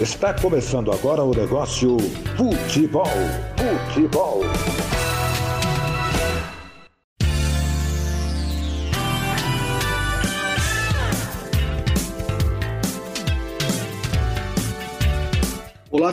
Está 0.00 0.32
começando 0.32 0.92
agora 0.92 1.24
o 1.24 1.34
negócio 1.34 1.96
Futebol. 2.36 3.08
Futebol. 3.88 4.42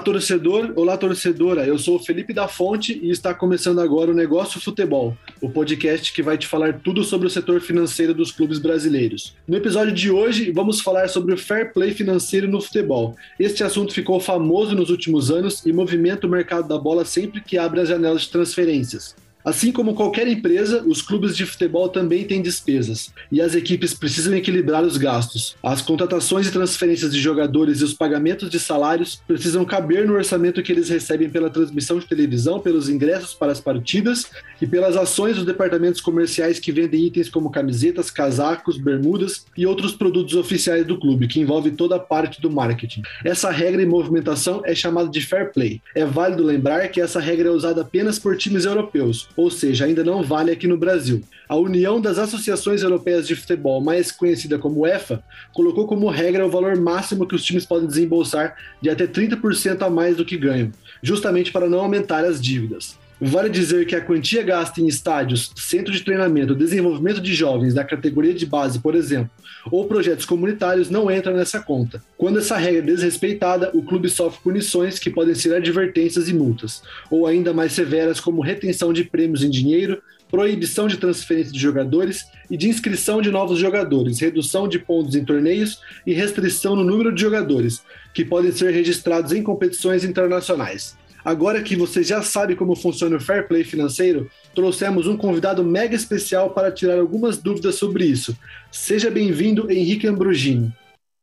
Torcedor. 0.05 0.71
Olá, 0.75 0.95
torcedora. 0.95 1.65
Eu 1.65 1.79
sou 1.79 1.95
o 1.95 1.99
Felipe 1.99 2.31
da 2.31 2.47
Fonte 2.47 2.99
e 3.01 3.09
está 3.09 3.33
começando 3.33 3.81
agora 3.81 4.11
o 4.11 4.13
Negócio 4.13 4.61
Futebol, 4.61 5.17
o 5.41 5.49
podcast 5.49 6.13
que 6.13 6.21
vai 6.21 6.37
te 6.37 6.45
falar 6.45 6.79
tudo 6.79 7.03
sobre 7.03 7.25
o 7.25 7.29
setor 7.29 7.59
financeiro 7.59 8.13
dos 8.13 8.31
clubes 8.31 8.59
brasileiros. 8.59 9.35
No 9.47 9.57
episódio 9.57 9.91
de 9.91 10.11
hoje, 10.11 10.51
vamos 10.51 10.79
falar 10.79 11.09
sobre 11.09 11.33
o 11.33 11.37
fair 11.37 11.73
play 11.73 11.91
financeiro 11.91 12.47
no 12.47 12.61
futebol. 12.61 13.15
Este 13.39 13.63
assunto 13.63 13.95
ficou 13.95 14.19
famoso 14.19 14.75
nos 14.75 14.91
últimos 14.91 15.31
anos 15.31 15.65
e 15.65 15.73
movimenta 15.73 16.27
o 16.27 16.29
mercado 16.29 16.67
da 16.67 16.77
bola 16.77 17.03
sempre 17.03 17.41
que 17.41 17.57
abre 17.57 17.81
as 17.81 17.89
janelas 17.89 18.21
de 18.21 18.29
transferências. 18.29 19.15
Assim 19.45 19.71
como 19.71 19.93
qualquer 19.93 20.27
empresa, 20.27 20.83
os 20.87 21.03
clubes 21.03 21.37
de 21.37 21.45
futebol 21.45 21.87
também 21.87 22.23
têm 22.23 22.41
despesas, 22.41 23.13
e 23.31 23.39
as 23.39 23.53
equipes 23.53 23.93
precisam 23.93 24.33
equilibrar 24.33 24.83
os 24.83 24.97
gastos. 24.97 25.55
As 25.61 25.83
contratações 25.83 26.47
e 26.47 26.51
transferências 26.51 27.13
de 27.13 27.21
jogadores 27.21 27.79
e 27.79 27.83
os 27.83 27.93
pagamentos 27.93 28.49
de 28.49 28.59
salários 28.59 29.21
precisam 29.27 29.63
caber 29.63 30.07
no 30.07 30.15
orçamento 30.15 30.63
que 30.63 30.71
eles 30.71 30.89
recebem 30.89 31.29
pela 31.29 31.51
transmissão 31.51 31.99
de 31.99 32.07
televisão, 32.07 32.59
pelos 32.59 32.89
ingressos 32.89 33.35
para 33.35 33.51
as 33.51 33.61
partidas 33.61 34.25
e 34.59 34.65
pelas 34.65 34.97
ações 34.97 35.35
dos 35.35 35.45
departamentos 35.45 36.01
comerciais 36.01 36.57
que 36.57 36.71
vendem 36.71 37.05
itens 37.05 37.29
como 37.29 37.51
camisetas, 37.51 38.09
casacos, 38.09 38.79
bermudas 38.79 39.45
e 39.55 39.67
outros 39.67 39.93
produtos 39.93 40.33
oficiais 40.33 40.87
do 40.87 40.97
clube, 40.97 41.27
que 41.27 41.39
envolve 41.39 41.69
toda 41.69 41.97
a 41.97 41.99
parte 41.99 42.41
do 42.41 42.49
marketing. 42.49 43.03
Essa 43.23 43.51
regra 43.51 43.79
e 43.79 43.85
movimentação 43.85 44.63
é 44.65 44.73
chamada 44.73 45.07
de 45.07 45.21
fair 45.21 45.51
play. 45.51 45.79
É 45.93 46.03
válido 46.03 46.43
lembrar 46.43 46.87
que 46.87 46.99
essa 46.99 47.19
regra 47.19 47.49
é 47.49 47.51
usada 47.51 47.81
apenas 47.81 48.17
por 48.17 48.35
times 48.35 48.65
europeus, 48.65 49.29
ou 49.35 49.51
seja, 49.51 49.85
ainda 49.85 50.03
não 50.03 50.23
vale 50.23 50.51
aqui 50.51 50.67
no 50.67 50.77
Brasil. 50.77 51.21
A 51.47 51.55
União 51.55 51.99
das 51.99 52.17
Associações 52.17 52.81
Europeias 52.81 53.27
de 53.27 53.35
Futebol, 53.35 53.81
mais 53.81 54.11
conhecida 54.11 54.57
como 54.57 54.81
UEFA, 54.81 55.23
colocou 55.53 55.87
como 55.87 56.09
regra 56.09 56.45
o 56.45 56.49
valor 56.49 56.75
máximo 56.77 57.27
que 57.27 57.35
os 57.35 57.43
times 57.43 57.65
podem 57.65 57.87
desembolsar 57.87 58.55
de 58.81 58.89
até 58.89 59.05
30% 59.05 59.81
a 59.81 59.89
mais 59.89 60.17
do 60.17 60.25
que 60.25 60.37
ganham, 60.37 60.71
justamente 61.01 61.51
para 61.51 61.69
não 61.69 61.79
aumentar 61.79 62.23
as 62.23 62.41
dívidas. 62.41 62.97
Vale 63.19 63.49
dizer 63.49 63.85
que 63.85 63.95
a 63.95 64.01
quantia 64.01 64.43
gasta 64.43 64.81
em 64.81 64.87
estádios, 64.87 65.51
centro 65.55 65.93
de 65.93 66.03
treinamento, 66.03 66.53
desenvolvimento 66.53 67.21
de 67.21 67.33
jovens 67.33 67.73
da 67.73 67.83
categoria 67.83 68.33
de 68.33 68.45
base, 68.45 68.79
por 68.79 68.93
exemplo, 68.93 69.31
ou 69.71 69.85
projetos 69.85 70.25
comunitários 70.25 70.89
não 70.89 71.09
entra 71.09 71.31
nessa 71.31 71.61
conta. 71.61 72.03
Quando 72.17 72.39
essa 72.39 72.57
regra 72.57 72.79
é 72.79 72.85
desrespeitada, 72.85 73.71
o 73.73 73.81
clube 73.81 74.09
sofre 74.09 74.41
punições 74.43 74.99
que 74.99 75.09
podem 75.09 75.33
ser 75.33 75.55
advertências 75.55 76.27
e 76.27 76.33
multas, 76.33 76.83
ou 77.09 77.25
ainda 77.25 77.53
mais 77.53 77.71
severas 77.71 78.19
como 78.19 78.41
retenção 78.41 78.91
de 78.91 79.05
prêmios 79.05 79.43
em 79.43 79.49
dinheiro, 79.49 80.01
proibição 80.29 80.85
de 80.85 80.97
transferência 80.97 81.53
de 81.53 81.59
jogadores 81.59 82.25
e 82.51 82.57
de 82.57 82.67
inscrição 82.67 83.21
de 83.21 83.31
novos 83.31 83.57
jogadores, 83.59 84.19
redução 84.19 84.67
de 84.67 84.77
pontos 84.77 85.15
em 85.15 85.23
torneios 85.23 85.79
e 86.05 86.13
restrição 86.13 86.75
no 86.75 86.83
número 86.83 87.13
de 87.15 87.21
jogadores 87.21 87.81
que 88.13 88.25
podem 88.25 88.51
ser 88.51 88.71
registrados 88.71 89.31
em 89.31 89.41
competições 89.41 90.03
internacionais. 90.03 90.97
Agora 91.25 91.63
que 91.63 91.75
você 91.75 92.03
já 92.03 92.21
sabe 92.21 92.55
como 92.55 92.75
funciona 92.75 93.17
o 93.17 93.19
fair 93.19 93.47
play 93.47 93.63
financeiro, 93.63 94.29
trouxemos 94.53 95.07
um 95.07 95.17
convidado 95.17 95.63
mega 95.63 95.95
especial 95.95 96.51
para 96.51 96.71
tirar 96.71 96.99
algumas 96.99 97.39
dúvidas 97.39 97.73
sobre 97.75 98.05
isso. 98.05 98.37
Seja 98.71 99.09
bem-vindo, 99.09 99.71
Henrique 99.71 100.05
Ambrogini. 100.05 100.71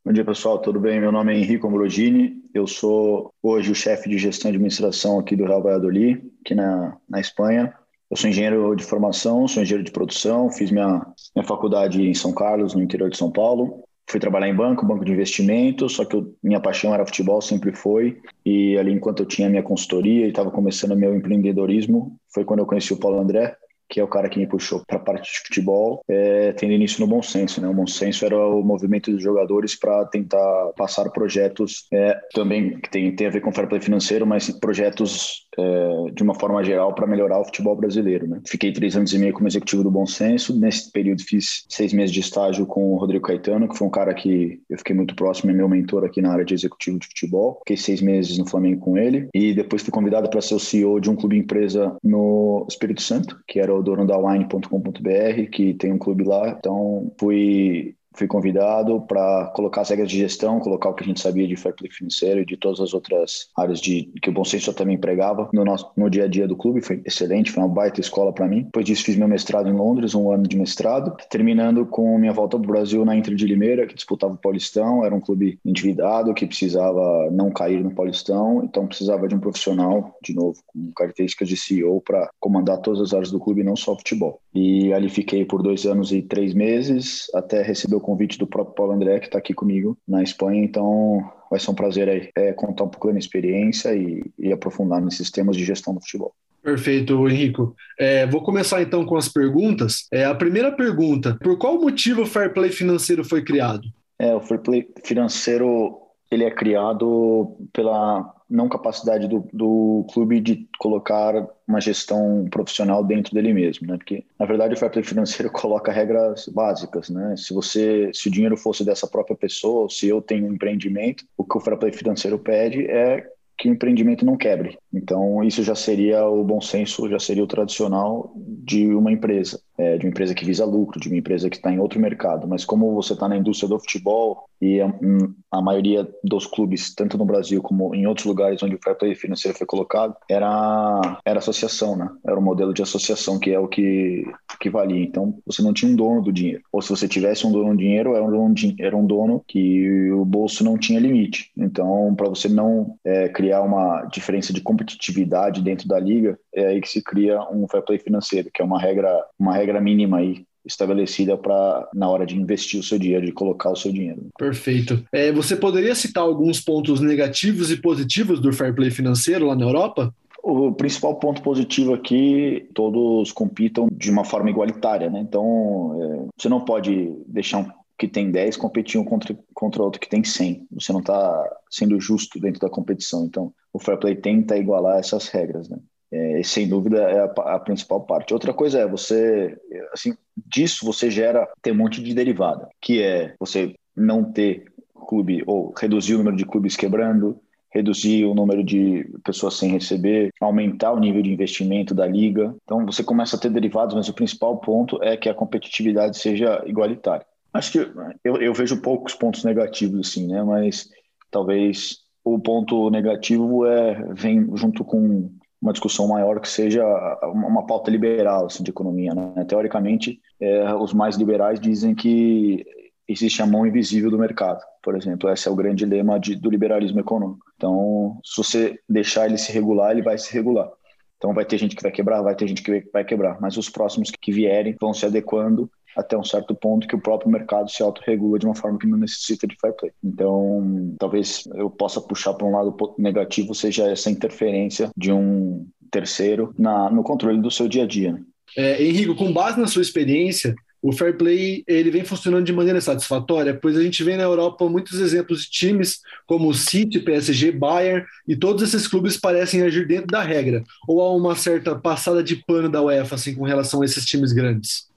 Bom 0.05 0.13
dia, 0.13 0.25
pessoal. 0.25 0.59
Tudo 0.59 0.81
bem? 0.81 1.01
Meu 1.01 1.13
nome 1.13 1.33
é 1.33 1.39
Henrique 1.39 1.65
Ambrogini. 1.65 2.35
Eu 2.53 2.67
sou 2.67 3.33
hoje 3.41 3.71
o 3.71 3.77
chefe 3.77 4.11
de 4.11 4.19
gestão 4.19 4.51
e 4.51 4.55
administração 4.55 5.21
aqui 5.21 5.37
do 5.37 5.45
Real 5.45 5.63
Valladolid, 5.63 6.21
aqui 6.45 6.57
na, 6.57 6.97
na 7.09 7.21
Espanha. 7.21 7.73
Eu 8.11 8.17
sou 8.17 8.29
engenheiro 8.29 8.75
de 8.75 8.83
formação, 8.83 9.47
sou 9.47 9.63
engenheiro 9.63 9.85
de 9.85 9.93
produção, 9.93 10.51
fiz 10.51 10.73
minha, 10.73 11.07
minha 11.37 11.47
faculdade 11.47 12.03
em 12.03 12.13
São 12.13 12.33
Carlos, 12.33 12.75
no 12.75 12.83
interior 12.83 13.09
de 13.09 13.17
São 13.17 13.31
Paulo 13.31 13.85
fui 14.07 14.21
trabalhar 14.21 14.49
em 14.49 14.55
banco, 14.55 14.87
banco 14.87 15.05
de 15.05 15.13
investimento, 15.13 15.89
só 15.89 16.05
que 16.05 16.15
eu, 16.15 16.35
minha 16.43 16.61
paixão 16.61 16.93
era 16.95 17.07
futebol, 17.07 17.41
sempre 17.41 17.73
foi. 17.73 18.21
E 18.45 18.77
ali, 18.77 18.93
enquanto 18.93 19.21
eu 19.21 19.27
tinha 19.27 19.49
minha 19.49 19.63
consultoria 19.63 20.27
e 20.27 20.29
estava 20.29 20.51
começando 20.51 20.97
meu 20.97 21.15
empreendedorismo, 21.15 22.19
foi 22.33 22.45
quando 22.45 22.61
eu 22.61 22.67
conheci 22.67 22.93
o 22.93 22.99
Paulo 22.99 23.21
André, 23.21 23.57
que 23.93 24.01
é 24.01 24.05
o 24.05 24.09
cara 24.09 24.31
que 24.31 24.39
me 24.39 24.47
puxou 24.47 24.83
para 24.87 24.97
a 24.97 25.01
parte 25.01 25.31
de 25.31 25.39
futebol, 25.41 26.03
é, 26.09 26.53
tendo 26.53 26.73
início 26.73 26.99
no 27.01 27.07
bom 27.07 27.23
senso. 27.23 27.61
Né? 27.61 27.69
O 27.69 27.75
bom 27.75 27.87
senso 27.87 28.25
era 28.25 28.35
o 28.35 28.63
movimento 28.63 29.13
dos 29.13 29.23
jogadores 29.23 29.79
para 29.79 30.07
tentar 30.07 30.73
passar 30.79 31.11
projetos 31.11 31.87
é, 31.93 32.19
também 32.33 32.81
que 32.81 32.91
tem, 32.91 33.15
tem 33.15 33.27
a 33.27 33.31
ver 33.31 33.43
com 33.43 33.53
fair 33.53 33.69
play 33.69 33.83
financeiro, 33.83 34.27
mas 34.27 34.49
projetos 34.49 35.47
é, 35.59 36.11
de 36.15 36.23
uma 36.23 36.35
forma 36.35 36.65
geral 36.65 36.95
para 36.95 37.07
melhorar 37.07 37.39
o 37.39 37.45
futebol 37.45 37.77
brasileiro. 37.77 38.27
Né? 38.27 38.41
Fiquei 38.47 38.73
três 38.73 38.97
anos 38.97 39.13
e 39.13 39.19
meio 39.19 39.35
como 39.35 39.47
executivo 39.47 39.83
do 39.83 39.91
Bom 39.91 40.07
Senso. 40.07 40.59
Nesse 40.59 40.91
período 40.91 41.23
fiz 41.23 41.67
seis 41.69 41.93
meses 41.93 42.15
de 42.15 42.21
estágio 42.21 42.65
com 42.65 42.95
o 42.95 42.97
Rodrigo 42.97 43.27
Caetano, 43.27 43.69
que 43.69 43.77
foi 43.77 43.87
um 43.87 43.91
cara 43.91 44.15
que 44.15 44.59
eu 44.71 44.79
fiquei 44.79 44.97
muito 44.97 45.15
próximo, 45.15 45.51
é 45.51 45.55
meu 45.55 45.69
mentor 45.69 46.03
aqui 46.03 46.23
na 46.23 46.33
área 46.33 46.47
de 46.47 46.55
executivo 46.55 46.99
de 46.99 47.09
futebol. 47.09 47.59
Fiquei 47.59 47.77
seis 47.77 48.01
meses 48.01 48.39
no 48.39 48.49
Flamengo 48.49 48.81
com 48.81 48.97
ele 48.97 49.29
e 49.35 49.53
depois 49.53 49.83
fui 49.83 49.93
convidado 49.93 50.31
para 50.31 50.41
ser 50.41 50.55
o 50.55 50.59
CEO 50.59 50.99
de 50.99 51.11
um 51.11 51.17
clube 51.17 51.37
empresa 51.37 51.95
no 52.03 52.67
Espírito 52.71 53.03
Santo, 53.03 53.39
que 53.47 53.61
era 53.61 53.75
o 53.75 53.82
dono 53.83 54.07
da 54.07 54.17
Wine.com.br, 54.19 55.51
que 55.51 55.75
tem 55.75 55.93
um 55.93 55.99
clube 55.99 56.25
lá. 56.25 56.49
Então 56.51 57.13
fui 57.19 57.97
fui 58.15 58.27
convidado 58.27 59.01
para 59.03 59.47
colocar 59.55 59.83
as 59.83 59.91
regras 59.91 60.11
de 60.11 60.19
gestão, 60.19 60.61
colocar 60.61 60.91
o 60.91 60.95
que 60.95 61.05
a 61.05 61.07
gente 61.07 61.21
sabia 61.21 61.47
de 61.47 61.57
fair 61.57 61.75
play 61.75 61.91
financeiro 61.91 62.41
e 62.41 62.47
de 62.47 62.57
todas 62.57 62.81
as 62.81 62.95
outras 62.95 63.49
áreas 63.57 63.81
de 63.81 64.11
que 64.21 64.31
o 64.31 64.33
Bom 64.33 64.45
Senso 64.45 64.73
também 64.73 64.97
empregava 64.97 65.49
no 65.53 65.65
nosso 65.65 65.91
no 65.97 66.09
dia 66.09 66.25
a 66.25 66.29
dia 66.29 66.47
do 66.47 66.57
clube. 66.57 66.81
Foi 66.81 67.03
excelente, 67.05 67.51
foi 67.51 67.63
uma 67.63 67.69
baita 67.69 68.01
escola 68.01 68.33
para 68.33 68.47
mim. 68.47 68.63
Depois 68.63 68.85
disso 68.85 69.05
fiz 69.05 69.17
meu 69.17 69.29
mestrado 69.29 69.69
em 69.69 69.73
Londres, 69.73 70.15
um 70.15 70.31
ano 70.31 70.45
de 70.45 70.57
mestrado, 70.57 71.17
terminando 71.31 71.87
com 71.87 72.19
minha 72.19 72.33
volta 72.33 72.59
para 72.59 72.65
o 72.65 72.73
Brasil 72.73 73.05
na 73.05 73.17
Inter 73.17 73.35
de 73.35 73.47
Limeira, 73.47 73.87
que 73.87 73.95
disputava 73.95 74.35
o 74.35 74.39
Paulistão, 74.39 75.05
era 75.05 75.15
um 75.15 75.21
clube 75.21 75.59
endividado 75.65 76.35
que 76.35 76.47
precisava 76.47 77.31
não 77.31 77.51
cair 77.51 77.83
no 77.83 77.95
Paulistão, 77.95 78.63
então 78.65 78.87
precisava 78.87 79.27
de 79.29 79.35
um 79.35 79.41
profissional, 79.41 80.17
de 80.23 80.35
novo, 80.35 80.61
com 80.67 80.93
características 80.95 81.49
de 81.49 81.57
CEO 81.57 82.01
para 82.01 82.31
comandar 82.41 82.79
todas 82.79 83.01
as 83.01 83.15
áreas 83.15 83.31
do 83.31 83.41
clube, 83.41 83.65
não 83.65 83.77
só 83.77 83.97
futebol. 83.97 84.41
E 84.55 84.93
ali 84.93 85.09
fiquei 85.09 85.45
por 85.45 85.63
dois 85.63 85.87
anos 85.87 86.13
e 86.13 86.21
três 86.21 86.53
meses, 86.53 87.27
até 87.35 87.63
receber 87.63 87.97
convite 88.03 88.39
do 88.39 88.47
próprio 88.47 88.75
Paulo 88.75 88.93
André, 88.93 89.19
que 89.21 89.27
está 89.27 89.39
aqui 89.39 89.55
comigo 89.55 89.97
na 90.07 90.23
Espanha. 90.23 90.63
Então, 90.63 91.31
vai 91.51 91.59
ser 91.59 91.71
um 91.71 91.75
prazer 91.75 92.09
aí 92.09 92.31
é, 92.37 92.53
contar 92.53 92.85
um 92.85 92.89
pouco 92.89 93.07
da 93.07 93.13
minha 93.13 93.21
experiência 93.21 93.95
e, 93.95 94.23
e, 94.39 94.53
aprofundar 94.53 95.01
nesses 95.01 95.31
temas 95.31 95.57
de 95.57 95.65
gestão 95.65 95.95
do 95.95 96.01
futebol. 96.01 96.35
Perfeito, 96.63 97.29
Henrico. 97.29 97.75
É, 97.99 98.27
vou 98.27 98.43
começar 98.43 98.83
então 98.83 99.05
com 99.05 99.17
as 99.17 99.29
perguntas. 99.29 100.07
É, 100.13 100.25
a 100.25 100.35
primeira 100.35 100.71
pergunta: 100.71 101.37
por 101.43 101.59
qual 101.59 101.81
motivo 101.81 102.23
o 102.23 102.27
Fair 102.27 102.53
Play 102.53 102.71
financeiro 102.71 103.25
foi 103.25 103.43
criado? 103.43 103.89
É, 104.19 104.35
o 104.35 104.41
Fair 104.41 104.61
Play 104.61 104.89
financeiro 105.05 105.99
ele 106.31 106.45
é 106.45 106.51
criado 106.51 107.57
pela 107.73 108.33
não 108.53 108.69
capacidade 108.69 109.27
do, 109.27 109.49
do 109.53 110.07
clube 110.13 110.41
de 110.41 110.69
colocar 110.79 111.49
uma 111.67 111.81
gestão 111.81 112.47
profissional 112.51 113.03
dentro 113.03 113.35
dele 113.35 113.53
mesmo, 113.53 113.87
né? 113.87 113.97
Porque 113.97 114.25
na 114.39 114.45
verdade 114.45 114.75
o 114.75 114.77
fair 114.77 114.93
play 114.93 115.03
financeiro 115.03 115.51
coloca 115.53 115.91
regras 115.91 116.47
básicas, 116.49 117.09
né? 117.09 117.35
Se 117.37 117.55
você, 117.55 118.11
se 118.13 118.29
o 118.29 118.31
dinheiro 118.31 118.57
fosse 118.57 118.85
dessa 118.85 119.07
própria 119.07 119.37
pessoa, 119.37 119.89
se 119.89 120.07
eu 120.07 120.21
tenho 120.21 120.47
um 120.47 120.53
empreendimento, 120.53 121.25
o 121.37 121.45
que 121.45 121.57
o 121.57 121.61
fair 121.61 121.79
play 121.79 121.93
financeiro 121.93 122.39
pede 122.39 122.87
é 122.87 123.27
que 123.63 123.69
o 123.69 123.73
empreendimento 123.73 124.27
não 124.27 124.37
quebre. 124.37 124.77
Então, 124.93 125.45
isso 125.45 125.63
já 125.63 125.77
seria 125.77 126.27
o 126.27 126.43
bom 126.43 126.61
senso, 126.61 127.09
já 127.09 127.21
seria 127.21 127.45
o 127.45 127.47
tradicional 127.47 128.33
de 128.35 128.89
uma 128.89 129.13
empresa, 129.13 129.61
é, 129.79 129.97
de 129.97 130.05
uma 130.05 130.11
empresa 130.11 130.35
que 130.35 130.45
visa 130.45 130.65
lucro, 130.65 130.99
de 130.99 131.07
uma 131.07 131.17
empresa 131.17 131.49
que 131.49 131.55
está 131.55 131.71
em 131.71 131.79
outro 131.79 132.01
mercado. 132.01 132.49
Mas 132.49 132.65
como 132.65 132.93
você 132.93 133.13
está 133.13 133.29
na 133.29 133.37
indústria 133.37 133.69
do 133.69 133.79
futebol 133.79 134.47
e 134.61 134.81
a, 134.81 134.87
hum, 134.87 135.33
a, 135.49 135.63
maioria 135.63 136.09
dos 136.25 136.45
clubes, 136.45 136.93
tanto 136.93 137.17
no 137.17 137.25
Brasil 137.25 137.63
como 137.63 137.95
em 137.95 138.05
outros 138.05 138.27
lugares 138.27 138.61
onde 138.65 138.75
o 138.75 138.81
fair 138.83 138.99
play 138.99 139.15
financeiro 139.15 139.57
foi 139.57 139.67
colocado, 139.67 140.17
era, 140.29 141.21
era 141.25 141.39
associação, 141.39 141.95
né? 141.95 142.11
Era 142.27 142.37
um 142.37 142.43
modelo 142.43 142.75
de 142.75 142.83
associação 142.83 143.39
que 143.39 143.53
é 143.53 143.61
o 143.61 143.69
que, 143.69 144.25
que 144.63 144.71
valia. 144.71 145.03
Então, 145.03 145.39
você 145.47 145.63
não 145.63 145.73
tinha 145.73 145.91
um 145.91 145.97
dono 145.97 146.23
do 146.23 146.33
dinheiro. 146.33 146.63
Ou 146.73 146.83
se 146.83 146.91
você 146.91 147.07
tivesse 147.07 147.47
um 147.47 147.53
dono 147.53 147.71
do 147.71 147.79
dinheiro, 147.79 148.15
era 148.15 148.25
um 148.25 148.31
dono, 148.31 148.55
era 148.81 148.97
um 148.97 149.07
dono 149.07 149.45
que 149.47 150.11
o 150.11 150.25
bolso 150.25 150.65
não 150.65 150.79
tinha 150.79 150.99
limite. 150.99 151.51
Então, 151.57 152.15
para 152.17 152.29
você 152.29 152.49
não 152.49 152.97
é, 153.05 153.29
criar 153.29 153.53
criar 153.53 153.63
uma 153.63 154.05
diferença 154.07 154.53
de 154.53 154.63
competitividade 154.63 155.61
dentro 155.61 155.87
da 155.87 156.01
liga, 156.01 156.39
é 156.55 156.69
aí 156.69 156.81
que 156.81 156.89
se 156.89 157.03
cria 157.03 157.39
um 157.51 157.69
fair 157.69 157.85
play 157.85 157.99
financeiro, 157.99 158.51
que 158.53 158.63
é 158.63 158.65
uma 158.65 158.81
regra, 158.81 159.23
uma 159.39 159.55
regra 159.55 159.81
mínima 159.81 160.19
aí 160.19 160.45
estabelecida 160.65 161.37
para 161.37 161.89
na 161.93 162.09
hora 162.09 162.25
de 162.25 162.37
investir 162.37 162.79
o 162.79 162.83
seu 162.83 162.99
dinheiro, 162.99 163.27
de 163.27 163.33
colocar 163.33 163.71
o 163.71 163.77
seu 163.77 163.93
dinheiro. 163.93 164.29
Perfeito. 164.39 165.05
É, 165.13 165.33
você 165.33 165.57
poderia 165.57 165.95
citar 165.95 166.23
alguns 166.23 166.61
pontos 166.61 167.01
negativos 167.01 167.71
e 167.71 167.77
positivos 167.77 168.41
do 168.41 168.53
fair 168.53 168.75
play 168.75 168.91
financeiro 168.91 169.47
lá 169.47 169.57
na 169.57 169.65
Europa? 169.65 170.15
O 170.43 170.73
principal 170.73 171.17
ponto 171.17 171.41
positivo 171.41 171.95
aqui, 171.95 172.69
todos 172.75 173.31
compitam 173.31 173.89
de 173.93 174.11
uma 174.11 174.25
forma 174.25 174.51
igualitária, 174.51 175.09
né? 175.09 175.21
Então, 175.21 175.97
é, 176.03 176.27
você 176.37 176.49
não 176.49 176.65
pode 176.65 177.15
deixar 177.27 177.59
um 177.59 177.71
que 178.03 178.09
tem 178.09 178.33
10 178.33 178.57
competir 178.57 179.01
um 179.01 179.05
contra, 179.05 179.39
contra 179.55 179.81
outro 179.81 180.01
que 180.01 180.09
tem 180.09 180.25
100. 180.25 180.67
Você 180.73 180.93
não 180.93 180.99
está 180.99 181.49
sendo 181.71 182.01
justo 182.01 182.41
dentro 182.41 182.61
da 182.61 182.69
competição. 182.69 183.25
Então, 183.25 183.53
o 183.73 183.79
fair 183.79 183.97
play 183.97 184.17
tenta 184.17 184.57
igualar 184.57 184.99
essas 184.99 185.29
regras, 185.29 185.69
né? 185.69 185.79
É, 186.11 186.43
sem 186.43 186.69
dúvida 186.69 186.99
é 186.99 187.21
a, 187.21 187.55
a, 187.55 187.61
principal 187.61 188.01
parte. 188.01 188.35
Outra 188.35 188.53
coisa 188.53 188.81
é 188.81 188.89
você, 188.89 189.57
assim, 189.95 190.15
disso 190.37 190.85
você 190.85 191.11
gera 191.11 191.49
ter 191.63 191.71
um 191.71 191.77
monte 191.77 192.03
de 192.03 192.13
derivada, 192.13 192.69
que 192.81 193.01
é 193.01 193.35
você 193.39 193.73
não 193.97 194.25
ter 194.25 194.65
clube 195.07 195.43
ou 195.47 195.73
reduzir 195.79 196.15
o 196.15 196.19
número 196.19 196.37
de 196.37 196.45
clubes 196.45 196.77
quebrando, 196.77 197.39
reduzir 197.73 198.25
o 198.25 198.35
número 198.35 198.63
de 198.63 199.09
pessoas 199.25 199.55
sem 199.55 199.71
receber, 199.71 200.31
aumentar 200.41 200.93
o 200.93 201.01
nível 201.01 201.23
de 201.23 201.33
investimento 201.33 201.95
da 201.95 202.07
liga. 202.07 202.55
Então 202.65 202.85
você 202.85 203.03
começa 203.03 203.37
a 203.37 203.39
ter 203.39 203.51
derivados, 203.51 203.95
mas 203.95 204.09
o 204.09 204.15
principal 204.15 204.59
ponto 204.59 205.03
é 205.03 205.17
que 205.17 205.29
a 205.29 205.35
competitividade 205.35 206.19
seja 206.19 206.63
igualitária. 206.67 207.27
Acho 207.53 207.73
que 207.73 207.79
eu, 208.25 208.37
eu 208.37 208.55
vejo 208.55 208.81
poucos 208.81 209.15
pontos 209.15 209.45
negativos 209.45 210.09
assim, 210.09 210.27
né? 210.27 210.43
Mas 210.43 210.89
talvez 211.31 211.99
o 212.25 212.39
ponto 212.39 212.91
negativo 212.91 213.67
é 213.67 214.13
vem 214.15 214.49
junto 214.57 214.85
com 214.85 215.31
uma 215.61 215.73
discussão 215.73 216.09
maior 216.09 216.41
que 216.41 216.49
seja 216.49 216.85
uma 217.23 217.65
pauta 217.67 217.91
liberal 217.91 218.47
assim, 218.47 218.65
de 218.65 218.71
economia. 218.71 219.15
Né? 219.15 219.45
Teoricamente, 219.47 220.21
é, 220.41 220.75
os 220.75 220.93
mais 220.93 221.17
liberais 221.17 221.61
dizem 221.61 221.95
que 221.95 222.67
existe 223.13 223.43
a 223.43 223.47
mão 223.47 223.67
invisível 223.67 224.11
do 224.11 224.19
mercado, 224.19 224.61
por 224.83 224.97
exemplo. 224.97 225.31
Esse 225.31 225.49
é 225.49 225.51
o 225.51 225.57
grande 225.57 225.85
lema 225.85 226.19
de, 226.19 226.35
do 226.35 226.51
liberalismo 226.51 227.01
econômico. 227.01 227.45
Então, 227.57 228.19
se 228.25 228.37
você 228.37 228.79
deixar 228.89 229.27
ele 229.27 229.39
se 229.39 229.53
regular, 229.53 229.93
ele 229.93 230.03
vai 230.03 230.19
se 230.19 230.33
regular. 230.33 230.69
Então, 231.17 231.33
vai 231.33 231.45
ter 231.45 231.57
gente 231.59 231.77
que 231.77 231.83
vai 231.83 231.93
quebrar, 231.93 232.21
vai 232.23 232.35
ter 232.35 232.49
gente 232.49 232.63
que 232.63 232.83
vai 232.93 233.05
quebrar, 233.05 233.41
mas 233.41 233.57
os 233.57 233.71
próximos 233.71 234.11
que 234.11 234.33
vierem 234.33 234.77
vão 234.81 234.93
se 234.93 235.07
adequando 235.07 235.71
até 235.97 236.17
um 236.17 236.25
certo 236.25 236.55
ponto 236.55 236.87
que 236.87 236.97
o 236.97 237.01
próprio 237.01 237.31
mercado 237.31 237.71
se 237.71 237.83
autorregula 237.83 238.39
de 238.39 238.47
uma 238.47 238.55
forma 238.55 238.79
que 238.79 238.87
não 238.87 238.99
necessita 238.99 239.47
de 239.47 239.57
fair 239.61 239.75
play. 239.75 239.93
Então, 240.03 240.95
talvez 240.99 241.45
eu 241.55 241.71
possa 241.71 242.01
puxar 242.01 242.35
para 242.35 242.47
um 242.47 242.53
lado 242.53 242.75
negativo, 242.99 243.55
seja 243.55 243.91
essa 243.91 244.11
interferência 244.11 244.91
de 244.97 245.13
um 245.13 245.67
terceiro 245.91 246.55
na, 246.59 246.91
no 246.91 247.03
controle 247.03 247.41
do 247.41 247.51
seu 247.51 247.69
dia 247.69 247.85
a 247.85 247.87
dia. 247.87 248.19
É, 248.57 248.83
Henrique, 248.83 249.15
com 249.15 249.33
base 249.33 249.61
na 249.61 249.67
sua 249.67 249.83
experiência, 249.83 250.55
o 250.83 250.91
fair 250.91 251.17
play 251.17 251.63
ele 251.69 251.93
vem 251.93 252.05
funcionando 252.05 252.45
de 252.45 252.53
maneira 252.53 252.81
satisfatória, 252.81 253.55
pois 253.55 253.77
a 253.77 253.83
gente 253.83 254.03
vê 254.03 254.17
na 254.17 254.25
Europa 254.25 254.69
muitos 254.69 254.99
exemplos 254.99 255.45
de 255.45 255.51
times 255.51 256.01
como 256.27 256.49
o 256.49 256.55
City, 256.55 256.99
PSG, 256.99 257.53
Bayern 257.53 258.05
e 258.27 258.35
todos 258.35 258.63
esses 258.63 258.89
clubes 258.89 259.17
parecem 259.17 259.63
agir 259.63 259.87
dentro 259.87 260.09
da 260.09 260.23
regra. 260.23 260.65
Ou 260.89 261.01
há 261.01 261.15
uma 261.15 261.37
certa 261.37 261.79
passada 261.79 262.21
de 262.21 262.35
pano 262.35 262.69
da 262.69 262.83
UEFA 262.83 263.15
assim 263.15 263.33
com 263.33 263.45
relação 263.45 263.81
a 263.81 263.85
esses 263.85 264.05
times 264.05 264.33
grandes? 264.33 264.91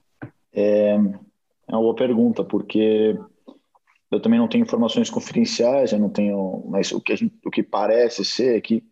É, 0.51 0.95
é 1.67 1.71
uma 1.71 1.81
boa 1.81 1.95
pergunta, 1.95 2.43
porque 2.43 3.15
eu 4.09 4.19
também 4.19 4.39
não 4.39 4.47
tenho 4.47 4.63
informações 4.63 5.09
confidenciais, 5.09 5.91
eu 5.91 5.99
não 5.99 6.09
tenho, 6.09 6.65
mas 6.67 6.91
o 6.91 6.99
que, 6.99 7.15
gente, 7.15 7.35
o 7.45 7.51
que 7.51 7.61
parece 7.61 8.25
ser 8.25 8.57
é 8.57 8.61
que 8.61 8.83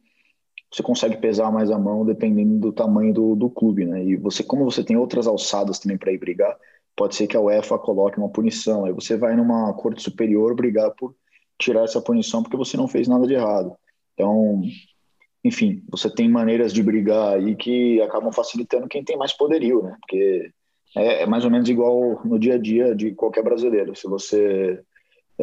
você 0.72 0.84
consegue 0.84 1.18
pesar 1.18 1.52
mais 1.52 1.72
a 1.72 1.78
mão 1.78 2.06
dependendo 2.06 2.60
do 2.60 2.72
tamanho 2.72 3.14
do, 3.14 3.36
do 3.36 3.50
clube, 3.50 3.86
né? 3.86 4.04
E 4.04 4.16
você, 4.16 4.44
como 4.44 4.66
você 4.66 4.84
tem 4.84 4.98
outras 4.98 5.26
alçadas 5.26 5.80
também 5.80 5.98
para 5.98 6.12
ir 6.12 6.18
brigar, 6.18 6.56
pode 6.96 7.16
ser 7.16 7.28
que 7.28 7.38
a 7.38 7.42
UEFA 7.42 7.78
coloque 7.78 8.18
uma 8.18 8.30
punição. 8.30 8.86
Aí 8.86 8.94
você 8.94 9.18
vai 9.18 9.36
numa 9.36 9.74
corte 9.74 10.02
superior 10.02 10.56
brigar 10.56 10.92
por 10.92 11.16
tirar 11.58 11.84
essa 11.84 12.02
punição 12.02 12.42
porque 12.44 12.58
você 12.58 12.78
não 12.78 12.88
fez 12.88 13.08
nada 13.08 13.26
de 13.28 13.34
errado. 13.34 13.76
Então, 14.14 14.62
enfim, 15.44 15.84
você 15.90 16.10
tem 16.10 16.30
maneiras 16.30 16.74
de 16.74 16.82
brigar 16.82 17.36
aí 17.36 17.56
que 17.56 18.02
acabam 18.02 18.32
facilitando 18.32 18.88
quem 18.88 19.04
tem 19.04 19.18
mais 19.18 19.34
poderio, 19.34 19.84
né? 19.84 19.98
Porque 20.00 20.52
é, 20.96 21.24
é 21.24 21.26
mais 21.26 21.44
ou 21.44 21.52
menos 21.52 21.68
igual 21.70 22.22
no 22.24 22.40
dia 22.40 22.56
a 22.56 22.58
dia 22.58 22.96
de 22.96 23.14
qualquer 23.14 23.44
brasileiro. 23.44 23.96
Se 23.96 24.08
você 24.08 24.82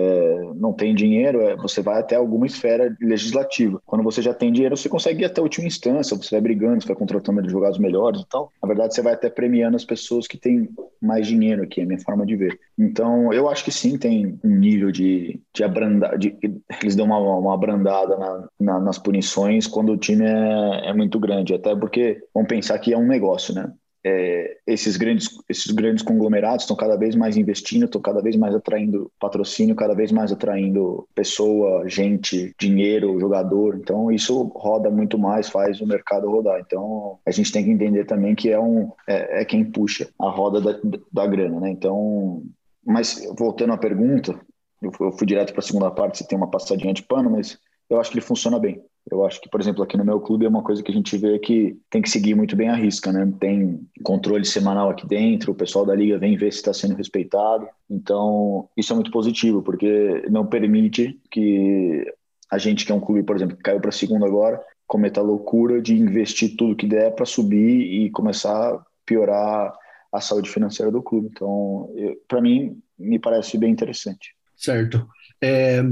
é, 0.01 0.53
não 0.55 0.73
tem 0.73 0.95
dinheiro, 0.95 1.41
é, 1.43 1.55
você 1.57 1.83
vai 1.83 2.01
até 2.01 2.17
alguma 2.17 2.47
esfera 2.47 2.97
legislativa. 3.01 3.81
Quando 3.85 4.03
você 4.03 4.23
já 4.23 4.33
tem 4.33 4.53
dinheiro, 4.53 4.77
você 4.77 4.89
consegue 4.89 5.23
ir 5.23 5.27
até 5.27 5.41
a 5.41 5.45
última 5.45 5.67
instância, 5.67 6.17
você 6.17 6.31
vai 6.31 6.41
brigando, 6.41 6.81
você 6.81 6.89
vai 6.89 6.97
contratando 6.97 7.41
advogados 7.41 7.79
melhores 7.79 8.23
e 8.23 8.29
tal. 8.29 8.51
Na 8.63 8.69
verdade, 8.69 8.95
você 8.95 9.03
vai 9.03 9.13
até 9.13 9.29
premiando 9.29 9.77
as 9.77 9.85
pessoas 9.85 10.27
que 10.27 10.39
têm 10.39 10.69
mais 11.01 11.27
dinheiro 11.27 11.63
aqui, 11.63 11.81
é 11.81 11.85
a 11.85 11.87
minha 11.87 12.01
forma 12.01 12.25
de 12.25 12.37
ver. 12.37 12.59
Então, 12.79 13.33
eu 13.33 13.49
acho 13.49 13.65
que 13.65 13.73
sim, 13.73 13.99
tem 13.99 14.39
um 14.43 14.57
nível 14.57 14.91
de, 14.91 15.41
de 15.55 15.65
abrandar, 15.65 16.17
de, 16.19 16.37
eles 16.83 16.97
dão 16.97 17.07
uma, 17.07 17.19
uma 17.19 17.55
abrandada 17.55 18.17
na, 18.17 18.49
na, 18.59 18.81
nas 18.81 18.99
punições 18.99 19.67
quando 19.67 19.93
o 19.93 19.99
time 19.99 20.25
é, 20.25 20.91
é 20.91 20.95
muito 20.95 21.19
grande, 21.19 21.55
até 21.55 21.75
porque, 21.75 22.23
vamos 22.35 22.49
pensar 22.49 22.79
que 22.79 22.93
é 22.93 22.99
um 22.99 23.07
negócio, 23.07 23.55
né? 23.55 23.73
É, 24.05 24.57
esses, 24.67 24.97
grandes, 24.97 25.29
esses 25.49 25.71
grandes 25.73 26.03
conglomerados 26.03 26.65
estão 26.65 26.77
cada 26.77 26.97
vez 26.97 27.15
mais 27.15 27.37
investindo, 27.37 27.85
estão 27.85 28.01
cada 28.01 28.23
vez 28.23 28.37
mais 28.37 28.55
atraindo 28.55 29.11
patrocínio, 29.21 29.75
cada 29.75 29.95
vez 29.95 30.11
mais 30.11 30.33
atraindo 30.33 31.07
pessoa, 31.15 31.89
gente, 31.89 32.55
dinheiro, 32.59 33.19
jogador. 33.21 33.77
Então, 33.77 34.11
isso 34.11 34.43
roda 34.55 34.91
muito 34.91 35.19
mais, 35.19 35.49
faz 35.49 35.81
o 35.81 35.87
mercado 35.87 36.31
rodar. 36.31 36.61
Então, 36.61 37.19
a 37.27 37.31
gente 37.31 37.53
tem 37.53 37.65
que 37.65 37.71
entender 37.71 38.05
também 38.05 38.35
que 38.35 38.51
é, 38.51 38.59
um, 38.59 38.91
é, 39.07 39.43
é 39.43 39.45
quem 39.45 39.65
puxa 39.65 40.09
a 40.19 40.31
roda 40.31 40.61
da, 40.61 40.81
da 41.13 41.27
grana, 41.27 41.61
né? 41.61 41.71
Então, 41.71 42.43
mas 42.85 43.23
voltando 43.37 43.73
à 43.73 43.79
pergunta, 43.79 44.39
eu 44.81 44.91
fui, 44.93 45.07
eu 45.07 45.13
fui 45.13 45.27
direto 45.27 45.53
para 45.53 45.61
a 45.61 45.67
segunda 45.67 45.91
parte, 45.91 46.19
se 46.19 46.27
tem 46.27 46.39
uma 46.39 46.51
passadinha 46.51 46.95
de 46.95 47.03
pano, 47.03 47.31
mas 47.31 47.59
eu 47.89 48.01
acho 48.01 48.11
que 48.11 48.19
ele 48.19 48.25
funciona 48.25 48.59
bem. 48.59 48.83
Eu 49.11 49.25
acho 49.25 49.41
que, 49.41 49.49
por 49.49 49.61
exemplo, 49.61 49.83
aqui 49.83 49.97
no 49.97 50.05
meu 50.05 50.21
clube 50.21 50.45
é 50.45 50.49
uma 50.49 50.63
coisa 50.63 50.83
que 50.83 50.91
a 50.91 50.95
gente 50.95 51.17
vê 51.17 51.39
que 51.39 51.79
tem 51.89 52.03
que 52.03 52.11
seguir 52.11 52.35
muito 52.35 52.57
bem 52.57 52.69
a 52.69 52.75
risca, 52.75 53.13
né? 53.13 53.33
Tem 53.39 53.81
controle 54.03 54.45
semanal 54.45 54.91
aqui 54.91 55.07
dentro, 55.07 55.53
o 55.53 55.55
pessoal 55.55 55.87
da 55.87 55.95
liga 55.95 56.19
vem 56.19 56.37
ver 56.37 56.53
se 56.53 56.59
está 56.59 56.73
sendo 56.73 56.95
respeitado. 56.95 57.67
Então, 57.89 58.69
isso 58.77 58.93
é 58.93 58.95
muito 58.95 59.11
positivo, 59.11 59.63
porque 59.63 60.25
não 60.31 60.47
permite 60.47 61.19
que 61.31 62.05
a 62.51 62.59
gente, 62.59 62.85
que 62.85 62.93
é 62.93 62.95
um 62.95 63.01
clube, 63.01 63.23
por 63.23 63.37
exemplo, 63.37 63.57
que 63.57 63.63
caiu 63.63 63.81
para 63.81 63.91
a 63.91 63.93
segunda 63.93 64.27
agora, 64.27 64.61
cometa 64.87 65.21
a 65.21 65.25
loucura 65.25 65.81
de 65.81 65.95
investir 65.95 66.57
tudo 66.57 66.77
que 66.77 66.87
der 66.87 67.15
para 67.15 67.25
subir 67.25 68.05
e 68.05 68.11
começar 68.11 68.75
a 68.75 68.85
piorar 69.07 69.73
a 70.13 70.21
saúde 70.21 70.51
financeira 70.51 70.91
do 70.91 71.03
clube. 71.03 71.29
Então, 71.31 71.89
para 72.27 72.41
mim, 72.41 72.77
me 72.99 73.19
parece 73.19 73.57
bem 73.57 73.71
interessante. 73.71 74.35
Certo. 74.57 75.07
É, 75.43 75.83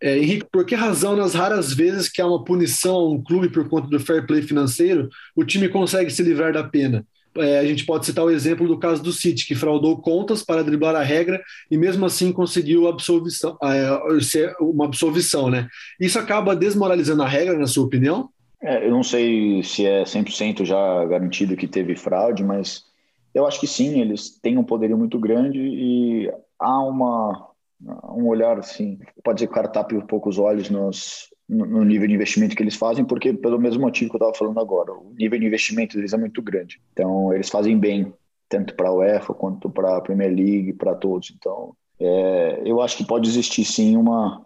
é, 0.00 0.18
Henrique, 0.18 0.46
por 0.52 0.66
que 0.66 0.74
razão, 0.74 1.16
nas 1.16 1.34
raras 1.34 1.72
vezes 1.72 2.08
que 2.08 2.20
há 2.20 2.26
uma 2.26 2.44
punição 2.44 2.96
a 2.96 3.10
um 3.10 3.22
clube 3.22 3.48
por 3.48 3.68
conta 3.68 3.88
do 3.88 3.98
fair 3.98 4.26
play 4.26 4.42
financeiro, 4.42 5.08
o 5.34 5.44
time 5.44 5.68
consegue 5.68 6.10
se 6.10 6.22
livrar 6.22 6.52
da 6.52 6.62
pena? 6.62 7.06
É, 7.36 7.58
a 7.58 7.64
gente 7.64 7.86
pode 7.86 8.04
citar 8.04 8.24
o 8.24 8.30
exemplo 8.30 8.66
do 8.66 8.78
caso 8.78 9.02
do 9.02 9.12
City, 9.12 9.46
que 9.46 9.54
fraudou 9.54 9.98
contas 9.98 10.42
para 10.42 10.64
driblar 10.64 10.96
a 10.96 11.02
regra 11.02 11.40
e 11.70 11.76
mesmo 11.76 12.04
assim 12.04 12.32
conseguiu 12.32 12.88
absolvição, 12.88 13.56
é, 13.62 14.54
uma 14.60 14.86
absolvição, 14.86 15.48
né? 15.48 15.68
Isso 16.00 16.18
acaba 16.18 16.56
desmoralizando 16.56 17.22
a 17.22 17.28
regra, 17.28 17.56
na 17.56 17.66
sua 17.66 17.84
opinião? 17.84 18.30
É, 18.60 18.84
eu 18.84 18.90
não 18.90 19.04
sei 19.04 19.62
se 19.62 19.86
é 19.86 20.02
100% 20.02 20.64
já 20.64 21.04
garantido 21.04 21.56
que 21.56 21.68
teve 21.68 21.94
fraude, 21.94 22.42
mas 22.42 22.84
eu 23.32 23.46
acho 23.46 23.60
que 23.60 23.68
sim, 23.68 24.00
eles 24.00 24.30
têm 24.30 24.58
um 24.58 24.64
poderio 24.64 24.98
muito 24.98 25.18
grande 25.18 25.60
e 25.60 26.32
há 26.58 26.82
uma 26.82 27.48
um 27.80 28.26
olhar 28.26 28.58
assim, 28.58 28.98
pode 29.22 29.40
ser 29.40 29.46
que 29.46 29.52
o 29.52 29.54
cara 29.54 29.68
tape 29.68 29.96
um 29.96 30.06
pouco 30.06 30.28
os 30.28 30.38
olhos 30.38 30.68
nos, 30.68 31.28
no 31.48 31.84
nível 31.84 32.08
de 32.08 32.14
investimento 32.14 32.56
que 32.56 32.62
eles 32.62 32.74
fazem, 32.74 33.04
porque 33.04 33.32
pelo 33.32 33.58
mesmo 33.58 33.82
motivo 33.82 34.10
que 34.10 34.16
eu 34.16 34.18
estava 34.18 34.34
falando 34.34 34.60
agora, 34.60 34.92
o 34.92 35.14
nível 35.16 35.38
de 35.38 35.46
investimento 35.46 35.96
deles 35.96 36.12
é 36.12 36.16
muito 36.16 36.42
grande. 36.42 36.80
Então, 36.92 37.32
eles 37.32 37.48
fazem 37.48 37.78
bem, 37.78 38.12
tanto 38.48 38.74
para 38.74 38.88
a 38.88 38.92
UEFA 38.92 39.32
quanto 39.32 39.70
para 39.70 39.96
a 39.96 40.00
Premier 40.00 40.34
League, 40.34 40.72
para 40.72 40.94
todos. 40.94 41.32
Então, 41.36 41.74
é, 42.00 42.62
eu 42.64 42.80
acho 42.80 42.96
que 42.96 43.06
pode 43.06 43.28
existir 43.28 43.64
sim 43.64 43.96
uma 43.96 44.44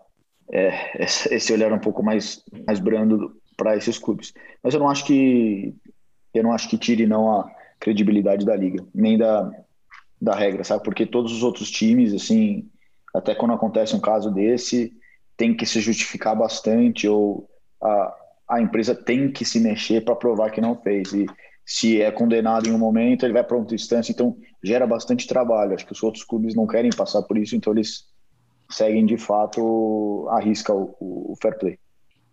é, 0.50 1.02
esse 1.02 1.52
olhar 1.52 1.72
um 1.72 1.78
pouco 1.78 2.02
mais 2.02 2.44
mais 2.66 2.78
brando 2.78 3.34
para 3.56 3.76
esses 3.76 3.98
clubes. 3.98 4.32
Mas 4.62 4.74
eu 4.74 4.80
não 4.80 4.88
acho 4.88 5.04
que 5.06 5.74
eu 6.34 6.42
não 6.42 6.52
acho 6.52 6.68
que 6.68 6.78
tire 6.78 7.06
não 7.06 7.30
a 7.30 7.50
credibilidade 7.78 8.44
da 8.46 8.56
liga, 8.56 8.84
nem 8.94 9.18
da 9.18 9.50
da 10.20 10.34
regra, 10.36 10.62
sabe? 10.62 10.84
Porque 10.84 11.04
todos 11.04 11.32
os 11.32 11.42
outros 11.42 11.70
times 11.70 12.14
assim 12.14 12.68
até 13.14 13.34
quando 13.34 13.54
acontece 13.54 13.94
um 13.94 14.00
caso 14.00 14.30
desse, 14.30 14.92
tem 15.36 15.54
que 15.54 15.66
se 15.66 15.80
justificar 15.80 16.36
bastante 16.36 17.06
ou 17.08 17.48
a, 17.82 18.14
a 18.50 18.60
empresa 18.60 18.94
tem 18.94 19.30
que 19.30 19.44
se 19.44 19.60
mexer 19.60 20.04
para 20.04 20.16
provar 20.16 20.50
que 20.50 20.60
não 20.60 20.80
fez. 20.80 21.12
E 21.12 21.26
se 21.64 22.00
é 22.00 22.10
condenado 22.10 22.68
em 22.68 22.72
um 22.72 22.78
momento, 22.78 23.24
ele 23.24 23.32
vai 23.32 23.44
para 23.44 23.56
outra 23.56 23.74
instância, 23.74 24.12
então 24.12 24.36
gera 24.62 24.86
bastante 24.86 25.26
trabalho. 25.26 25.74
Acho 25.74 25.86
que 25.86 25.92
os 25.92 26.02
outros 26.02 26.24
clubes 26.24 26.54
não 26.54 26.66
querem 26.66 26.90
passar 26.90 27.22
por 27.22 27.38
isso, 27.38 27.56
então 27.56 27.72
eles 27.72 28.04
seguem 28.70 29.04
de 29.04 29.16
fato, 29.16 30.26
arrisca 30.30 30.72
o, 30.72 30.96
o 31.00 31.34
fair 31.40 31.58
play. 31.58 31.78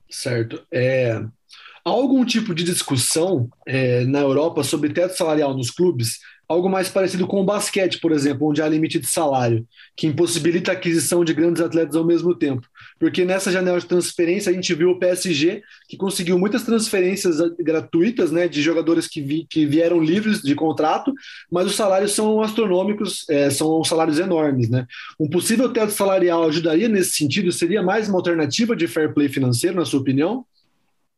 Certo. 0.09 0.65
É, 0.71 1.13
há 1.13 1.89
algum 1.89 2.25
tipo 2.25 2.55
de 2.55 2.63
discussão 2.63 3.49
é, 3.67 4.05
na 4.05 4.19
Europa 4.19 4.63
sobre 4.63 4.93
teto 4.93 5.15
salarial 5.15 5.55
nos 5.55 5.69
clubes? 5.69 6.19
Algo 6.49 6.67
mais 6.67 6.89
parecido 6.89 7.27
com 7.27 7.39
o 7.39 7.45
basquete, 7.45 7.99
por 7.99 8.11
exemplo, 8.11 8.49
onde 8.49 8.59
há 8.59 8.67
limite 8.67 8.97
de 8.97 9.05
salário, 9.05 9.67
que 9.95 10.07
impossibilita 10.07 10.71
a 10.71 10.73
aquisição 10.73 11.23
de 11.23 11.31
grandes 11.31 11.61
atletas 11.61 11.95
ao 11.95 12.03
mesmo 12.03 12.33
tempo. 12.33 12.67
porque 12.99 13.23
nessa 13.23 13.51
janela 13.51 13.79
de 13.79 13.85
transferência 13.85 14.49
a 14.51 14.53
gente 14.53 14.73
viu 14.73 14.89
o 14.89 14.99
PSG 14.99 15.61
que 15.87 15.95
conseguiu 15.95 16.37
muitas 16.39 16.63
transferências 16.63 17.37
gratuitas, 17.59 18.31
né, 18.31 18.47
de 18.47 18.61
jogadores 18.61 19.07
que, 19.07 19.21
vi, 19.21 19.45
que 19.49 19.65
vieram 19.65 20.01
livres 20.01 20.41
de 20.41 20.55
contrato, 20.55 21.13
mas 21.51 21.67
os 21.67 21.75
salários 21.75 22.13
são 22.13 22.41
astronômicos, 22.41 23.25
é, 23.29 23.49
são 23.49 23.83
salários 23.83 24.19
enormes, 24.19 24.69
né? 24.69 24.85
Um 25.19 25.29
possível 25.29 25.69
teto 25.71 25.91
salarial 25.91 26.43
ajudaria 26.45 26.89
nesse 26.89 27.11
sentido? 27.11 27.51
Seria 27.51 27.83
mais 27.83 28.09
uma 28.09 28.17
alternativa 28.17 28.75
de 28.75 28.87
fair 28.87 29.13
play 29.13 29.29
financeiro, 29.29 29.75
na 29.75 29.85
sua 29.85 29.99
opinião? 29.99 30.45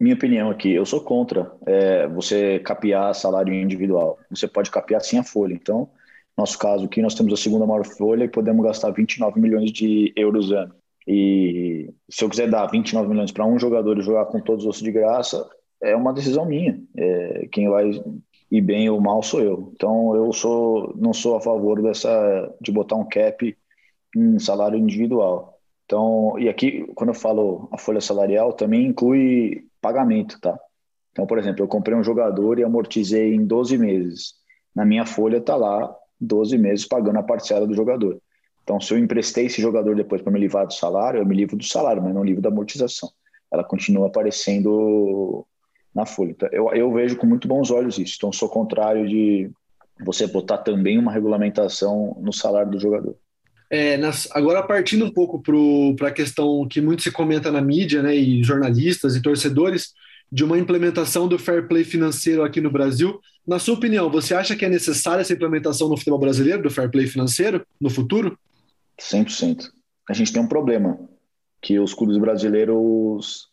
Minha 0.01 0.15
opinião 0.15 0.49
aqui, 0.49 0.73
eu 0.73 0.83
sou 0.83 0.99
contra 0.99 1.51
é, 1.63 2.07
você 2.07 2.57
capear 2.57 3.13
salário 3.13 3.53
individual. 3.53 4.17
Você 4.31 4.47
pode 4.47 4.71
capear 4.71 4.99
sim 4.99 5.19
a 5.19 5.23
folha. 5.23 5.53
Então, 5.53 5.87
nosso 6.35 6.57
caso 6.57 6.85
aqui, 6.85 7.03
nós 7.03 7.13
temos 7.13 7.31
a 7.31 7.37
segunda 7.37 7.67
maior 7.67 7.85
folha 7.85 8.23
e 8.23 8.27
podemos 8.27 8.65
gastar 8.65 8.89
29 8.89 9.39
milhões 9.39 9.71
de 9.71 10.11
euros 10.15 10.51
ano. 10.51 10.73
E 11.07 11.93
se 12.09 12.25
eu 12.25 12.29
quiser 12.31 12.49
dar 12.49 12.65
29 12.65 13.07
milhões 13.09 13.31
para 13.31 13.45
um 13.45 13.59
jogador 13.59 13.95
e 13.99 14.01
jogar 14.01 14.25
com 14.25 14.41
todos 14.41 14.65
os 14.65 14.79
de 14.79 14.91
graça, 14.91 15.47
é 15.79 15.95
uma 15.95 16.13
decisão 16.13 16.47
minha. 16.47 16.81
É, 16.97 17.47
quem 17.51 17.69
vai 17.69 17.91
ir 18.49 18.61
bem 18.61 18.89
ou 18.89 18.99
mal 18.99 19.21
sou 19.21 19.39
eu. 19.39 19.71
Então 19.75 20.15
eu 20.15 20.33
sou 20.33 20.95
não 20.97 21.13
sou 21.13 21.35
a 21.35 21.41
favor 21.41 21.79
dessa 21.79 22.51
de 22.59 22.71
botar 22.71 22.95
um 22.95 23.07
cap 23.07 23.55
em 24.17 24.39
salário 24.39 24.79
individual. 24.79 25.50
Então, 25.91 26.39
e 26.39 26.47
aqui 26.47 26.85
quando 26.95 27.09
eu 27.09 27.13
falo 27.13 27.67
a 27.69 27.77
folha 27.77 27.99
salarial 27.99 28.53
também 28.53 28.85
inclui 28.85 29.65
pagamento, 29.81 30.39
tá? 30.39 30.57
Então, 31.11 31.27
por 31.27 31.37
exemplo, 31.37 31.61
eu 31.61 31.67
comprei 31.67 31.97
um 31.97 32.03
jogador 32.03 32.57
e 32.57 32.63
amortizei 32.63 33.35
em 33.35 33.45
12 33.45 33.77
meses. 33.77 34.35
Na 34.73 34.85
minha 34.85 35.05
folha 35.05 35.39
está 35.39 35.57
lá 35.57 35.93
12 36.17 36.57
meses 36.57 36.87
pagando 36.87 37.19
a 37.19 37.23
parcela 37.23 37.67
do 37.67 37.73
jogador. 37.73 38.21
Então, 38.63 38.79
se 38.79 38.93
eu 38.93 38.97
emprestei 38.97 39.47
esse 39.47 39.61
jogador 39.61 39.93
depois 39.93 40.21
para 40.21 40.31
me 40.31 40.39
livrar 40.39 40.65
do 40.65 40.73
salário, 40.73 41.19
eu 41.19 41.25
me 41.25 41.35
livro 41.35 41.57
do 41.57 41.65
salário, 41.65 42.01
mas 42.01 42.13
não 42.13 42.23
livro 42.23 42.41
da 42.41 42.47
amortização. 42.47 43.09
Ela 43.51 43.65
continua 43.65 44.07
aparecendo 44.07 45.45
na 45.93 46.05
folha. 46.05 46.31
Então, 46.31 46.47
eu, 46.53 46.73
eu 46.73 46.93
vejo 46.93 47.17
com 47.17 47.27
muito 47.27 47.49
bons 47.49 47.69
olhos 47.69 47.97
isso. 47.97 48.13
Então, 48.15 48.31
sou 48.31 48.47
contrário 48.47 49.05
de 49.09 49.51
você 49.99 50.25
botar 50.25 50.59
também 50.59 50.97
uma 50.97 51.11
regulamentação 51.11 52.15
no 52.21 52.31
salário 52.31 52.71
do 52.71 52.79
jogador. 52.79 53.17
É, 53.73 53.95
nas, 53.95 54.27
agora, 54.31 54.61
partindo 54.61 55.05
um 55.05 55.13
pouco 55.13 55.41
para 55.95 56.09
a 56.09 56.11
questão 56.11 56.67
que 56.67 56.81
muito 56.81 57.03
se 57.03 57.09
comenta 57.09 57.49
na 57.49 57.61
mídia, 57.61 58.03
né, 58.03 58.13
e 58.13 58.43
jornalistas 58.43 59.15
e 59.15 59.21
torcedores, 59.21 59.93
de 60.29 60.43
uma 60.43 60.59
implementação 60.59 61.25
do 61.25 61.39
fair 61.39 61.69
play 61.69 61.85
financeiro 61.85 62.43
aqui 62.43 62.59
no 62.59 62.69
Brasil. 62.69 63.17
Na 63.47 63.59
sua 63.59 63.75
opinião, 63.75 64.11
você 64.11 64.35
acha 64.35 64.57
que 64.57 64.65
é 64.65 64.69
necessária 64.69 65.21
essa 65.21 65.31
implementação 65.31 65.87
no 65.87 65.95
futebol 65.95 66.19
brasileiro 66.19 66.61
do 66.61 66.69
fair 66.69 66.91
play 66.91 67.07
financeiro 67.07 67.65
no 67.79 67.89
futuro? 67.89 68.37
100%. 68.99 69.69
A 70.09 70.13
gente 70.13 70.33
tem 70.33 70.41
um 70.41 70.47
problema, 70.47 70.99
que 71.61 71.79
os 71.79 71.93
clubes 71.93 72.17
brasileiros 72.17 73.47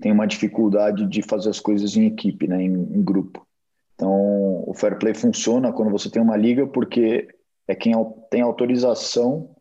têm 0.00 0.12
uma 0.12 0.26
dificuldade 0.26 1.04
de 1.04 1.20
fazer 1.20 1.50
as 1.50 1.58
coisas 1.58 1.96
em 1.96 2.06
equipe, 2.06 2.46
né, 2.46 2.62
em, 2.62 2.72
em 2.72 3.02
grupo. 3.02 3.44
Então, 3.96 4.62
o 4.68 4.72
fair 4.72 5.00
play 5.00 5.14
funciona 5.14 5.72
quando 5.72 5.90
você 5.90 6.08
tem 6.08 6.22
uma 6.22 6.36
liga 6.36 6.64
porque 6.64 7.26
é 7.66 7.74
quem 7.74 7.92
tem 8.30 8.40
autorização 8.40 9.53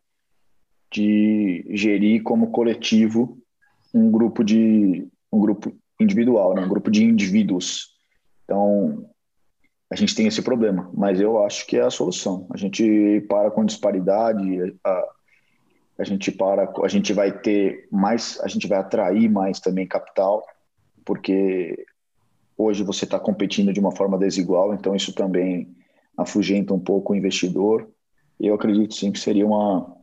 de 0.94 1.66
gerir 1.72 2.22
como 2.22 2.52
coletivo 2.52 3.38
um 3.94 4.12
grupo 4.12 4.44
de 4.44 5.08
um 5.32 5.40
grupo 5.40 5.76
individual, 6.00 6.54
né? 6.54 6.62
um 6.62 6.70
grupo 6.70 6.92
de 6.92 7.04
indivíduos. 7.04 7.90
Então, 8.44 9.10
a 9.90 9.96
gente 9.96 10.16
tem 10.16 10.28
esse 10.28 10.42
problema, 10.42 10.90
mas 10.94 11.20
eu 11.20 11.44
acho 11.44 11.66
que 11.66 11.78
é 11.78 11.82
a 11.82 11.90
solução. 11.90 12.48
A 12.52 12.58
gente 12.58 13.26
para 13.28 13.50
com 13.50 13.66
disparidade, 13.66 14.76
a, 14.84 15.04
a 16.00 16.04
gente 16.04 16.32
para, 16.32 16.72
a 16.84 16.88
gente 16.88 17.12
vai 17.12 17.32
ter 17.32 17.88
mais, 17.92 18.40
a 18.42 18.48
gente 18.48 18.68
vai 18.68 18.78
atrair 18.78 19.30
mais 19.30 19.60
também 19.60 19.88
capital, 19.88 20.46
porque 21.04 21.86
hoje 22.56 22.84
você 22.84 23.06
está 23.06 23.20
competindo 23.20 23.74
de 23.74 23.80
uma 23.80 23.96
forma 23.96 24.18
desigual, 24.18 24.74
então 24.74 24.96
isso 24.96 25.14
também 25.14 25.76
afugenta 26.16 26.74
um 26.74 26.80
pouco 26.80 27.14
o 27.14 27.16
investidor. 27.16 27.88
Eu 28.40 28.54
acredito 28.54 28.94
sim 28.94 29.12
que 29.12 29.20
seria 29.20 29.46
uma, 29.46 29.96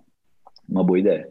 uma 0.70 0.84
boa 0.84 0.98
ideia. 0.98 1.28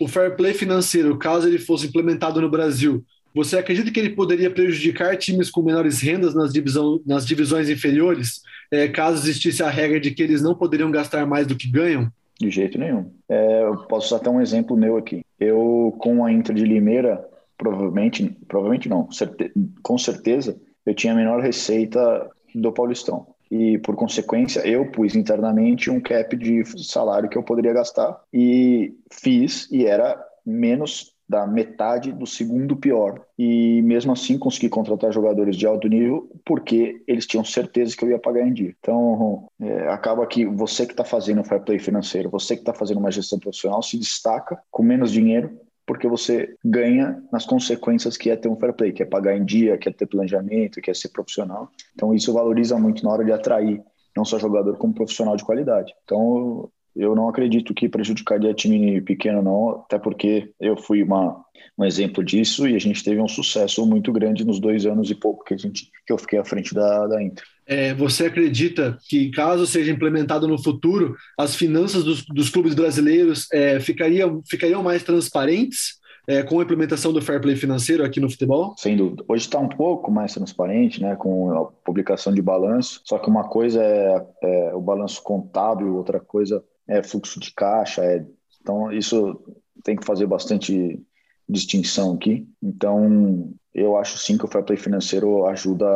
O 0.00 0.06
fair 0.06 0.36
play 0.36 0.54
financeiro, 0.54 1.18
caso 1.18 1.48
ele 1.48 1.58
fosse 1.58 1.86
implementado 1.86 2.40
no 2.40 2.48
Brasil, 2.48 3.04
você 3.34 3.58
acredita 3.58 3.90
que 3.90 4.00
ele 4.00 4.10
poderia 4.10 4.50
prejudicar 4.50 5.16
times 5.16 5.50
com 5.50 5.62
menores 5.62 6.00
rendas 6.00 6.34
nas, 6.34 6.52
divisão, 6.52 7.00
nas 7.04 7.26
divisões 7.26 7.68
inferiores, 7.68 8.40
é, 8.70 8.88
caso 8.88 9.18
existisse 9.18 9.62
a 9.62 9.70
regra 9.70 10.00
de 10.00 10.10
que 10.12 10.22
eles 10.22 10.42
não 10.42 10.54
poderiam 10.54 10.90
gastar 10.90 11.26
mais 11.26 11.46
do 11.46 11.56
que 11.56 11.70
ganham? 11.70 12.10
De 12.38 12.50
jeito 12.50 12.78
nenhum. 12.78 13.10
É, 13.28 13.64
eu 13.64 13.76
posso 13.86 14.06
usar 14.06 14.16
até 14.16 14.30
um 14.30 14.40
exemplo 14.40 14.76
meu 14.76 14.96
aqui. 14.96 15.22
Eu, 15.38 15.94
com 15.98 16.24
a 16.24 16.32
Inter 16.32 16.54
de 16.54 16.64
Limeira, 16.64 17.22
provavelmente, 17.56 18.36
provavelmente 18.46 18.88
não, 18.88 19.10
certe, 19.10 19.52
com 19.82 19.98
certeza, 19.98 20.58
eu 20.86 20.94
tinha 20.94 21.12
a 21.12 21.16
menor 21.16 21.40
receita 21.40 22.30
do 22.54 22.72
Paulistão. 22.72 23.26
E, 23.50 23.78
por 23.78 23.96
consequência, 23.96 24.60
eu 24.66 24.90
pus 24.90 25.14
internamente 25.14 25.90
um 25.90 26.00
cap 26.00 26.36
de 26.36 26.64
salário 26.84 27.28
que 27.28 27.38
eu 27.38 27.42
poderia 27.42 27.72
gastar 27.72 28.20
e 28.32 28.94
fiz, 29.10 29.68
e 29.70 29.86
era 29.86 30.22
menos 30.44 31.14
da 31.28 31.46
metade 31.46 32.10
do 32.10 32.26
segundo 32.26 32.74
pior. 32.74 33.20
E 33.38 33.82
mesmo 33.82 34.12
assim 34.12 34.38
consegui 34.38 34.68
contratar 34.68 35.12
jogadores 35.12 35.56
de 35.56 35.66
alto 35.66 35.86
nível 35.86 36.30
porque 36.44 37.02
eles 37.06 37.26
tinham 37.26 37.44
certeza 37.44 37.94
que 37.94 38.02
eu 38.04 38.10
ia 38.10 38.18
pagar 38.18 38.46
em 38.46 38.52
dia. 38.52 38.74
Então 38.80 39.46
é, 39.60 39.88
acaba 39.88 40.26
que 40.26 40.46
você 40.46 40.86
que 40.86 40.92
está 40.92 41.04
fazendo 41.04 41.42
o 41.42 41.44
fair 41.44 41.62
play 41.62 41.78
financeiro, 41.78 42.30
você 42.30 42.54
que 42.54 42.62
está 42.62 42.72
fazendo 42.72 42.98
uma 42.98 43.10
gestão 43.10 43.38
profissional, 43.38 43.82
se 43.82 43.98
destaca 43.98 44.58
com 44.70 44.82
menos 44.82 45.12
dinheiro 45.12 45.60
porque 45.88 46.06
você 46.06 46.54
ganha 46.62 47.20
nas 47.32 47.46
consequências 47.46 48.18
que 48.18 48.28
é 48.28 48.36
ter 48.36 48.48
um 48.48 48.56
fair 48.56 48.74
play, 48.74 48.92
que 48.92 49.02
é 49.02 49.06
pagar 49.06 49.34
em 49.34 49.44
dia, 49.44 49.78
que 49.78 49.88
é 49.88 49.92
ter 49.92 50.06
planejamento, 50.06 50.82
que 50.82 50.90
é 50.90 50.94
ser 50.94 51.08
profissional. 51.08 51.70
Então 51.94 52.14
isso 52.14 52.30
valoriza 52.30 52.78
muito 52.78 53.02
na 53.02 53.10
hora 53.10 53.24
de 53.24 53.32
atrair 53.32 53.82
não 54.14 54.22
só 54.22 54.38
jogador 54.38 54.76
como 54.76 54.92
profissional 54.92 55.34
de 55.34 55.44
qualidade. 55.44 55.94
Então 56.04 56.70
eu 56.94 57.14
não 57.14 57.28
acredito 57.28 57.72
que 57.72 57.88
prejudicaria 57.88 58.52
time 58.52 59.00
pequeno, 59.00 59.40
não, 59.40 59.70
até 59.70 59.98
porque 59.98 60.52
eu 60.60 60.76
fui 60.76 61.02
uma, 61.02 61.42
um 61.78 61.84
exemplo 61.84 62.22
disso 62.22 62.68
e 62.68 62.76
a 62.76 62.78
gente 62.78 63.02
teve 63.02 63.20
um 63.20 63.28
sucesso 63.28 63.86
muito 63.86 64.12
grande 64.12 64.44
nos 64.44 64.60
dois 64.60 64.84
anos 64.84 65.10
e 65.10 65.14
pouco 65.14 65.44
que, 65.44 65.54
a 65.54 65.56
gente, 65.56 65.90
que 66.06 66.12
eu 66.12 66.18
fiquei 66.18 66.38
à 66.38 66.44
frente 66.44 66.74
da, 66.74 67.06
da 67.06 67.22
Inter. 67.22 67.44
É, 67.68 67.92
você 67.92 68.24
acredita 68.26 68.98
que, 69.06 69.30
caso 69.30 69.66
seja 69.66 69.92
implementado 69.92 70.48
no 70.48 70.60
futuro, 70.60 71.14
as 71.36 71.54
finanças 71.54 72.02
dos, 72.02 72.24
dos 72.24 72.48
clubes 72.48 72.74
brasileiros 72.74 73.46
é, 73.52 73.78
ficariam, 73.78 74.42
ficariam 74.48 74.82
mais 74.82 75.02
transparentes? 75.02 75.98
É, 76.30 76.42
com 76.42 76.60
a 76.60 76.62
implementação 76.62 77.10
do 77.10 77.22
fair 77.22 77.40
play 77.40 77.56
financeiro 77.56 78.04
aqui 78.04 78.20
no 78.20 78.28
futebol? 78.28 78.74
Sem 78.76 78.94
dúvida. 78.94 79.24
Hoje 79.26 79.46
está 79.46 79.58
um 79.58 79.68
pouco 79.68 80.10
mais 80.10 80.34
transparente, 80.34 81.00
né, 81.00 81.16
com 81.16 81.50
a 81.52 81.64
publicação 81.64 82.34
de 82.34 82.42
balanço. 82.42 83.00
Só 83.04 83.18
que 83.18 83.30
uma 83.30 83.44
coisa 83.44 83.82
é, 83.82 84.26
é 84.42 84.74
o 84.74 84.80
balanço 84.80 85.22
contábil, 85.22 85.96
outra 85.96 86.20
coisa 86.20 86.62
é 86.86 87.02
fluxo 87.02 87.40
de 87.40 87.50
caixa, 87.54 88.04
é, 88.04 88.26
então 88.60 88.92
isso 88.92 89.40
tem 89.82 89.96
que 89.96 90.04
fazer 90.04 90.26
bastante 90.26 91.00
distinção 91.48 92.14
aqui. 92.14 92.46
Então, 92.62 93.52
eu 93.74 93.96
acho 93.96 94.18
sim 94.18 94.36
que 94.36 94.44
o 94.44 94.48
fair 94.48 94.64
play 94.64 94.76
financeiro 94.76 95.46
ajuda 95.46 95.86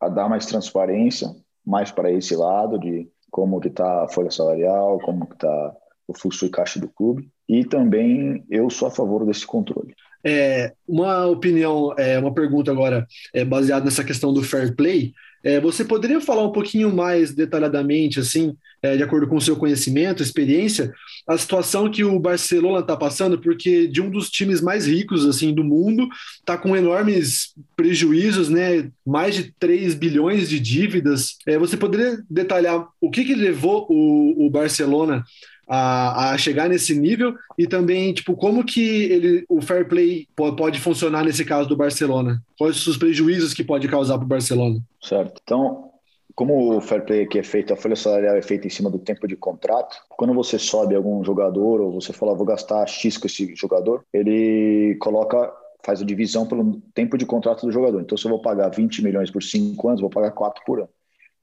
a 0.00 0.08
dar 0.08 0.28
mais 0.28 0.46
transparência, 0.46 1.34
mais 1.64 1.90
para 1.90 2.10
esse 2.10 2.36
lado 2.36 2.78
de 2.78 3.08
como 3.30 3.60
que 3.60 3.68
está 3.68 4.04
a 4.04 4.08
folha 4.08 4.30
salarial, 4.30 4.98
como 5.00 5.26
que 5.26 5.34
está 5.34 5.76
o 6.06 6.16
fluxo 6.16 6.44
de 6.44 6.50
caixa 6.50 6.78
do 6.78 6.88
clube. 6.88 7.30
E 7.48 7.64
também 7.64 8.44
eu 8.50 8.68
sou 8.70 8.88
a 8.88 8.90
favor 8.90 9.24
desse 9.24 9.46
controle. 9.46 9.94
É, 10.24 10.72
uma 10.86 11.26
opinião, 11.26 11.92
é, 11.98 12.18
uma 12.18 12.32
pergunta 12.32 12.70
agora 12.70 13.06
é, 13.34 13.44
baseada 13.44 13.84
nessa 13.84 14.04
questão 14.04 14.32
do 14.32 14.42
fair 14.42 14.76
play. 14.76 15.12
É, 15.44 15.60
você 15.60 15.84
poderia 15.84 16.20
falar 16.20 16.44
um 16.46 16.52
pouquinho 16.52 16.94
mais 16.94 17.32
detalhadamente, 17.32 18.20
assim, 18.20 18.56
é, 18.82 18.96
de 18.96 19.02
acordo 19.02 19.28
com 19.28 19.36
o 19.36 19.40
seu 19.40 19.56
conhecimento, 19.56 20.22
experiência, 20.22 20.92
a 21.28 21.38
situação 21.38 21.90
que 21.90 22.02
o 22.02 22.18
Barcelona 22.18 22.80
está 22.80 22.96
passando, 22.96 23.38
porque 23.38 23.86
de 23.86 24.02
um 24.02 24.10
dos 24.10 24.28
times 24.28 24.60
mais 24.60 24.86
ricos 24.86 25.24
assim 25.24 25.54
do 25.54 25.62
mundo 25.62 26.08
está 26.40 26.58
com 26.58 26.76
enormes 26.76 27.54
prejuízos, 27.76 28.48
né? 28.48 28.90
Mais 29.06 29.34
de 29.34 29.54
3 29.58 29.94
bilhões 29.94 30.48
de 30.48 30.58
dívidas. 30.58 31.36
É, 31.46 31.56
você 31.56 31.76
poderia 31.76 32.20
detalhar 32.28 32.88
o 33.00 33.10
que, 33.10 33.24
que 33.24 33.34
levou 33.34 33.86
o, 33.88 34.46
o 34.46 34.50
Barcelona 34.50 35.24
a, 35.68 36.32
a, 36.32 36.38
chegar 36.38 36.68
nesse 36.68 36.94
nível 36.94 37.34
e 37.56 37.66
também 37.66 38.12
tipo 38.12 38.36
como 38.36 38.64
que 38.64 39.04
ele, 39.04 39.44
o 39.48 39.60
fair 39.60 39.88
play 39.88 40.26
pode, 40.34 40.80
funcionar 40.80 41.24
nesse 41.24 41.44
caso 41.44 41.68
do 41.68 41.76
Barcelona? 41.76 42.42
Quais 42.58 42.86
os 42.86 42.96
prejuízos 42.96 43.54
que 43.54 43.64
pode 43.64 43.88
causar 43.88 44.18
para 44.18 44.24
o 44.24 44.28
Barcelona? 44.28 44.80
Certo. 45.00 45.40
Então, 45.42 45.90
como 46.34 46.76
o 46.76 46.80
fair 46.80 47.04
play 47.04 47.22
aqui 47.22 47.38
é 47.38 47.42
feito, 47.42 47.72
a 47.72 47.76
folha 47.76 47.96
salarial 47.96 48.36
é 48.36 48.42
feita 48.42 48.66
em 48.66 48.70
cima 48.70 48.90
do 48.90 48.98
tempo 48.98 49.26
de 49.28 49.36
contrato, 49.36 49.96
quando 50.10 50.34
você 50.34 50.58
sobe 50.58 50.94
algum 50.94 51.22
jogador 51.24 51.80
ou 51.80 51.92
você 51.92 52.12
fala, 52.12 52.34
vou 52.34 52.46
gastar 52.46 52.86
X 52.86 53.18
com 53.18 53.26
esse 53.26 53.54
jogador, 53.54 54.04
ele 54.12 54.96
coloca, 55.00 55.52
faz 55.84 56.00
a 56.00 56.04
divisão 56.04 56.46
pelo 56.46 56.80
tempo 56.94 57.18
de 57.18 57.26
contrato 57.26 57.66
do 57.66 57.72
jogador. 57.72 58.00
Então, 58.00 58.16
se 58.16 58.24
eu 58.24 58.30
vou 58.30 58.40
pagar 58.40 58.68
20 58.70 59.02
milhões 59.02 59.30
por 59.30 59.42
5 59.42 59.88
anos, 59.88 60.00
vou 60.00 60.10
pagar 60.10 60.32
4 60.32 60.62
por 60.64 60.80
ano. 60.80 60.88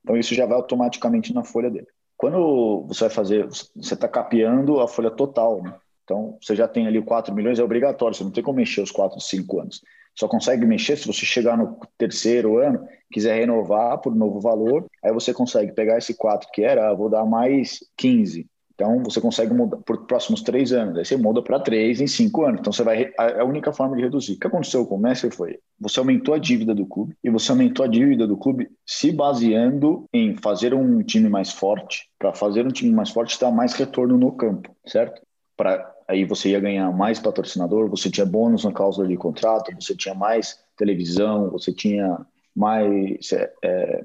Então, 0.04 0.18
isso 0.18 0.34
já 0.34 0.46
vai 0.46 0.56
automaticamente 0.56 1.34
na 1.34 1.44
folha 1.44 1.70
dele. 1.70 1.88
Quando 2.20 2.86
você 2.86 3.06
vai 3.06 3.10
fazer, 3.10 3.48
você 3.48 3.94
está 3.94 4.06
capeando 4.06 4.82
a 4.82 4.90
folha 4.90 5.10
total, 5.10 5.64
né? 5.64 5.74
Então, 6.04 6.38
você 6.42 6.54
já 6.54 6.68
tem 6.68 6.86
ali 6.86 7.02
4 7.02 7.34
milhões, 7.34 7.60
é 7.60 7.64
obrigatório, 7.64 8.14
você 8.14 8.26
não 8.26 8.32
tem 8.32 8.44
como 8.44 8.58
mexer 8.58 8.82
os 8.82 8.92
4, 8.92 9.22
5 9.22 9.62
anos. 9.62 9.82
Só 10.14 10.28
consegue 10.28 10.66
mexer 10.66 10.98
se 10.98 11.08
você 11.08 11.26
chegar 11.26 11.58
no 11.58 11.80
terceiro 11.98 12.58
ano, 12.58 12.86
quiser 13.10 13.40
renovar 13.40 14.00
por 14.00 14.14
novo 14.14 14.42
valor, 14.42 14.86
aí 15.02 15.14
você 15.14 15.34
consegue 15.34 15.72
pegar 15.72 15.98
esse 15.98 16.14
4 16.14 16.50
que 16.52 16.62
era, 16.62 16.90
ah, 16.90 16.94
vou 16.94 17.10
dar 17.10 17.24
mais 17.24 17.80
15. 17.96 18.46
Então, 18.80 19.04
você 19.04 19.20
consegue 19.20 19.54
mudar 19.54 19.76
por 19.76 20.06
próximos 20.06 20.42
três 20.42 20.72
anos. 20.72 20.98
Aí 20.98 21.04
você 21.04 21.18
muda 21.18 21.42
para 21.42 21.60
três 21.60 22.00
em 22.00 22.08
cinco 22.08 22.46
anos. 22.46 22.62
Então, 22.62 22.72
você 22.72 22.82
vai. 22.82 23.12
A 23.18 23.44
única 23.44 23.74
forma 23.74 23.98
de 23.98 24.04
reduzir. 24.04 24.36
O 24.36 24.40
que 24.40 24.48
aconteceu 24.48 24.86
com 24.86 24.96
o 24.96 24.98
Messi 24.98 25.30
foi: 25.30 25.60
você 25.78 26.00
aumentou 26.00 26.34
a 26.34 26.38
dívida 26.38 26.74
do 26.74 26.86
clube 26.86 27.14
e 27.22 27.30
você 27.30 27.52
aumentou 27.52 27.84
a 27.84 27.90
dívida 27.90 28.26
do 28.26 28.38
clube 28.38 28.70
se 28.86 29.12
baseando 29.12 30.06
em 30.14 30.34
fazer 30.38 30.74
um 30.74 31.04
time 31.04 31.28
mais 31.28 31.52
forte. 31.52 32.10
Para 32.18 32.34
fazer 32.34 32.66
um 32.66 32.70
time 32.70 32.92
mais 32.92 33.10
forte, 33.10 33.38
dar 33.38 33.52
mais 33.52 33.74
retorno 33.74 34.18
no 34.18 34.32
campo, 34.32 34.74
certo? 34.86 35.22
Para 35.58 35.94
aí 36.08 36.24
você 36.24 36.52
ia 36.52 36.60
ganhar 36.62 36.90
mais 36.94 37.20
patrocinador, 37.20 37.90
você 37.90 38.10
tinha 38.10 38.26
bônus 38.26 38.64
na 38.64 38.72
cláusula 38.72 39.10
de 39.10 39.18
contrato, 39.18 39.76
você 39.78 39.94
tinha 39.94 40.16
mais 40.16 40.58
televisão, 40.78 41.50
você 41.50 41.74
tinha 41.74 42.26
mais 42.56 43.32
é, 43.34 43.52
é, 43.62 44.04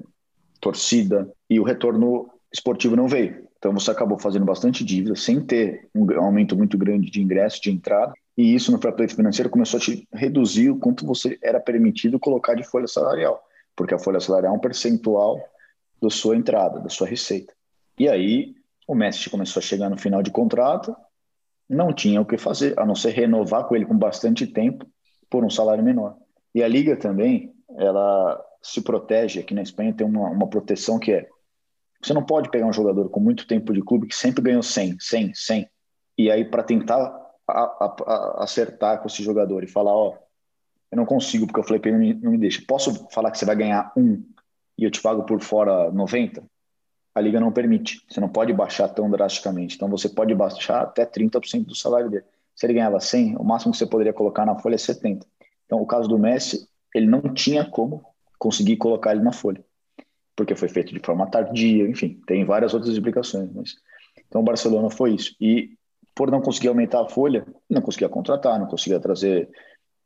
torcida 0.59 1.31
e 1.49 1.61
o 1.61 1.63
retorno 1.63 2.29
esportivo 2.51 2.97
não 2.97 3.07
veio. 3.07 3.44
Então 3.57 3.73
você 3.73 3.91
acabou 3.91 4.19
fazendo 4.19 4.45
bastante 4.45 4.83
dívida 4.83 5.15
sem 5.15 5.41
ter 5.41 5.87
um 5.95 6.07
aumento 6.19 6.55
muito 6.55 6.77
grande 6.77 7.09
de 7.09 7.21
ingresso, 7.21 7.61
de 7.61 7.71
entrada, 7.71 8.13
e 8.37 8.53
isso 8.53 8.71
no 8.71 8.79
fair 8.79 9.09
financeiro 9.09 9.49
começou 9.49 9.77
a 9.77 9.81
te 9.81 10.07
reduzir 10.13 10.69
o 10.69 10.77
quanto 10.77 11.05
você 11.05 11.37
era 11.41 11.59
permitido 11.59 12.19
colocar 12.19 12.53
de 12.53 12.63
folha 12.63 12.87
salarial, 12.87 13.41
porque 13.75 13.93
a 13.93 13.99
folha 13.99 14.19
salarial 14.19 14.53
é 14.53 14.57
um 14.57 14.59
percentual 14.59 15.41
da 16.01 16.09
sua 16.09 16.35
entrada, 16.35 16.79
da 16.79 16.89
sua 16.89 17.07
receita. 17.07 17.53
E 17.97 18.09
aí 18.09 18.53
o 18.87 18.93
Messi 18.93 19.29
começou 19.29 19.59
a 19.59 19.63
chegar 19.63 19.89
no 19.89 19.97
final 19.97 20.21
de 20.21 20.31
contrato, 20.31 20.95
não 21.67 21.93
tinha 21.93 22.21
o 22.21 22.25
que 22.25 22.37
fazer, 22.37 22.77
a 22.77 22.85
não 22.85 22.93
ser 22.93 23.11
renovar 23.11 23.65
com 23.65 23.75
ele 23.75 23.85
com 23.85 23.97
bastante 23.97 24.45
tempo 24.45 24.85
por 25.29 25.43
um 25.43 25.49
salário 25.49 25.83
menor. 25.83 26.17
E 26.53 26.61
a 26.61 26.67
liga 26.67 26.95
também, 26.95 27.53
ela 27.77 28.39
se 28.61 28.81
protege, 28.81 29.39
aqui 29.39 29.53
na 29.53 29.61
Espanha 29.61 29.93
tem 29.93 30.05
uma, 30.05 30.29
uma 30.29 30.47
proteção 30.47 30.99
que 30.99 31.11
é 31.11 31.27
você 32.05 32.13
não 32.13 32.23
pode 32.23 32.49
pegar 32.51 32.67
um 32.67 32.73
jogador 32.73 33.09
com 33.09 33.19
muito 33.19 33.47
tempo 33.47 33.73
de 33.73 33.81
clube 33.81 34.07
que 34.07 34.15
sempre 34.15 34.43
ganhou 34.43 34.61
100, 34.61 34.97
100, 34.99 35.33
100, 35.33 35.69
e 36.17 36.29
aí 36.29 36.45
para 36.45 36.61
tentar 36.61 36.99
a, 37.47 37.61
a, 37.61 37.95
a 38.05 38.43
acertar 38.43 38.99
com 39.01 39.07
esse 39.07 39.23
jogador 39.23 39.63
e 39.63 39.67
falar, 39.67 39.91
ó, 39.91 40.13
eu 40.91 40.97
não 40.97 41.05
consigo 41.05 41.47
porque 41.47 41.59
o 41.59 41.63
Flip 41.63 41.91
não 41.91 41.97
me, 41.97 42.13
não 42.13 42.31
me 42.31 42.37
deixa. 42.37 42.63
Posso 42.67 43.07
falar 43.09 43.31
que 43.31 43.39
você 43.39 43.45
vai 43.45 43.55
ganhar 43.55 43.91
um 43.97 44.23
e 44.77 44.83
eu 44.83 44.91
te 44.91 45.01
pago 45.01 45.23
por 45.23 45.41
fora 45.41 45.91
90? 45.91 46.43
A 47.15 47.21
liga 47.21 47.39
não 47.39 47.51
permite. 47.51 48.05
Você 48.07 48.19
não 48.19 48.29
pode 48.29 48.53
baixar 48.53 48.87
tão 48.89 49.09
drasticamente. 49.09 49.75
Então 49.75 49.89
você 49.89 50.07
pode 50.07 50.33
baixar 50.35 50.81
até 50.81 51.05
30% 51.05 51.65
do 51.65 51.75
salário 51.75 52.09
dele. 52.09 52.25
Se 52.55 52.67
ele 52.67 52.73
ganhava 52.73 52.99
100, 52.99 53.35
o 53.37 53.43
máximo 53.43 53.71
que 53.71 53.79
você 53.79 53.87
poderia 53.87 54.13
colocar 54.13 54.45
na 54.45 54.59
folha 54.59 54.75
é 54.75 54.77
70. 54.77 55.25
Então 55.65 55.81
o 55.81 55.87
caso 55.87 56.07
do 56.07 56.19
Messi, 56.19 56.69
ele 56.93 57.07
não 57.07 57.33
tinha 57.33 57.65
como 57.65 58.05
conseguir 58.37 58.77
colocar 58.77 59.11
ele 59.11 59.23
na 59.23 59.31
folha 59.31 59.64
porque 60.35 60.55
foi 60.55 60.67
feito 60.67 60.93
de 60.93 60.99
forma 60.99 61.29
tardia, 61.29 61.87
enfim, 61.87 62.19
tem 62.27 62.45
várias 62.45 62.73
outras 62.73 62.93
explicações. 62.93 63.49
Mas... 63.53 63.75
Então, 64.27 64.41
o 64.41 64.43
Barcelona 64.43 64.89
foi 64.89 65.13
isso. 65.13 65.35
E 65.39 65.71
por 66.13 66.31
não 66.31 66.41
conseguir 66.41 66.69
aumentar 66.69 67.01
a 67.01 67.09
folha, 67.09 67.45
não 67.69 67.81
conseguia 67.81 68.09
contratar, 68.09 68.59
não 68.59 68.67
conseguia 68.67 68.99
trazer 68.99 69.49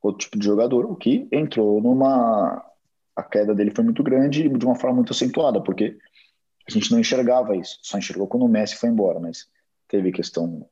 outro 0.01 0.25
tipo 0.25 0.39
de 0.39 0.45
jogador, 0.45 0.85
o 0.85 0.95
que 0.95 1.27
entrou 1.31 1.81
numa. 1.81 2.65
A 3.15 3.23
queda 3.23 3.53
dele 3.53 3.71
foi 3.75 3.83
muito 3.83 4.01
grande 4.01 4.45
e 4.45 4.49
de 4.49 4.65
uma 4.65 4.75
forma 4.75 4.97
muito 4.97 5.11
acentuada, 5.11 5.61
porque 5.61 5.97
a 6.65 6.71
gente 6.71 6.89
não 6.91 6.99
enxergava 6.99 7.55
isso, 7.55 7.77
só 7.81 7.97
enxergou 7.97 8.27
quando 8.27 8.45
o 8.45 8.47
Messi 8.47 8.77
foi 8.77 8.89
embora, 8.89 9.19
mas 9.19 9.45
teve 9.89 10.09
questão 10.11 10.65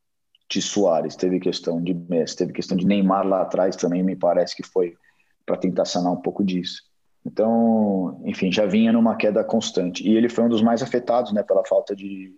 de 0.50 0.62
Soares, 0.62 1.18
teve 1.18 1.42
questão 1.42 1.82
de 1.84 1.94
Messi, 1.94 2.38
teve 2.38 2.54
questão 2.54 2.78
de 2.78 2.86
Neymar 2.86 3.28
lá 3.28 3.42
atrás 3.42 3.76
também, 3.76 4.02
me 4.02 4.16
parece 4.16 4.56
que 4.56 4.64
foi 4.64 4.96
para 5.46 5.58
tentar 5.58 5.84
sanar 5.84 6.14
um 6.14 6.22
pouco 6.22 6.42
disso. 6.42 6.84
Então, 7.28 8.22
enfim, 8.26 8.50
já 8.50 8.66
vinha 8.66 8.94
numa 8.94 9.18
queda 9.18 9.44
constante. 9.44 10.08
E 10.08 10.16
ele 10.16 10.30
foi 10.30 10.46
um 10.46 10.50
dos 10.50 10.62
mais 10.62 10.82
afetados, 10.82 11.34
né, 11.34 11.44
pela 11.44 11.66
falta 11.66 11.94
de. 11.94 12.34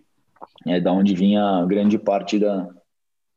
É, 0.66 0.80
da 0.80 0.92
onde 0.92 1.14
vinha 1.14 1.64
grande 1.66 1.98
parte 1.98 2.38
da, 2.38 2.68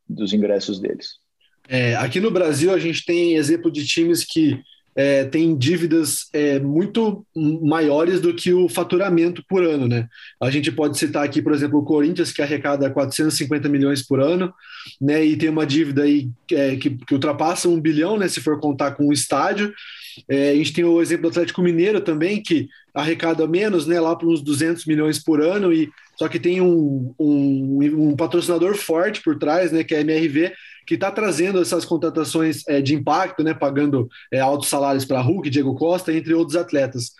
dos 0.09 0.33
ingressos 0.33 0.79
deles. 0.79 1.19
É, 1.67 1.95
aqui 1.95 2.19
no 2.19 2.31
Brasil, 2.31 2.73
a 2.73 2.79
gente 2.79 3.05
tem 3.05 3.35
exemplo 3.35 3.71
de 3.71 3.85
times 3.85 4.25
que 4.25 4.59
é, 4.95 5.25
tem 5.25 5.55
dívidas 5.55 6.27
é, 6.33 6.59
muito 6.59 7.25
maiores 7.35 8.19
do 8.21 8.33
que 8.33 8.53
o 8.53 8.69
faturamento 8.69 9.43
por 9.47 9.63
ano, 9.63 9.87
né? 9.87 10.07
A 10.41 10.49
gente 10.49 10.71
pode 10.71 10.97
citar 10.97 11.23
aqui, 11.23 11.41
por 11.41 11.53
exemplo, 11.53 11.79
o 11.79 11.85
Corinthians, 11.85 12.31
que 12.31 12.41
arrecada 12.41 12.89
450 12.89 13.67
milhões 13.69 14.05
por 14.05 14.19
ano, 14.19 14.53
né? 15.01 15.23
E 15.23 15.35
tem 15.35 15.49
uma 15.49 15.65
dívida 15.65 16.03
aí 16.03 16.29
é, 16.51 16.75
que, 16.75 16.91
que, 16.91 17.13
ultrapassa 17.13 17.69
um 17.69 17.79
bilhão, 17.79 18.17
né? 18.17 18.27
Se 18.27 18.41
for 18.41 18.59
contar 18.59 18.91
com 18.91 19.07
o 19.07 19.13
estádio. 19.13 19.73
É, 20.27 20.51
a 20.51 20.55
gente 20.55 20.73
tem 20.73 20.83
o 20.83 21.01
exemplo 21.01 21.23
do 21.23 21.29
Atlético 21.29 21.61
Mineiro 21.61 22.01
também, 22.01 22.41
que 22.41 22.67
arrecada 22.93 23.47
menos, 23.47 23.87
né? 23.87 23.99
Lá 23.99 24.15
para 24.15 24.27
uns 24.27 24.41
200 24.41 24.85
milhões 24.85 25.21
por 25.21 25.41
ano, 25.41 25.73
e 25.73 25.89
só 26.17 26.27
que 26.27 26.39
tem 26.39 26.61
um, 26.61 27.13
um, 27.19 28.09
um 28.09 28.15
patrocinador 28.15 28.75
forte 28.75 29.21
por 29.21 29.37
trás, 29.37 29.71
né? 29.71 29.83
Que 29.83 29.95
é 29.95 29.99
a 29.99 30.01
MRV, 30.01 30.53
que 30.85 30.95
está 30.95 31.11
trazendo 31.11 31.61
essas 31.61 31.85
contratações 31.85 32.67
é, 32.67 32.81
de 32.81 32.93
impacto, 32.93 33.43
né, 33.43 33.53
pagando 33.53 34.07
é, 34.31 34.39
altos 34.39 34.69
salários 34.69 35.05
para 35.05 35.21
Hulk, 35.21 35.49
Diego 35.49 35.75
Costa, 35.75 36.13
entre 36.13 36.33
outros 36.33 36.55
atletas. 36.55 37.11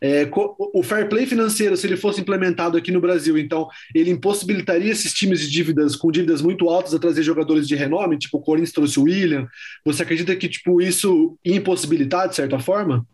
É, 0.00 0.28
o 0.74 0.82
fair 0.82 1.08
play 1.08 1.26
financeiro, 1.26 1.76
se 1.76 1.86
ele 1.86 1.96
fosse 1.96 2.20
implementado 2.20 2.76
aqui 2.76 2.90
no 2.90 3.00
Brasil, 3.00 3.36
então 3.36 3.68
ele 3.94 4.10
impossibilitaria 4.10 4.90
esses 4.90 5.12
times 5.12 5.40
de 5.40 5.50
dívidas 5.50 5.94
com 5.94 6.10
dívidas 6.10 6.40
muito 6.40 6.68
altas 6.68 6.94
a 6.94 6.98
trazer 6.98 7.22
jogadores 7.22 7.68
de 7.68 7.74
renome, 7.74 8.18
tipo 8.18 8.38
o 8.38 8.42
Corinthians 8.42 8.72
trouxe 8.72 8.98
o 8.98 9.04
William. 9.04 9.46
Você 9.84 10.02
acredita 10.02 10.34
que 10.34 10.48
tipo 10.48 10.80
isso 10.80 11.36
impossibilitar 11.44 12.28
de 12.28 12.36
certa 12.36 12.58
forma? 12.58 13.06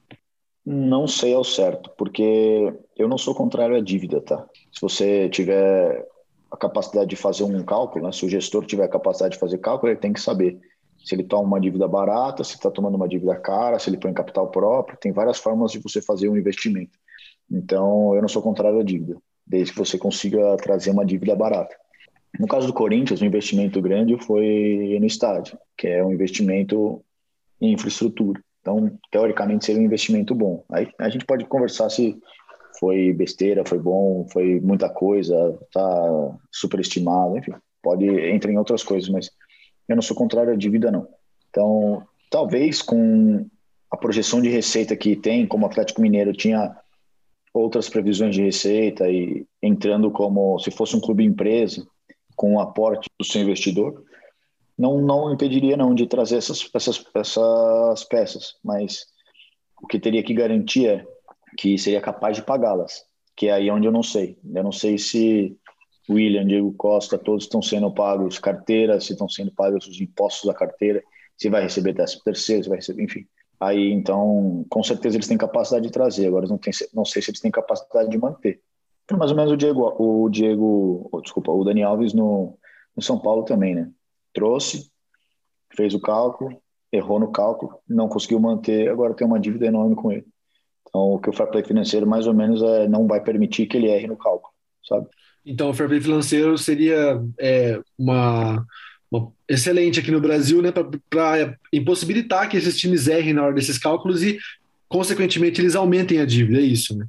Não 0.65 1.07
sei 1.07 1.33
ao 1.33 1.45
certo, 1.45 1.91
porque 1.97 2.73
eu 2.97 3.09
não 3.09 3.17
sou 3.17 3.35
contrário 3.35 3.77
à 3.77 3.81
dívida, 3.81 4.21
tá? 4.21 4.45
Se 4.73 4.81
você 4.81 5.29
tiver 5.29 6.05
a 6.57 6.59
capacidade 6.59 7.09
de 7.09 7.17
fazer 7.17 7.45
um 7.45 7.63
cálculo, 7.63 8.07
né? 8.07 8.13
se 8.13 8.25
o 8.25 8.29
gestor 8.29 8.65
tiver 8.65 8.85
a 8.85 8.89
capacidade 8.89 9.35
de 9.35 9.41
fazer 9.41 9.59
cálculo, 9.59 9.93
ele 9.93 10.01
tem 10.01 10.13
que 10.13 10.21
saber 10.21 10.59
se 11.05 11.15
ele 11.15 11.23
toma 11.23 11.45
uma 11.45 11.61
dívida 11.61 11.87
barata, 11.87 12.43
se 12.43 12.55
está 12.55 12.71
tomando 12.71 12.97
uma 12.97 13.09
dívida 13.09 13.37
cara, 13.37 13.79
se 13.79 13.89
ele 13.89 13.99
põe 13.99 14.13
capital 14.13 14.51
próprio, 14.51 14.99
tem 14.99 15.13
várias 15.13 15.39
formas 15.39 15.71
de 15.71 15.79
você 15.79 16.03
fazer 16.03 16.29
um 16.29 16.37
investimento. 16.37 16.99
Então, 17.51 18.15
eu 18.15 18.21
não 18.21 18.29
sou 18.29 18.43
contrário 18.43 18.81
à 18.81 18.83
dívida, 18.83 19.17
desde 19.47 19.73
que 19.73 19.79
você 19.79 19.97
consiga 19.97 20.57
trazer 20.57 20.91
uma 20.91 21.05
dívida 21.05 21.37
barata. 21.37 21.77
No 22.41 22.49
caso 22.49 22.67
do 22.67 22.73
Corinthians, 22.73 23.21
o 23.21 23.25
um 23.25 23.27
investimento 23.27 23.81
grande 23.81 24.19
foi 24.19 24.97
no 24.99 25.07
estádio, 25.07 25.57
que 25.77 25.87
é 25.87 26.05
um 26.05 26.13
investimento 26.13 27.03
em 27.61 27.73
infraestrutura. 27.73 28.41
Então, 28.61 28.99
teoricamente, 29.13 29.65
seria 29.65 29.81
um 29.81 29.85
investimento 29.85 30.35
bom. 30.35 30.65
Aí 30.71 30.89
a 30.99 31.09
gente 31.09 31.25
pode 31.25 31.45
conversar 31.45 31.89
se 31.89 32.19
foi 32.79 33.13
besteira, 33.13 33.65
foi 33.67 33.79
bom, 33.79 34.27
foi 34.33 34.61
muita 34.61 34.89
coisa, 34.89 35.59
tá 35.73 36.39
superestimado, 36.53 37.39
enfim, 37.39 37.53
pode 37.83 38.07
entrar 38.07 38.53
em 38.53 38.59
outras 38.59 38.83
coisas, 38.83 39.09
mas 39.09 39.31
eu 39.89 39.97
não 39.97 40.03
sou 40.03 40.17
contrário 40.17 40.53
à 40.53 40.57
dívida 40.57 40.91
não. 40.91 41.09
Então, 41.51 42.03
talvez 42.31 42.83
com 42.83 43.47
a 43.91 43.97
projeção 43.97 44.43
de 44.43 44.49
receita 44.49 44.97
que 44.97 45.17
tem, 45.17 45.47
como 45.47 45.67
Atlético 45.67 46.01
Mineiro 46.01 46.33
tinha 46.33 46.77
outras 47.55 47.89
previsões 47.89 48.35
de 48.35 48.43
receita 48.43 49.09
e 49.09 49.47
entrando 49.63 50.11
como 50.11 50.59
se 50.59 50.71
fosse 50.71 50.95
um 50.95 51.01
clube 51.01 51.25
empresa 51.25 51.87
com 52.35 52.55
o 52.55 52.61
aporte 52.61 53.09
do 53.19 53.25
seu 53.25 53.41
investidor, 53.41 54.05
não 54.79 55.01
não 55.01 55.33
impediria 55.33 55.77
não 55.77 55.95
de 55.95 56.07
trazer 56.07 56.37
essas 56.37 56.69
essas 56.75 57.03
essas 57.15 58.05
peças, 58.05 58.57
mas 58.63 59.07
o 59.83 59.87
que 59.87 59.99
teria 59.99 60.23
que 60.23 60.35
garantir 60.35 60.87
é 60.87 61.07
que 61.57 61.79
seria 61.79 62.01
capaz 62.01 62.37
de 62.37 62.43
pagá-las, 62.43 63.05
que 63.35 63.49
é 63.49 63.53
aí 63.53 63.71
onde 63.71 63.87
eu 63.87 63.93
não 63.93 64.03
sei. 64.03 64.39
Eu 64.55 64.63
não 64.63 64.73
sei 64.73 64.99
se 64.99 65.57
William, 66.09 66.47
Diego 66.47 66.73
Costa, 66.75 67.19
todos 67.19 67.45
estão 67.45 67.61
sendo 67.61 67.91
pagos 67.91 68.39
carteira, 68.39 69.01
se 69.01 69.13
estão 69.13 69.29
sendo 69.29 69.51
pagos 69.53 69.87
os 69.87 70.01
impostos 70.01 70.47
da 70.47 70.55
carteira, 70.55 71.03
se 71.37 71.49
vai 71.49 71.63
receber 71.63 71.93
décimo 71.93 72.23
terceiro, 72.25 72.63
se 72.63 72.69
vai 72.69 72.79
receber, 72.79 73.03
enfim. 73.03 73.27
Aí, 73.59 73.91
então, 73.91 74.65
com 74.69 74.83
certeza 74.83 75.17
eles 75.17 75.27
têm 75.27 75.39
capacidade 75.39 75.87
de 75.87 75.93
trazer, 75.93 76.27
agora 76.27 76.47
não, 76.47 76.59
tem, 76.59 76.73
não 76.93 77.05
sei 77.05 77.23
se 77.23 77.31
eles 77.31 77.41
têm 77.41 77.51
capacidade 77.51 78.11
de 78.11 78.19
manter. 78.19 78.61
Então, 79.05 79.19
mais 79.19 79.31
ou 79.31 79.37
menos 79.37 79.53
o 79.53 79.57
Diego, 79.57 79.95
o 79.99 80.29
Diego, 80.29 81.09
oh, 81.11 81.21
desculpa, 81.21 81.53
o 81.53 81.65
Dani 81.65 81.83
Alves 81.83 82.13
no, 82.13 82.59
no 82.95 83.03
São 83.03 83.19
Paulo 83.19 83.45
também, 83.45 83.75
né? 83.75 83.91
Trouxe, 84.35 84.91
fez 85.75 85.95
o 85.95 86.01
cálculo, 86.01 86.61
errou 86.93 87.19
no 87.19 87.33
cálculo, 87.33 87.79
não 87.89 88.09
conseguiu 88.09 88.39
manter, 88.39 88.91
agora 88.91 89.15
tem 89.15 89.27
uma 89.27 89.41
dívida 89.41 89.67
enorme 89.67 89.95
com 89.95 90.13
ele. 90.13 90.27
Então, 90.89 91.01
o 91.15 91.19
que 91.19 91.29
o 91.29 91.33
fair 91.33 91.51
play 91.51 91.65
financeiro, 91.65 92.07
mais 92.07 92.27
ou 92.27 92.35
menos, 92.35 92.63
é, 92.63 92.89
não 92.89 93.07
vai 93.07 93.21
permitir 93.21 93.67
que 93.67 93.77
ele 93.77 93.89
erre 93.89 94.07
no 94.07 94.17
cálculo, 94.17 94.53
sabe? 94.87 95.07
Então, 95.45 95.71
o 95.71 95.75
fair 95.75 95.89
play 95.89 96.01
financeiro 96.01 96.57
seria 96.57 97.23
é, 97.39 97.79
uma, 97.99 98.65
uma, 99.11 99.33
excelente 99.49 100.01
aqui 100.01 100.11
no 100.11 100.21
Brasil, 100.21 100.63
né, 100.63 100.73
para 100.73 101.57
impossibilitar 101.73 102.49
que 102.49 102.57
esses 102.57 102.79
times 102.79 103.07
errem 103.07 103.33
na 103.33 103.45
hora 103.45 103.55
desses 103.55 103.79
cálculos 103.79 104.23
e, 104.23 104.39
consequentemente, 104.89 105.61
eles 105.61 105.77
aumentem 105.77 106.21
a 106.21 106.27
dívida, 106.27 106.59
é 106.59 106.65
isso, 106.65 106.97
né? 106.97 107.07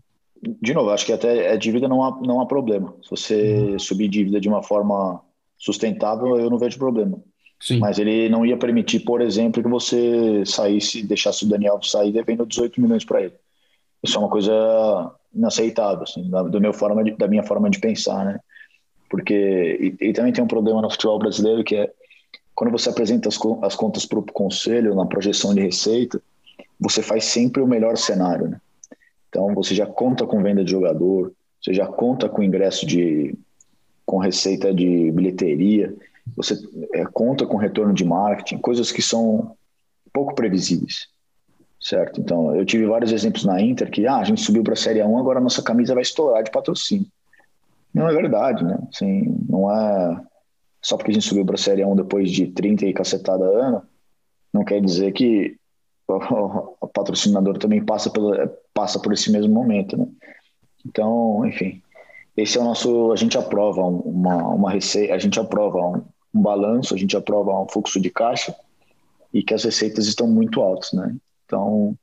De 0.61 0.73
novo, 0.73 0.91
acho 0.91 1.05
que 1.05 1.13
até 1.13 1.51
a 1.51 1.55
dívida 1.55 1.87
não 1.87 2.03
há, 2.03 2.19
não 2.21 2.39
há 2.39 2.45
problema. 2.45 2.95
Se 3.01 3.09
você 3.09 3.53
uhum. 3.53 3.79
subir 3.79 4.07
dívida 4.07 4.39
de 4.39 4.47
uma 4.47 4.61
forma 4.61 5.19
sustentável, 5.57 6.37
eu 6.37 6.49
não 6.49 6.59
vejo 6.59 6.77
problema. 6.77 7.19
Sim. 7.59 7.79
Mas 7.79 7.97
ele 7.97 8.29
não 8.29 8.45
ia 8.45 8.55
permitir, 8.55 8.99
por 8.99 9.19
exemplo, 9.19 9.63
que 9.63 9.69
você 9.69 10.43
saísse, 10.45 11.01
deixasse 11.01 11.43
o 11.43 11.49
Daniel 11.49 11.79
sair 11.81 12.11
devendo 12.11 12.45
18 12.45 12.79
milhões 12.79 13.03
para 13.03 13.23
ele. 13.23 13.33
Isso 14.03 14.17
é 14.17 14.19
uma 14.19 14.29
coisa 14.29 15.11
inaceitável, 15.33 16.03
assim, 16.03 16.29
da, 16.29 16.43
do 16.43 16.61
meu 16.61 16.73
forma 16.73 17.03
de, 17.03 17.11
da 17.11 17.27
minha 17.27 17.43
forma 17.43 17.69
de 17.69 17.79
pensar, 17.79 18.25
né? 18.25 18.39
Porque 19.09 19.95
e, 19.99 20.09
e, 20.09 20.13
também 20.13 20.33
tem 20.33 20.43
um 20.43 20.47
problema 20.47 20.81
no 20.81 20.89
futebol 20.89 21.19
brasileiro 21.19 21.63
que 21.63 21.75
é 21.75 21.91
quando 22.53 22.71
você 22.71 22.89
apresenta 22.89 23.29
as, 23.29 23.37
as 23.61 23.75
contas 23.75 24.05
para 24.05 24.19
o 24.19 24.23
conselho 24.23 24.95
na 24.95 25.05
projeção 25.05 25.53
de 25.53 25.61
receita, 25.61 26.19
você 26.79 27.01
faz 27.01 27.25
sempre 27.25 27.61
o 27.61 27.67
melhor 27.67 27.97
cenário, 27.97 28.47
né? 28.49 28.61
Então 29.29 29.53
você 29.53 29.75
já 29.75 29.85
conta 29.85 30.25
com 30.25 30.41
venda 30.41 30.63
de 30.63 30.71
jogador, 30.71 31.31
você 31.61 31.73
já 31.73 31.85
conta 31.85 32.27
com 32.27 32.41
ingresso 32.41 32.85
de 32.85 33.37
com 34.05 34.17
receita 34.17 34.73
de 34.73 35.11
bilheteria, 35.11 35.93
você 36.35 36.57
é, 36.93 37.05
conta 37.05 37.45
com 37.45 37.57
retorno 37.57 37.93
de 37.93 38.05
marketing, 38.05 38.57
coisas 38.57 38.91
que 38.91 39.01
são 39.01 39.55
pouco 40.13 40.33
previsíveis, 40.33 41.07
certo? 41.87 42.19
Então 42.19 42.53
eu 42.53 42.65
tive 42.65 42.85
vários 42.85 43.13
exemplos 43.13 43.45
na 43.45 43.61
Inter 43.61 43.89
que 43.89 44.05
ah, 44.05 44.17
a 44.17 44.23
gente 44.23 44.41
subiu 44.41 44.61
para 44.61 44.73
a 44.73 44.77
Série 44.77 45.01
1, 45.01 45.17
agora 45.17 45.39
a 45.39 45.41
nossa 45.41 45.63
camisa 45.63 45.93
vai 45.93 46.03
estourar 46.03 46.43
de 46.43 46.51
patrocínio. 46.51 47.07
Não 47.93 48.09
é 48.09 48.13
verdade, 48.13 48.63
né? 48.63 48.77
Assim, 48.93 49.37
não 49.47 49.71
é 49.71 50.21
só 50.81 50.97
porque 50.97 51.11
a 51.11 51.13
gente 51.13 51.25
subiu 51.25 51.45
para 51.45 51.55
a 51.55 51.57
Série 51.57 51.85
1 51.85 51.95
depois 51.95 52.29
de 52.29 52.47
30 52.47 52.85
e 52.85 52.93
cacetada 52.93 53.45
ano, 53.45 53.83
não 54.53 54.65
quer 54.65 54.81
dizer 54.81 55.13
que 55.13 55.55
o, 56.07 56.87
patrocinador 56.87 57.57
também 57.57 57.83
passa, 57.83 58.09
pelo, 58.09 58.33
passa 58.73 58.99
por 58.99 59.13
esse 59.13 59.31
mesmo 59.31 59.53
momento, 59.53 59.97
né? 59.97 60.07
Então, 60.85 61.45
enfim, 61.45 61.81
esse 62.35 62.57
é 62.57 62.61
o 62.61 62.63
nosso, 62.63 63.11
a 63.11 63.15
gente 63.15 63.37
aprova 63.37 63.81
uma, 63.81 64.47
uma 64.49 64.71
receita, 64.71 65.13
a 65.13 65.17
gente 65.17 65.39
aprova 65.39 65.79
um, 65.79 66.03
um 66.33 66.41
balanço, 66.41 66.93
a 66.93 66.97
gente 66.97 67.15
aprova 67.15 67.59
um 67.59 67.67
fluxo 67.67 67.99
de 67.99 68.09
caixa 68.09 68.55
e 69.33 69.41
que 69.41 69.53
as 69.53 69.63
receitas 69.63 70.05
estão 70.07 70.27
muito 70.27 70.61
altas, 70.61 70.91
né? 70.93 71.15
Então, 71.47 71.97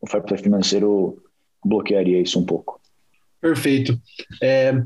o 0.00 0.06
fair 0.06 0.22
play 0.22 0.38
financeiro 0.38 1.20
bloquearia 1.64 2.20
isso 2.20 2.38
um 2.38 2.46
pouco. 2.46 2.80
Perfeito. 3.40 3.98
É, 4.40 4.80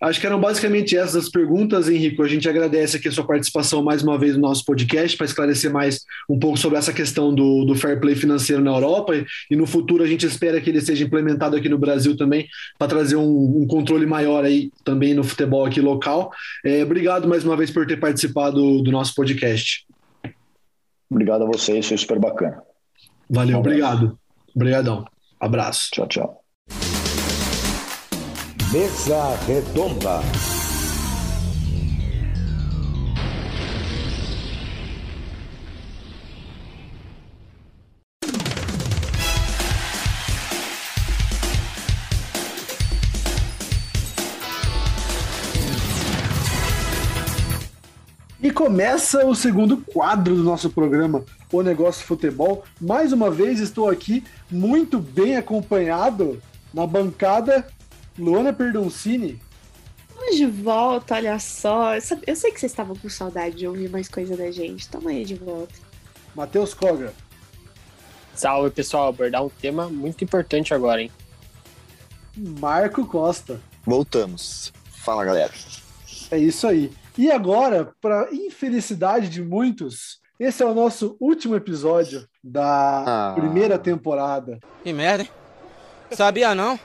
Acho 0.00 0.20
que 0.20 0.26
eram 0.26 0.38
basicamente 0.38 0.94
essas 0.94 1.16
as 1.16 1.28
perguntas, 1.30 1.88
Henrico. 1.88 2.22
A 2.22 2.28
gente 2.28 2.46
agradece 2.46 2.98
aqui 2.98 3.08
a 3.08 3.12
sua 3.12 3.26
participação 3.26 3.82
mais 3.82 4.02
uma 4.02 4.18
vez 4.18 4.34
no 4.34 4.42
nosso 4.42 4.62
podcast 4.64 5.16
para 5.16 5.24
esclarecer 5.24 5.72
mais 5.72 6.04
um 6.28 6.38
pouco 6.38 6.58
sobre 6.58 6.76
essa 6.76 6.92
questão 6.92 7.34
do, 7.34 7.64
do 7.64 7.74
fair 7.74 7.98
play 7.98 8.14
financeiro 8.14 8.62
na 8.62 8.72
Europa 8.72 9.14
e 9.50 9.56
no 9.56 9.66
futuro 9.66 10.04
a 10.04 10.06
gente 10.06 10.26
espera 10.26 10.60
que 10.60 10.68
ele 10.68 10.82
seja 10.82 11.02
implementado 11.02 11.56
aqui 11.56 11.68
no 11.68 11.78
Brasil 11.78 12.14
também 12.14 12.46
para 12.78 12.88
trazer 12.88 13.16
um, 13.16 13.62
um, 13.62 13.66
controle 13.66 14.04
maior 14.04 14.44
aí 14.44 14.70
também 14.84 15.14
no 15.14 15.24
futebol 15.24 15.64
aqui 15.64 15.80
local. 15.80 16.30
É, 16.62 16.82
obrigado 16.82 17.26
mais 17.26 17.42
uma 17.42 17.56
vez 17.56 17.70
por 17.70 17.86
ter 17.86 17.98
participado 17.98 18.82
do 18.82 18.92
nosso 18.92 19.14
podcast. 19.14 19.86
Obrigado 21.10 21.44
a 21.44 21.46
vocês, 21.46 21.86
foi 21.86 21.96
super 21.96 22.18
bacana. 22.18 22.65
Valeu, 23.28 23.56
um 23.56 23.60
obrigado. 23.60 24.18
Obrigadão. 24.54 25.04
Abraço. 25.38 25.90
Tchau, 25.90 26.06
tchau. 26.08 26.40
Mesa 28.72 29.36
Redonda. 29.46 30.20
E 48.42 48.50
começa 48.50 49.26
o 49.26 49.34
segundo 49.34 49.78
quadro 49.78 50.36
do 50.36 50.44
nosso 50.44 50.70
programa, 50.70 51.24
O 51.52 51.62
Negócio 51.62 52.04
Futebol. 52.04 52.64
Mais 52.80 53.12
uma 53.12 53.30
vez 53.30 53.60
estou 53.60 53.88
aqui 53.88 54.24
muito 54.50 54.98
bem 54.98 55.36
acompanhado 55.36 56.42
na 56.72 56.86
bancada 56.86 57.66
Luana 58.18 58.52
Perdoncini. 58.52 59.40
Estamos 60.08 60.36
de 60.36 60.46
volta, 60.46 61.14
olha 61.14 61.38
só. 61.38 61.94
Eu 61.94 62.00
sei 62.00 62.50
que 62.50 62.60
vocês 62.60 62.72
estavam 62.72 62.96
com 62.96 63.08
saudade 63.08 63.56
de 63.56 63.66
ouvir 63.66 63.88
mais 63.88 64.08
coisa 64.08 64.36
da 64.36 64.50
gente. 64.50 64.88
Tamo 64.88 65.08
aí 65.08 65.24
de 65.24 65.34
volta. 65.34 65.74
Matheus 66.34 66.74
Koga. 66.74 67.12
Salve, 68.34 68.70
pessoal. 68.70 69.08
Abordar 69.08 69.44
um 69.44 69.48
tema 69.48 69.88
muito 69.88 70.24
importante 70.24 70.74
agora, 70.74 71.02
hein? 71.02 71.10
Marco 72.36 73.06
Costa. 73.06 73.60
Voltamos. 73.84 74.72
Fala, 75.04 75.24
galera. 75.24 75.52
É 76.30 76.38
isso 76.38 76.66
aí. 76.66 76.92
E 77.16 77.30
agora, 77.30 77.94
para 78.00 78.28
infelicidade 78.32 79.28
de 79.28 79.42
muitos, 79.42 80.20
esse 80.38 80.62
é 80.62 80.66
o 80.66 80.74
nosso 80.74 81.16
último 81.20 81.56
episódio 81.56 82.26
da 82.42 83.30
ah. 83.30 83.34
primeira 83.34 83.78
temporada. 83.78 84.58
Que 84.82 84.92
merda, 84.92 85.22
hein? 85.22 85.30
Sabia 86.12 86.54
não? 86.54 86.78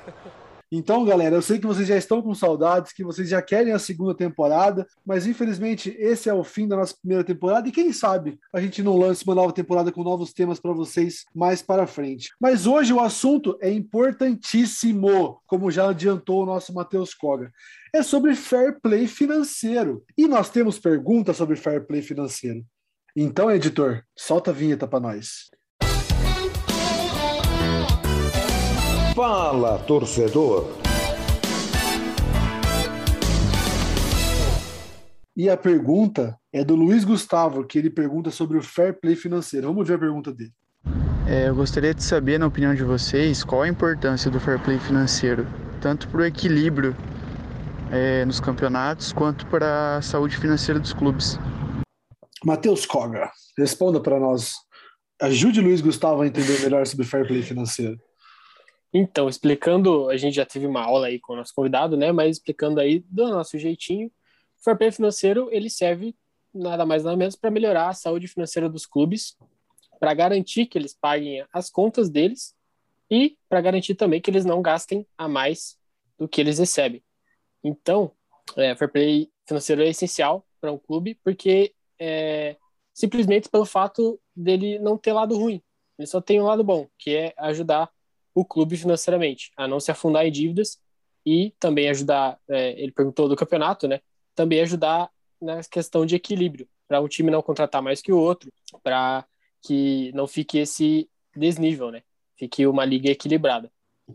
Então, 0.73 1.03
galera, 1.03 1.35
eu 1.35 1.41
sei 1.41 1.59
que 1.59 1.67
vocês 1.67 1.85
já 1.85 1.97
estão 1.97 2.21
com 2.21 2.33
saudades, 2.33 2.93
que 2.93 3.03
vocês 3.03 3.27
já 3.27 3.41
querem 3.41 3.73
a 3.73 3.79
segunda 3.79 4.15
temporada, 4.15 4.87
mas 5.05 5.27
infelizmente 5.27 5.93
esse 5.99 6.29
é 6.29 6.33
o 6.33 6.45
fim 6.45 6.65
da 6.65 6.77
nossa 6.77 6.95
primeira 6.95 7.25
temporada 7.25 7.67
e 7.67 7.73
quem 7.73 7.91
sabe 7.91 8.39
a 8.53 8.61
gente 8.61 8.81
não 8.81 8.97
lance 8.97 9.25
uma 9.25 9.35
nova 9.35 9.51
temporada 9.51 9.91
com 9.91 10.01
novos 10.01 10.31
temas 10.31 10.61
para 10.61 10.71
vocês 10.71 11.25
mais 11.35 11.61
para 11.61 11.85
frente. 11.85 12.29
Mas 12.39 12.65
hoje 12.65 12.93
o 12.93 13.01
assunto 13.01 13.57
é 13.59 13.69
importantíssimo, 13.69 15.41
como 15.45 15.69
já 15.69 15.89
adiantou 15.89 16.43
o 16.43 16.45
nosso 16.45 16.73
Matheus 16.73 17.13
Koga. 17.13 17.51
É 17.93 18.01
sobre 18.01 18.33
fair 18.33 18.79
play 18.79 19.07
financeiro. 19.07 20.05
E 20.17 20.25
nós 20.25 20.49
temos 20.49 20.79
perguntas 20.79 21.35
sobre 21.35 21.57
fair 21.57 21.85
play 21.85 22.01
financeiro. 22.01 22.63
Então, 23.15 23.51
editor, 23.51 24.03
solta 24.17 24.51
a 24.51 24.53
vinheta 24.53 24.87
para 24.87 25.01
nós. 25.01 25.49
Fala, 29.13 29.79
torcedor! 29.79 30.71
E 35.35 35.49
a 35.49 35.57
pergunta 35.57 36.37
é 36.53 36.63
do 36.63 36.73
Luiz 36.73 37.03
Gustavo, 37.03 37.65
que 37.65 37.77
ele 37.77 37.89
pergunta 37.89 38.31
sobre 38.31 38.57
o 38.57 38.63
fair 38.63 38.97
play 38.97 39.17
financeiro. 39.17 39.67
Vamos 39.67 39.85
ver 39.85 39.95
a 39.95 39.99
pergunta 39.99 40.33
dele. 40.33 40.53
É, 41.27 41.49
eu 41.49 41.55
gostaria 41.55 41.93
de 41.93 42.01
saber, 42.01 42.39
na 42.39 42.47
opinião 42.47 42.73
de 42.73 42.83
vocês, 42.83 43.43
qual 43.43 43.63
a 43.63 43.67
importância 43.67 44.31
do 44.31 44.39
fair 44.39 44.57
play 44.59 44.79
financeiro, 44.79 45.45
tanto 45.81 46.07
para 46.07 46.21
o 46.21 46.25
equilíbrio 46.25 46.95
é, 47.91 48.23
nos 48.23 48.39
campeonatos, 48.39 49.11
quanto 49.11 49.45
para 49.47 49.97
a 49.97 50.01
saúde 50.01 50.37
financeira 50.37 50.79
dos 50.79 50.93
clubes. 50.93 51.37
Matheus 52.43 52.85
Koga, 52.85 53.31
responda 53.57 54.01
para 54.01 54.19
nós. 54.19 54.55
Ajude 55.21 55.61
Luiz 55.61 55.79
Gustavo 55.79 56.21
a 56.23 56.27
entender 56.27 56.59
melhor 56.61 56.85
sobre 56.87 57.05
fair 57.05 57.27
play 57.27 57.43
financeiro. 57.43 58.01
Então, 58.93 59.29
explicando, 59.29 60.09
a 60.09 60.17
gente 60.17 60.33
já 60.35 60.45
teve 60.45 60.65
uma 60.65 60.81
aula 60.81 61.07
aí 61.07 61.19
com 61.19 61.33
o 61.33 61.35
nosso 61.35 61.53
convidado, 61.53 61.95
né? 61.95 62.11
Mas 62.11 62.37
explicando 62.37 62.79
aí 62.79 62.99
do 63.07 63.29
nosso 63.29 63.57
jeitinho, 63.57 64.07
o 64.07 64.63
fair 64.63 64.77
play 64.77 64.91
financeiro 64.91 65.49
ele 65.51 65.69
serve 65.69 66.15
nada 66.53 66.85
mais 66.85 67.03
nada 67.03 67.15
menos 67.15 67.35
para 67.35 67.51
melhorar 67.51 67.89
a 67.89 67.93
saúde 67.93 68.27
financeira 68.27 68.67
dos 68.67 68.85
clubes, 68.85 69.37
para 69.99 70.13
garantir 70.13 70.65
que 70.65 70.77
eles 70.77 70.93
paguem 70.93 71.45
as 71.53 71.69
contas 71.69 72.09
deles 72.09 72.55
e 73.09 73.37
para 73.47 73.61
garantir 73.61 73.95
também 73.95 74.19
que 74.19 74.31
eles 74.31 74.45
não 74.45 74.61
gastem 74.61 75.05
a 75.17 75.27
mais 75.27 75.77
do 76.17 76.27
que 76.27 76.41
eles 76.41 76.57
recebem. 76.57 77.03
Então, 77.63 78.11
é, 78.57 78.75
fair 78.75 78.91
play 78.91 79.29
financeiro 79.47 79.83
é 79.83 79.89
essencial 79.89 80.45
para 80.59 80.71
um 80.71 80.77
clube 80.77 81.17
porque 81.23 81.73
é, 82.01 82.57
simplesmente 82.91 83.47
pelo 83.47 83.63
fato 83.63 84.19
dele 84.35 84.79
não 84.79 84.97
ter 84.97 85.13
lado 85.13 85.37
ruim, 85.37 85.61
ele 85.99 86.07
só 86.07 86.19
tem 86.19 86.41
um 86.41 86.45
lado 86.45 86.63
bom, 86.63 86.87
que 86.97 87.15
é 87.15 87.33
ajudar 87.37 87.91
o 88.33 88.43
clube 88.43 88.75
financeiramente, 88.75 89.51
a 89.55 89.67
não 89.67 89.79
se 89.79 89.91
afundar 89.91 90.25
em 90.25 90.31
dívidas 90.31 90.79
e 91.23 91.53
também 91.59 91.89
ajudar, 91.89 92.39
é, 92.49 92.71
ele 92.81 92.91
perguntou 92.91 93.29
do 93.29 93.35
campeonato, 93.35 93.87
né? 93.87 93.99
Também 94.33 94.61
ajudar 94.61 95.11
na 95.39 95.61
questão 95.63 96.03
de 96.03 96.15
equilíbrio, 96.15 96.67
para 96.87 96.99
um 96.99 97.07
time 97.07 97.29
não 97.29 97.41
contratar 97.43 97.83
mais 97.83 98.01
que 98.01 98.11
o 98.11 98.17
outro, 98.17 98.51
para 98.81 99.23
que 99.61 100.11
não 100.13 100.25
fique 100.25 100.57
esse 100.57 101.07
desnível, 101.35 101.91
né? 101.91 102.01
Fique 102.35 102.65
uma 102.65 102.83
liga 102.83 103.11
equilibrada. 103.11 103.71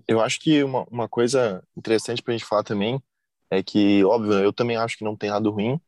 Eu 0.09 0.21
acho 0.21 0.41
que 0.41 0.65
uma, 0.65 0.85
uma 0.91 1.09
coisa 1.09 1.63
interessante 1.77 2.21
para 2.21 2.35
a 2.35 2.37
gente 2.37 2.47
falar 2.47 2.65
também 2.65 3.01
é 3.49 3.63
que, 3.63 4.05
óbvio, 4.05 4.33
eu 4.33 4.53
também 4.53 4.77
acho 4.77 4.99
que 4.99 5.05
não 5.05 5.17
tem 5.17 5.31
nada 5.31 5.49
ruim, 5.49 5.81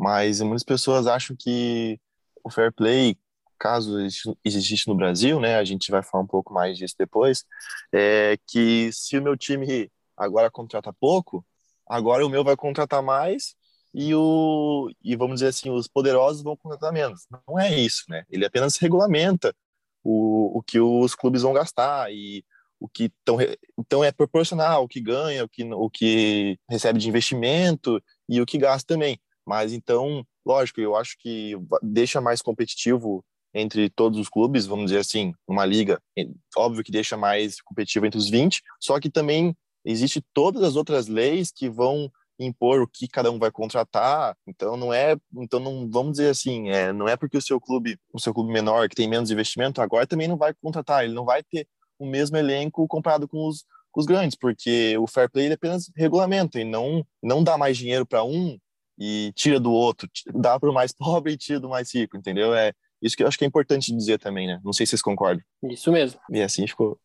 mas 0.00 0.40
muitas 0.40 0.64
pessoas 0.64 1.06
acham 1.06 1.36
que 1.38 2.00
o 2.42 2.50
fair 2.50 2.72
play 2.72 3.18
caso 3.58 3.98
existe 4.42 4.88
no 4.88 4.94
Brasil, 4.94 5.38
né, 5.38 5.56
a 5.56 5.64
gente 5.64 5.90
vai 5.90 6.02
falar 6.02 6.24
um 6.24 6.26
pouco 6.26 6.54
mais 6.54 6.78
disso 6.78 6.94
depois, 6.98 7.44
é 7.92 8.38
que 8.46 8.90
se 8.90 9.18
o 9.18 9.22
meu 9.22 9.36
time 9.36 9.92
agora 10.16 10.50
contrata 10.50 10.90
pouco, 10.90 11.44
agora 11.86 12.24
o 12.24 12.30
meu 12.30 12.42
vai 12.42 12.56
contratar 12.56 13.02
mais 13.02 13.54
e 13.92 14.14
o 14.14 14.90
e 15.04 15.14
vamos 15.16 15.34
dizer 15.34 15.48
assim, 15.48 15.68
os 15.68 15.86
poderosos 15.86 16.42
vão 16.42 16.56
contratar 16.56 16.92
menos. 16.92 17.26
Não 17.46 17.58
é 17.58 17.78
isso, 17.78 18.04
né? 18.08 18.24
Ele 18.30 18.46
apenas 18.46 18.78
regulamenta 18.78 19.54
o, 20.02 20.58
o 20.58 20.62
que 20.62 20.80
os 20.80 21.14
clubes 21.14 21.42
vão 21.42 21.52
gastar 21.52 22.10
e 22.10 22.42
o 22.78 22.88
que 22.88 23.12
tão, 23.22 23.36
então 23.78 24.02
é 24.02 24.10
proporcional 24.10 24.84
o 24.84 24.88
que 24.88 25.00
ganha, 25.00 25.44
o 25.44 25.48
que 25.48 25.64
o 25.64 25.90
que 25.90 26.58
recebe 26.70 26.98
de 26.98 27.08
investimento 27.08 28.02
e 28.26 28.40
o 28.40 28.46
que 28.46 28.56
gasta 28.56 28.94
também. 28.94 29.20
Mas 29.46 29.72
então 29.72 30.24
lógico, 30.44 30.80
eu 30.80 30.96
acho 30.96 31.16
que 31.18 31.56
deixa 31.82 32.20
mais 32.20 32.42
competitivo 32.42 33.24
entre 33.52 33.90
todos 33.90 34.18
os 34.18 34.28
clubes, 34.28 34.66
vamos 34.66 34.86
dizer 34.86 35.00
assim, 35.00 35.32
uma 35.46 35.64
liga, 35.64 36.00
óbvio 36.56 36.84
que 36.84 36.92
deixa 36.92 37.16
mais 37.16 37.60
competitivo 37.60 38.06
entre 38.06 38.18
os 38.18 38.30
20, 38.30 38.62
só 38.80 39.00
que 39.00 39.10
também 39.10 39.56
existe 39.84 40.22
todas 40.32 40.62
as 40.62 40.76
outras 40.76 41.08
leis 41.08 41.50
que 41.50 41.68
vão 41.68 42.10
impor 42.38 42.80
o 42.80 42.86
que 42.86 43.06
cada 43.06 43.30
um 43.30 43.38
vai 43.38 43.50
contratar. 43.50 44.34
Então 44.46 44.76
não 44.76 44.92
é, 44.92 45.16
então 45.34 45.60
não 45.60 45.90
vamos 45.90 46.12
dizer 46.12 46.30
assim, 46.30 46.70
é, 46.70 46.92
não 46.92 47.08
é 47.08 47.16
porque 47.16 47.36
o 47.36 47.42
seu 47.42 47.60
clube, 47.60 47.98
o 48.12 48.20
seu 48.20 48.32
clube 48.32 48.52
menor 48.52 48.88
que 48.88 48.94
tem 48.94 49.08
menos 49.08 49.30
investimento 49.30 49.82
agora 49.82 50.06
também 50.06 50.28
não 50.28 50.36
vai 50.36 50.54
contratar, 50.54 51.04
ele 51.04 51.12
não 51.12 51.24
vai 51.24 51.42
ter 51.42 51.66
o 51.98 52.06
mesmo 52.06 52.36
elenco 52.36 52.86
comparado 52.88 53.28
com 53.28 53.46
os, 53.46 53.64
com 53.90 54.00
os 54.00 54.06
grandes, 54.06 54.38
porque 54.38 54.96
o 54.96 55.06
fair 55.06 55.30
play 55.30 55.48
é 55.48 55.52
apenas 55.52 55.90
regulamento 55.94 56.58
e 56.58 56.64
não 56.64 57.04
não 57.22 57.42
dá 57.44 57.58
mais 57.58 57.76
dinheiro 57.76 58.06
para 58.06 58.24
um 58.24 58.58
e 59.00 59.32
tira 59.34 59.58
do 59.58 59.72
outro, 59.72 60.08
dá 60.34 60.60
para 60.60 60.70
o 60.70 60.74
mais 60.74 60.92
pobre 60.94 61.32
e 61.32 61.38
tira 61.38 61.58
do 61.58 61.70
mais 61.70 61.92
rico, 61.94 62.16
entendeu? 62.16 62.54
É 62.54 62.72
isso 63.02 63.16
que 63.16 63.22
eu 63.22 63.28
acho 63.28 63.38
que 63.38 63.44
é 63.44 63.48
importante 63.48 63.96
dizer 63.96 64.18
também, 64.18 64.46
né? 64.46 64.60
Não 64.62 64.74
sei 64.74 64.84
se 64.84 64.90
vocês 64.90 65.02
concordam. 65.02 65.42
Isso 65.64 65.90
mesmo. 65.90 66.20
E 66.30 66.42
assim 66.42 66.66
ficou. 66.66 67.00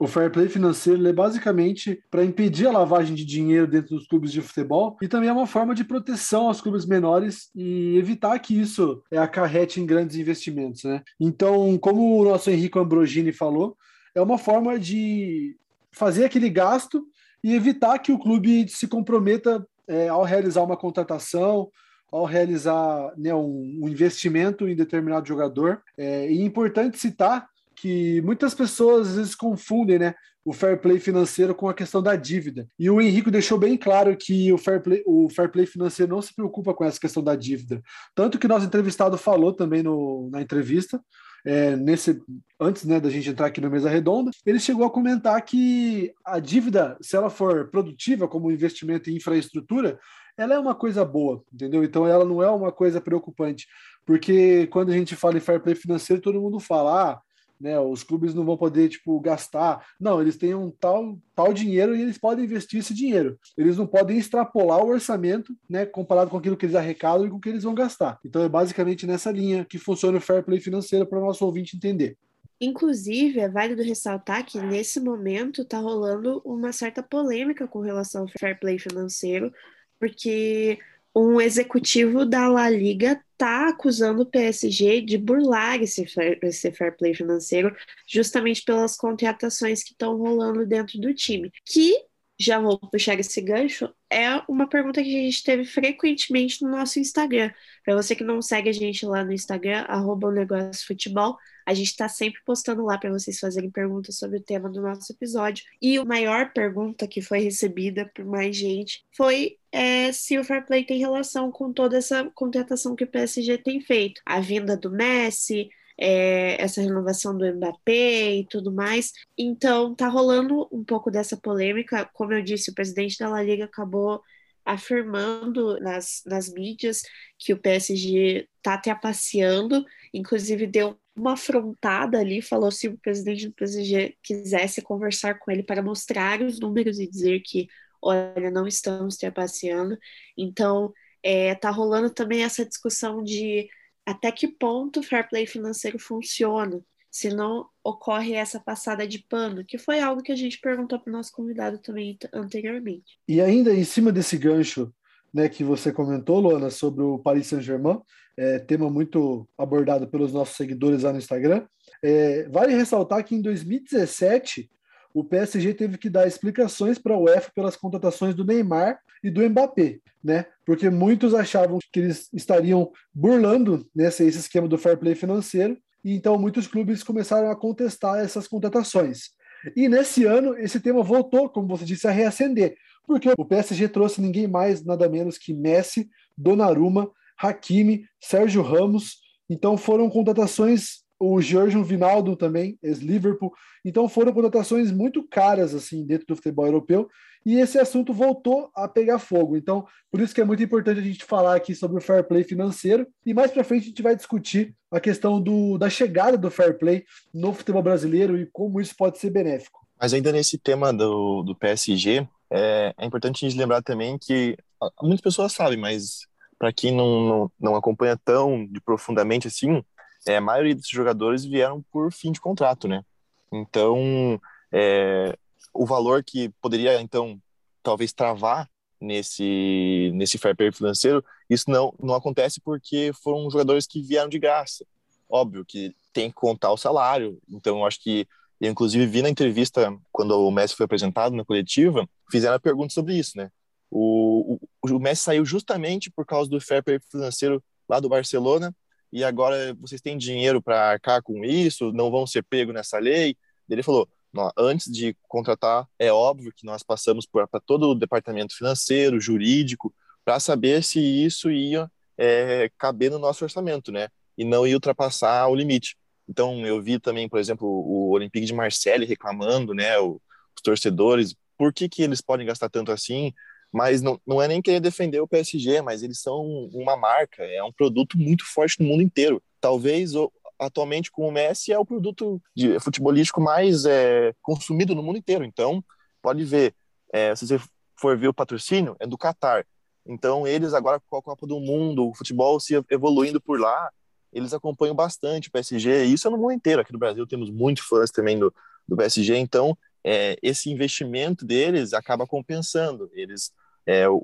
O 0.00 0.08
fair 0.08 0.32
play 0.32 0.48
financeiro 0.48 1.06
é 1.06 1.12
basicamente 1.12 2.02
para 2.10 2.24
impedir 2.24 2.66
a 2.66 2.72
lavagem 2.72 3.14
de 3.14 3.24
dinheiro 3.24 3.68
dentro 3.68 3.94
dos 3.94 4.08
clubes 4.08 4.32
de 4.32 4.42
futebol 4.42 4.96
e 5.00 5.06
também 5.06 5.28
é 5.28 5.32
uma 5.32 5.46
forma 5.46 5.74
de 5.74 5.84
proteção 5.84 6.48
aos 6.48 6.60
clubes 6.60 6.84
menores 6.84 7.50
e 7.54 7.96
evitar 7.96 8.36
que 8.40 8.58
isso 8.58 9.00
acarrete 9.12 9.80
em 9.80 9.86
grandes 9.86 10.16
investimentos. 10.16 10.82
Né? 10.82 11.02
Então, 11.20 11.78
como 11.78 12.18
o 12.18 12.24
nosso 12.24 12.50
Henrique 12.50 12.78
Ambrogini 12.78 13.32
falou, 13.32 13.76
é 14.12 14.20
uma 14.20 14.38
forma 14.38 14.76
de 14.76 15.56
fazer 15.92 16.24
aquele 16.24 16.50
gasto 16.50 17.06
e 17.42 17.54
evitar 17.54 17.98
que 18.00 18.10
o 18.10 18.18
clube 18.18 18.68
se 18.68 18.88
comprometa 18.88 19.64
é, 19.90 20.08
ao 20.08 20.22
realizar 20.22 20.62
uma 20.62 20.76
contratação, 20.76 21.68
ao 22.12 22.24
realizar 22.24 23.12
né, 23.16 23.34
um, 23.34 23.80
um, 23.82 23.88
investimento 23.88 24.68
em 24.68 24.76
determinado 24.76 25.26
jogador. 25.26 25.82
É, 25.98 26.30
e 26.30 26.40
é 26.40 26.44
importante 26.44 26.96
citar 26.96 27.48
que 27.74 28.22
muitas 28.22 28.54
pessoas 28.54 29.08
às 29.08 29.16
vezes 29.16 29.34
confundem, 29.34 29.98
né? 29.98 30.14
O 30.42 30.54
fair 30.54 30.80
play 30.80 30.98
financeiro 30.98 31.54
com 31.54 31.68
a 31.68 31.74
questão 31.74 32.02
da 32.02 32.16
dívida. 32.16 32.66
E 32.78 32.88
o 32.88 33.00
Henrique 33.00 33.30
deixou 33.30 33.58
bem 33.58 33.76
claro 33.76 34.16
que 34.16 34.50
o 34.52 34.56
fair 34.56 34.80
play, 34.82 35.02
o 35.06 35.28
fair 35.28 35.50
play 35.50 35.66
financeiro 35.66 36.14
não 36.14 36.22
se 36.22 36.34
preocupa 36.34 36.72
com 36.72 36.84
essa 36.84 36.98
questão 36.98 37.22
da 37.22 37.36
dívida. 37.36 37.82
Tanto 38.14 38.38
que 38.38 38.48
nosso 38.48 38.64
entrevistado 38.64 39.18
falou 39.18 39.52
também 39.52 39.82
no, 39.82 40.30
na 40.32 40.40
entrevista, 40.40 40.98
é, 41.44 41.76
nesse 41.76 42.20
antes 42.58 42.84
né, 42.84 43.00
da 43.00 43.08
gente 43.08 43.30
entrar 43.30 43.46
aqui 43.46 43.60
na 43.60 43.70
mesa 43.70 43.88
redonda, 43.88 44.30
ele 44.44 44.60
chegou 44.60 44.84
a 44.84 44.90
comentar 44.90 45.40
que 45.42 46.12
a 46.24 46.38
dívida, 46.38 46.96
se 47.00 47.16
ela 47.16 47.30
for 47.30 47.70
produtiva 47.70 48.28
como 48.28 48.50
investimento 48.52 49.08
em 49.08 49.16
infraestrutura, 49.16 49.98
ela 50.36 50.54
é 50.54 50.58
uma 50.58 50.74
coisa 50.74 51.04
boa, 51.04 51.42
entendeu? 51.52 51.82
Então 51.82 52.06
ela 52.06 52.24
não 52.24 52.42
é 52.42 52.50
uma 52.50 52.70
coisa 52.70 53.00
preocupante, 53.00 53.66
porque 54.04 54.66
quando 54.68 54.90
a 54.90 54.94
gente 54.94 55.16
fala 55.16 55.38
em 55.38 55.40
fair 55.40 55.60
play 55.60 55.74
financeiro, 55.74 56.22
todo 56.22 56.40
mundo 56.40 56.60
fala, 56.60 57.12
ah, 57.12 57.20
né? 57.60 57.78
Os 57.78 58.02
clubes 58.02 58.34
não 58.34 58.44
vão 58.44 58.56
poder 58.56 58.88
tipo 58.88 59.20
gastar. 59.20 59.86
Não, 60.00 60.20
eles 60.20 60.36
têm 60.36 60.54
um 60.54 60.70
tal 60.70 61.18
tal 61.34 61.52
dinheiro 61.52 61.96
e 61.96 62.02
eles 62.02 62.18
podem 62.18 62.44
investir 62.44 62.80
esse 62.80 62.92
dinheiro. 62.92 63.38
Eles 63.56 63.76
não 63.76 63.86
podem 63.86 64.18
extrapolar 64.18 64.84
o 64.84 64.88
orçamento, 64.88 65.54
né, 65.68 65.86
comparado 65.86 66.30
com 66.30 66.36
aquilo 66.36 66.56
que 66.56 66.66
eles 66.66 66.76
arrecadam 66.76 67.26
e 67.26 67.30
com 67.30 67.36
o 67.36 67.40
que 67.40 67.48
eles 67.48 67.62
vão 67.62 67.74
gastar. 67.74 68.18
Então 68.24 68.42
é 68.42 68.48
basicamente 68.48 69.06
nessa 69.06 69.30
linha 69.30 69.64
que 69.64 69.78
funciona 69.78 70.18
o 70.18 70.20
fair 70.20 70.44
play 70.44 70.60
financeiro 70.60 71.06
para 71.06 71.18
o 71.18 71.24
nosso 71.24 71.44
ouvinte 71.44 71.76
entender. 71.76 72.16
Inclusive, 72.60 73.40
é 73.40 73.48
válido 73.48 73.82
ressaltar 73.82 74.44
que 74.44 74.60
nesse 74.60 75.00
momento 75.00 75.62
está 75.62 75.78
rolando 75.78 76.42
uma 76.44 76.72
certa 76.72 77.02
polêmica 77.02 77.66
com 77.66 77.80
relação 77.80 78.22
ao 78.22 78.28
fair 78.28 78.60
play 78.60 78.78
financeiro, 78.78 79.50
porque 79.98 80.78
um 81.14 81.40
executivo 81.40 82.24
da 82.24 82.48
La 82.48 82.68
Liga 82.70 83.20
está 83.32 83.68
acusando 83.68 84.22
o 84.22 84.26
PSG 84.26 85.00
de 85.00 85.18
burlar 85.18 85.82
esse 85.82 86.06
fair, 86.06 86.38
esse 86.42 86.70
fair 86.72 86.96
play 86.96 87.14
financeiro, 87.14 87.74
justamente 88.06 88.62
pelas 88.62 88.96
contratações 88.96 89.82
que 89.82 89.92
estão 89.92 90.16
rolando 90.16 90.66
dentro 90.66 91.00
do 91.00 91.12
time. 91.14 91.50
Que, 91.64 91.94
já 92.38 92.58
vou 92.60 92.78
puxar 92.78 93.18
esse 93.18 93.40
gancho, 93.40 93.92
é 94.10 94.28
uma 94.48 94.68
pergunta 94.68 95.02
que 95.02 95.08
a 95.08 95.22
gente 95.24 95.42
teve 95.42 95.64
frequentemente 95.64 96.62
no 96.62 96.70
nosso 96.70 96.98
Instagram. 96.98 97.50
Para 97.84 97.96
você 97.96 98.14
que 98.14 98.24
não 98.24 98.40
segue 98.40 98.68
a 98.68 98.72
gente 98.72 99.04
lá 99.04 99.24
no 99.24 99.32
Instagram, 99.32 99.84
arroba 99.88 100.28
o 100.28 100.32
negócio 100.32 100.86
futebol, 100.86 101.36
a 101.66 101.74
gente 101.74 101.88
está 101.88 102.08
sempre 102.08 102.40
postando 102.44 102.84
lá 102.84 102.98
para 102.98 103.10
vocês 103.10 103.38
fazerem 103.38 103.70
perguntas 103.70 104.16
sobre 104.16 104.38
o 104.38 104.42
tema 104.42 104.68
do 104.68 104.80
nosso 104.80 105.12
episódio. 105.12 105.64
E 105.80 105.98
a 105.98 106.04
maior 106.04 106.52
pergunta 106.52 107.06
que 107.06 107.20
foi 107.20 107.40
recebida 107.40 108.10
por 108.14 108.24
mais 108.24 108.56
gente 108.56 109.04
foi 109.16 109.56
é, 109.72 110.12
se 110.12 110.38
o 110.38 110.44
Fair 110.44 110.66
Play 110.66 110.84
tem 110.84 110.98
relação 110.98 111.50
com 111.50 111.72
toda 111.72 111.96
essa 111.96 112.30
contratação 112.34 112.96
que 112.96 113.04
o 113.04 113.10
PSG 113.10 113.58
tem 113.58 113.80
feito. 113.80 114.20
A 114.26 114.40
vinda 114.40 114.76
do 114.76 114.90
Messi, 114.90 115.68
é, 116.00 116.60
essa 116.60 116.80
renovação 116.80 117.36
do 117.36 117.46
Mbappé 117.54 118.36
e 118.36 118.46
tudo 118.46 118.72
mais. 118.72 119.12
Então, 119.36 119.94
tá 119.94 120.08
rolando 120.08 120.66
um 120.72 120.82
pouco 120.82 121.10
dessa 121.10 121.36
polêmica. 121.36 122.08
Como 122.14 122.32
eu 122.32 122.42
disse, 122.42 122.70
o 122.70 122.74
presidente 122.74 123.18
da 123.18 123.28
La 123.28 123.42
Liga 123.42 123.66
acabou 123.66 124.22
afirmando 124.64 125.78
nas, 125.80 126.22
nas 126.26 126.52
mídias 126.52 127.02
que 127.38 127.52
o 127.52 127.58
PSG 127.58 128.48
tá 128.62 128.78
trapaceando, 128.78 129.84
inclusive 130.12 130.66
deu 130.66 130.98
uma 131.20 131.34
afrontada 131.34 132.18
ali, 132.18 132.40
falou 132.40 132.70
se 132.70 132.88
o 132.88 132.98
presidente 132.98 133.46
do 133.46 133.54
PSG 133.54 134.16
quisesse 134.22 134.82
conversar 134.82 135.38
com 135.38 135.50
ele 135.50 135.62
para 135.62 135.82
mostrar 135.82 136.40
os 136.40 136.58
números 136.58 136.98
e 136.98 137.06
dizer 137.08 137.40
que, 137.40 137.68
olha, 138.02 138.50
não 138.50 138.66
estamos 138.66 139.16
trapaceando. 139.16 139.98
Então, 140.36 140.92
é, 141.22 141.54
tá 141.54 141.70
rolando 141.70 142.10
também 142.10 142.42
essa 142.42 142.64
discussão 142.64 143.22
de 143.22 143.68
até 144.06 144.32
que 144.32 144.48
ponto 144.48 145.00
o 145.00 145.02
fair 145.02 145.28
play 145.28 145.46
financeiro 145.46 145.98
funciona, 145.98 146.82
se 147.10 147.28
não 147.28 147.68
ocorre 147.84 148.34
essa 148.34 148.58
passada 148.58 149.06
de 149.06 149.18
pano, 149.28 149.64
que 149.64 149.76
foi 149.76 150.00
algo 150.00 150.22
que 150.22 150.32
a 150.32 150.36
gente 150.36 150.60
perguntou 150.60 150.98
para 150.98 151.10
o 151.10 151.12
nosso 151.12 151.32
convidado 151.32 151.78
também 151.78 152.16
anteriormente. 152.32 153.18
E 153.28 153.40
ainda 153.40 153.74
em 153.74 153.84
cima 153.84 154.10
desse 154.10 154.38
gancho 154.38 154.92
né, 155.32 155.48
que 155.48 155.62
você 155.62 155.92
comentou, 155.92 156.40
Luana, 156.40 156.70
sobre 156.70 157.02
o 157.02 157.18
Paris 157.18 157.48
Saint-Germain, 157.48 158.00
é, 158.40 158.58
tema 158.58 158.88
muito 158.88 159.46
abordado 159.58 160.08
pelos 160.08 160.32
nossos 160.32 160.56
seguidores 160.56 161.02
lá 161.02 161.12
no 161.12 161.18
Instagram. 161.18 161.66
É, 162.02 162.48
vale 162.48 162.74
ressaltar 162.74 163.22
que 163.22 163.34
em 163.34 163.42
2017 163.42 164.70
o 165.12 165.22
PSG 165.22 165.74
teve 165.74 165.98
que 165.98 166.08
dar 166.08 166.26
explicações 166.26 166.98
para 166.98 167.14
o 167.14 167.24
UEFA 167.24 167.52
pelas 167.54 167.76
contratações 167.76 168.34
do 168.34 168.42
Neymar 168.42 168.98
e 169.22 169.30
do 169.30 169.46
Mbappé, 169.46 169.98
né? 170.24 170.46
Porque 170.64 170.88
muitos 170.88 171.34
achavam 171.34 171.78
que 171.92 172.00
eles 172.00 172.30
estariam 172.32 172.90
burlando 173.12 173.86
nesse 173.94 174.24
esse 174.24 174.38
esquema 174.38 174.66
do 174.66 174.78
fair 174.78 174.96
play 174.96 175.14
financeiro, 175.14 175.76
e 176.02 176.14
então 176.14 176.38
muitos 176.38 176.66
clubes 176.66 177.02
começaram 177.02 177.50
a 177.50 177.56
contestar 177.56 178.20
essas 178.20 178.48
contratações. 178.48 179.32
E 179.76 179.86
nesse 179.86 180.24
ano 180.24 180.56
esse 180.56 180.80
tema 180.80 181.02
voltou, 181.02 181.50
como 181.50 181.68
você 181.68 181.84
disse, 181.84 182.08
a 182.08 182.10
reacender, 182.10 182.74
porque 183.06 183.30
o 183.36 183.44
PSG 183.44 183.86
trouxe 183.88 184.22
ninguém 184.22 184.48
mais, 184.48 184.82
nada 184.82 185.10
menos 185.10 185.36
que 185.36 185.52
Messi, 185.52 186.08
Donnarumma, 186.38 187.10
Hakimi, 187.40 188.04
Sérgio 188.20 188.62
Ramos. 188.62 189.18
Então 189.48 189.76
foram 189.76 190.08
contratações 190.08 191.00
o 191.20 191.38
Georgian 191.42 191.82
Vinaldo 191.82 192.34
também, 192.34 192.78
ex-Liverpool. 192.82 193.52
Então 193.84 194.08
foram 194.08 194.32
contratações 194.32 194.90
muito 194.90 195.22
caras 195.28 195.74
assim 195.74 196.04
dentro 196.06 196.26
do 196.26 196.36
futebol 196.36 196.64
europeu 196.64 197.08
e 197.44 197.56
esse 197.58 197.78
assunto 197.78 198.12
voltou 198.12 198.70
a 198.74 198.88
pegar 198.88 199.18
fogo. 199.18 199.56
Então, 199.56 199.86
por 200.10 200.20
isso 200.20 200.34
que 200.34 200.40
é 200.40 200.44
muito 200.44 200.62
importante 200.62 201.00
a 201.00 201.02
gente 201.02 201.24
falar 201.24 201.56
aqui 201.56 201.74
sobre 201.74 201.98
o 201.98 202.00
fair 202.00 202.26
play 202.26 202.42
financeiro 202.42 203.06
e 203.24 203.34
mais 203.34 203.50
para 203.50 203.64
frente 203.64 203.84
a 203.84 203.88
gente 203.88 204.02
vai 204.02 204.16
discutir 204.16 204.74
a 204.90 204.98
questão 204.98 205.40
do, 205.40 205.76
da 205.76 205.90
chegada 205.90 206.38
do 206.38 206.50
fair 206.50 206.78
play 206.78 207.04
no 207.32 207.52
futebol 207.52 207.82
brasileiro 207.82 208.38
e 208.38 208.46
como 208.46 208.80
isso 208.80 208.94
pode 208.96 209.18
ser 209.18 209.30
benéfico. 209.30 209.80
Mas 210.00 210.14
ainda 210.14 210.32
nesse 210.32 210.56
tema 210.58 210.92
do, 210.92 211.42
do 211.42 211.54
PSG, 211.54 212.26
é, 212.50 212.94
é 212.96 213.06
importante 213.06 213.44
a 213.44 213.48
gente 213.48 213.58
lembrar 213.58 213.82
também 213.82 214.18
que 214.18 214.56
muitas 215.02 215.20
pessoas 215.20 215.52
sabem, 215.52 215.78
mas 215.78 216.26
para 216.60 216.74
quem 216.74 216.94
não, 216.94 217.20
não, 217.22 217.52
não 217.58 217.74
acompanha 217.74 218.18
tão 218.22 218.66
de 218.66 218.82
profundamente 218.82 219.48
assim, 219.48 219.82
é, 220.26 220.36
a 220.36 220.40
maioria 220.42 220.74
desses 220.74 220.90
jogadores 220.90 221.42
vieram 221.42 221.82
por 221.90 222.12
fim 222.12 222.30
de 222.30 222.38
contrato, 222.38 222.86
né? 222.86 223.02
Então, 223.50 224.38
é, 224.70 225.34
o 225.72 225.86
valor 225.86 226.22
que 226.22 226.50
poderia, 226.60 227.00
então, 227.00 227.40
talvez 227.82 228.12
travar 228.12 228.68
nesse, 229.00 230.12
nesse 230.14 230.36
fair 230.36 230.54
play 230.54 230.70
financeiro, 230.70 231.24
isso 231.48 231.70
não, 231.70 231.94
não 231.98 232.14
acontece 232.14 232.60
porque 232.60 233.10
foram 233.22 233.50
jogadores 233.50 233.86
que 233.86 234.02
vieram 234.02 234.28
de 234.28 234.38
graça. 234.38 234.84
Óbvio 235.30 235.64
que 235.64 235.96
tem 236.12 236.28
que 236.28 236.34
contar 236.36 236.70
o 236.72 236.76
salário, 236.76 237.40
então 237.48 237.78
eu 237.78 237.86
acho 237.86 238.02
que 238.02 238.28
eu, 238.60 238.70
inclusive, 238.70 239.06
vi 239.06 239.22
na 239.22 239.30
entrevista, 239.30 239.96
quando 240.12 240.32
o 240.32 240.50
Messi 240.50 240.76
foi 240.76 240.84
apresentado 240.84 241.34
na 241.34 241.44
coletiva, 241.46 242.06
fizeram 242.30 242.56
a 242.56 242.60
pergunta 242.60 242.92
sobre 242.92 243.14
isso, 243.16 243.38
né? 243.38 243.50
O, 243.90 244.58
o, 244.82 244.94
o 244.94 245.00
Messi 245.00 245.22
saiu 245.22 245.44
justamente 245.44 246.10
por 246.10 246.24
causa 246.24 246.48
do 246.48 246.60
fair 246.60 246.82
play 246.82 247.00
financeiro 247.10 247.62
lá 247.88 247.98
do 247.98 248.08
Barcelona, 248.08 248.74
e 249.12 249.24
agora 249.24 249.74
vocês 249.80 250.00
têm 250.00 250.16
dinheiro 250.16 250.62
para 250.62 250.90
arcar 250.90 251.22
com 251.22 251.44
isso, 251.44 251.92
não 251.92 252.10
vão 252.10 252.26
ser 252.26 252.44
pego 252.44 252.72
nessa 252.72 252.98
lei. 252.98 253.36
Ele 253.68 253.82
falou: 253.82 254.08
antes 254.56 254.90
de 254.90 255.16
contratar, 255.28 255.86
é 255.98 256.12
óbvio 256.12 256.52
que 256.54 256.64
nós 256.64 256.82
passamos 256.82 257.26
para 257.26 257.60
todo 257.66 257.90
o 257.90 257.94
departamento 257.94 258.56
financeiro, 258.56 259.20
jurídico, 259.20 259.92
para 260.24 260.38
saber 260.38 260.82
se 260.84 261.00
isso 261.00 261.50
ia 261.50 261.90
é, 262.16 262.70
caber 262.78 263.10
no 263.10 263.18
nosso 263.18 263.44
orçamento, 263.44 263.90
né? 263.90 264.08
E 264.38 264.44
não 264.44 264.66
ia 264.66 264.74
ultrapassar 264.74 265.48
o 265.48 265.54
limite. 265.54 265.96
Então, 266.28 266.64
eu 266.64 266.80
vi 266.80 267.00
também, 267.00 267.28
por 267.28 267.40
exemplo, 267.40 267.66
o 267.66 268.10
Olympique 268.10 268.46
de 268.46 268.54
Marseille 268.54 269.06
reclamando, 269.06 269.74
né? 269.74 269.98
O, 269.98 270.20
os 270.54 270.62
torcedores, 270.62 271.34
por 271.58 271.72
que, 271.72 271.88
que 271.88 272.02
eles 272.02 272.20
podem 272.20 272.46
gastar 272.46 272.68
tanto 272.68 272.92
assim? 272.92 273.32
Mas 273.72 274.02
não, 274.02 274.20
não 274.26 274.42
é 274.42 274.48
nem 274.48 274.60
querer 274.60 274.80
defender 274.80 275.20
o 275.20 275.28
PSG, 275.28 275.80
mas 275.80 276.02
eles 276.02 276.20
são 276.20 276.68
uma 276.72 276.96
marca, 276.96 277.44
é 277.44 277.62
um 277.62 277.72
produto 277.72 278.18
muito 278.18 278.44
forte 278.44 278.80
no 278.80 278.88
mundo 278.88 279.02
inteiro. 279.02 279.42
Talvez 279.60 280.12
atualmente 280.58 281.10
com 281.10 281.26
o 281.26 281.32
Messi 281.32 281.72
é 281.72 281.78
o 281.78 281.86
produto 281.86 282.40
de 282.54 282.78
futebolístico 282.80 283.40
mais 283.40 283.84
é, 283.84 284.34
consumido 284.42 284.94
no 284.94 285.02
mundo 285.02 285.18
inteiro. 285.18 285.44
Então, 285.44 285.82
pode 286.20 286.44
ver, 286.44 286.74
é, 287.12 287.34
se 287.34 287.46
você 287.46 287.60
for 287.96 288.16
ver 288.16 288.28
o 288.28 288.34
patrocínio, 288.34 288.96
é 288.98 289.06
do 289.06 289.16
Qatar. 289.16 289.64
Então, 290.06 290.46
eles 290.46 290.74
agora 290.74 291.00
com 291.08 291.16
a 291.16 291.22
Copa 291.22 291.46
do 291.46 291.60
Mundo, 291.60 292.08
o 292.08 292.14
futebol 292.14 292.58
se 292.58 292.74
evoluindo 292.90 293.40
por 293.40 293.60
lá, 293.60 293.90
eles 294.32 294.52
acompanham 294.52 294.94
bastante 294.94 295.48
o 295.48 295.52
PSG. 295.52 296.04
Isso 296.04 296.28
é 296.28 296.30
no 296.30 296.38
mundo 296.38 296.52
inteiro. 296.52 296.80
Aqui 296.80 296.92
no 296.92 296.98
Brasil 296.98 297.26
temos 297.26 297.50
muitos 297.50 297.84
fãs 297.84 298.10
também 298.10 298.38
do, 298.38 298.52
do 298.86 298.96
PSG. 298.96 299.36
Então, 299.36 299.76
é, 300.04 300.36
esse 300.42 300.70
investimento 300.70 301.44
deles 301.44 301.92
acaba 301.92 302.26
compensando. 302.26 303.10
Eles, 303.12 303.52
é, 303.86 304.08
o, 304.08 304.18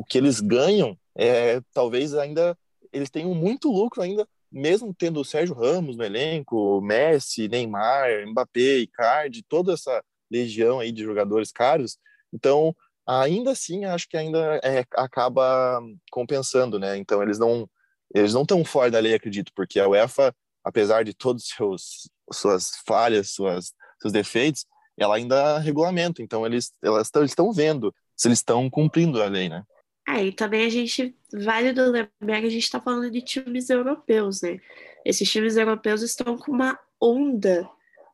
o 0.00 0.04
que 0.08 0.18
eles 0.18 0.40
ganham, 0.40 0.98
é, 1.16 1.60
talvez 1.72 2.14
ainda 2.14 2.56
eles 2.92 3.10
tenham 3.10 3.34
muito 3.34 3.70
lucro 3.70 4.02
ainda, 4.02 4.26
mesmo 4.50 4.92
tendo 4.92 5.20
o 5.20 5.24
Sérgio 5.24 5.54
Ramos 5.54 5.96
no 5.96 6.04
elenco, 6.04 6.80
Messi, 6.80 7.48
Neymar, 7.48 8.26
Mbappé, 8.26 8.78
Icardi, 8.78 9.44
toda 9.48 9.74
essa 9.74 10.02
legião 10.30 10.80
aí 10.80 10.90
de 10.90 11.04
jogadores 11.04 11.52
caros. 11.52 11.98
Então, 12.32 12.74
ainda 13.06 13.52
assim, 13.52 13.84
acho 13.84 14.08
que 14.08 14.16
ainda 14.16 14.60
é, 14.62 14.84
acaba 14.96 15.80
compensando, 16.10 16.78
né? 16.78 16.96
Então, 16.96 17.22
eles 17.22 17.38
não 17.38 17.68
eles 18.12 18.34
não 18.34 18.42
estão 18.42 18.64
fora 18.64 18.90
da 18.90 18.98
lei, 18.98 19.14
acredito, 19.14 19.52
porque 19.54 19.78
a 19.78 19.88
UEFA, 19.88 20.34
apesar 20.64 21.04
de 21.04 21.14
todos 21.14 21.46
seus 21.46 22.10
suas 22.32 22.72
falhas, 22.86 23.30
suas 23.30 23.72
seus 24.00 24.12
defeitos, 24.12 24.64
ela 24.98 25.16
ainda 25.16 25.58
regulamenta. 25.58 26.22
Então, 26.22 26.46
eles 26.46 26.72
elas 26.82 27.10
estão 27.24 27.52
vendo 27.52 27.94
se 28.16 28.28
eles 28.28 28.38
estão 28.38 28.68
cumprindo 28.68 29.22
a 29.22 29.26
lei, 29.26 29.48
né? 29.48 29.64
É, 30.08 30.24
e 30.24 30.32
também 30.32 30.66
a 30.66 30.68
gente, 30.68 31.14
válido 31.32 31.84
lembrar 31.84 32.40
que 32.40 32.46
a 32.46 32.50
gente 32.50 32.64
está 32.64 32.80
falando 32.80 33.10
de 33.10 33.22
times 33.22 33.70
europeus, 33.70 34.42
né? 34.42 34.58
Esses 35.04 35.30
times 35.30 35.56
europeus 35.56 36.02
estão 36.02 36.36
com 36.36 36.52
uma 36.52 36.78
onda 37.00 37.68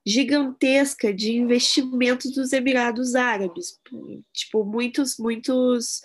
gigantesca 0.04 1.12
de 1.12 1.32
investimentos 1.32 2.32
dos 2.32 2.52
Emirados 2.52 3.16
Árabes. 3.16 3.80
Tipo, 4.32 4.64
muitos, 4.64 5.18
muitos, 5.18 6.02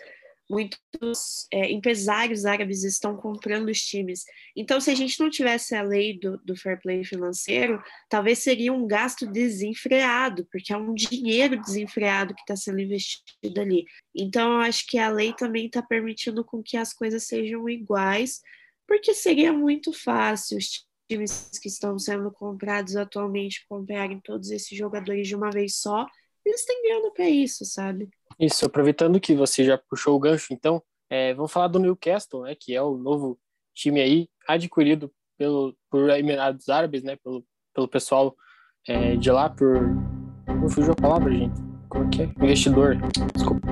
muitos 0.52 1.48
é, 1.50 1.72
empresários 1.72 2.46
árabes 2.46 2.84
estão 2.84 3.16
comprando 3.16 3.70
os 3.70 3.82
times. 3.82 4.26
Então, 4.56 4.82
se 4.82 4.92
a 4.92 4.96
gente 4.96 5.18
não 5.20 5.30
tivesse 5.30 5.74
a 5.74 5.82
lei 5.82 6.20
do, 6.20 6.38
do 6.40 6.58
fair 6.58 6.80
play 6.82 7.06
financeiro, 7.06 7.82
talvez 8.10 8.40
seria 8.40 8.74
um 8.74 8.86
gasto 8.86 9.26
desenfreado, 9.26 10.46
porque 10.52 10.74
é 10.74 10.78
um 10.78 10.94
dinheiro 10.94 11.60
desenfreado 11.62 12.36
que 12.36 12.42
está 12.42 12.56
sendo 12.58 12.82
investido 12.82 13.62
ali. 13.62 13.86
Então, 14.14 14.54
eu 14.56 14.60
acho 14.60 14.86
que 14.88 14.98
a 14.98 15.10
lei 15.10 15.34
também 15.34 15.68
está 15.68 15.82
permitindo 15.82 16.44
com 16.44 16.62
que 16.62 16.76
as 16.76 16.94
coisas 16.94 17.24
sejam 17.24 17.70
iguais, 17.70 18.42
porque 18.86 19.14
seria 19.14 19.54
muito 19.54 19.94
fácil 19.94 20.58
os 20.58 20.86
times 21.10 21.50
que 21.62 21.70
estão 21.70 21.98
sendo 21.98 22.30
comprados 22.30 22.98
atualmente 22.98 23.66
comprarem 23.70 24.20
todos 24.20 24.52
esses 24.52 24.78
jogadores 24.78 25.28
de 25.28 25.36
uma 25.36 25.50
vez 25.50 25.76
só, 25.76 26.06
eles 26.46 26.66
têm 26.66 26.84
grana 26.84 27.12
para 27.12 27.30
isso, 27.30 27.64
sabe? 27.64 28.10
Isso, 28.42 28.66
aproveitando 28.66 29.20
que 29.20 29.36
você 29.36 29.64
já 29.64 29.78
puxou 29.78 30.16
o 30.16 30.20
gancho, 30.20 30.52
então, 30.52 30.82
é, 31.08 31.32
vamos 31.36 31.52
falar 31.52 31.68
do 31.68 31.78
Newcastle, 31.78 32.42
né, 32.42 32.56
que 32.60 32.76
é 32.76 32.82
o 32.82 32.98
novo 32.98 33.40
time 33.76 34.02
aí 34.02 34.28
adquirido 34.48 35.14
pelo, 35.38 35.78
por 35.92 36.10
Emirados 36.10 36.68
Árabes, 36.68 37.04
né, 37.04 37.16
pelo, 37.24 37.46
pelo 37.72 37.88
pessoal 37.88 38.36
é, 38.88 39.16
de 39.16 39.30
lá, 39.30 39.48
por... 39.48 39.80
Não 40.48 40.68
fugiu 40.68 40.92
a 40.92 40.96
palavra, 40.96 41.32
gente. 41.32 41.54
Como 41.88 42.06
é 42.06 42.10
que 42.10 42.22
é? 42.24 42.26
Investidor. 42.44 42.98
Desculpa. 43.36 43.68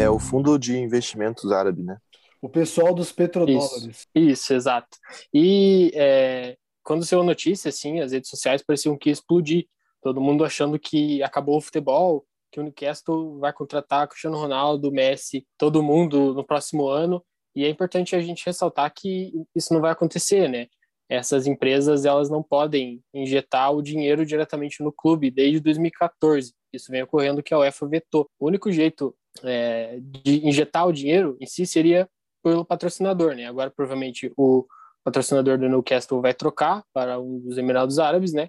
É 0.00 0.10
o 0.10 0.18
Fundo 0.18 0.58
de 0.58 0.76
Investimentos 0.76 1.52
Árabe, 1.52 1.82
né? 1.82 1.96
O 2.42 2.48
pessoal 2.48 2.92
dos 2.92 3.12
petrodólares. 3.12 3.86
Isso, 3.86 4.06
isso 4.14 4.54
exato. 4.54 4.98
E 5.32 5.92
é, 5.94 6.56
quando 6.82 7.04
saiu 7.04 7.20
a 7.20 7.24
notícia, 7.24 7.68
assim, 7.68 8.00
as 8.00 8.10
redes 8.10 8.28
sociais 8.28 8.62
pareciam 8.62 8.96
que 8.96 9.08
ia 9.08 9.12
explodir. 9.12 9.66
Todo 10.02 10.20
mundo 10.20 10.44
achando 10.44 10.78
que 10.78 11.22
acabou 11.22 11.58
o 11.58 11.60
futebol, 11.60 12.24
que 12.50 12.60
o 12.60 12.62
Newcastle 12.62 13.38
vai 13.38 13.52
contratar 13.52 14.08
Cristiano 14.08 14.36
Ronaldo, 14.36 14.90
Messi, 14.90 15.46
todo 15.56 15.82
mundo 15.82 16.34
no 16.34 16.44
próximo 16.44 16.88
ano. 16.88 17.24
E 17.54 17.64
é 17.64 17.68
importante 17.68 18.14
a 18.14 18.20
gente 18.20 18.44
ressaltar 18.46 18.92
que 18.94 19.32
isso 19.54 19.72
não 19.72 19.80
vai 19.80 19.90
acontecer, 19.90 20.48
né? 20.48 20.68
Essas 21.08 21.46
empresas 21.46 22.04
elas 22.04 22.30
não 22.30 22.42
podem 22.42 23.02
injetar 23.12 23.72
o 23.72 23.82
dinheiro 23.82 24.24
diretamente 24.24 24.82
no 24.82 24.92
clube 24.92 25.30
desde 25.30 25.58
2014. 25.58 26.52
Isso 26.72 26.90
vem 26.90 27.02
ocorrendo 27.02 27.42
que 27.42 27.52
a 27.52 27.58
UEFA 27.58 27.88
vetou. 27.88 28.28
O 28.38 28.46
único 28.46 28.70
jeito 28.70 29.14
é, 29.42 29.98
de 30.00 30.46
injetar 30.46 30.86
o 30.86 30.92
dinheiro 30.92 31.36
em 31.40 31.46
si 31.46 31.66
seria 31.66 32.08
pelo 32.42 32.64
patrocinador, 32.64 33.34
né? 33.34 33.46
Agora 33.46 33.70
provavelmente 33.70 34.32
o 34.36 34.66
patrocinador 35.04 35.58
do 35.58 35.68
Newcastle 35.68 36.20
vai 36.20 36.32
trocar 36.32 36.84
para 36.92 37.18
um 37.18 37.40
dos 37.40 37.58
Emirados 37.58 37.98
Árabes, 37.98 38.32
né? 38.32 38.48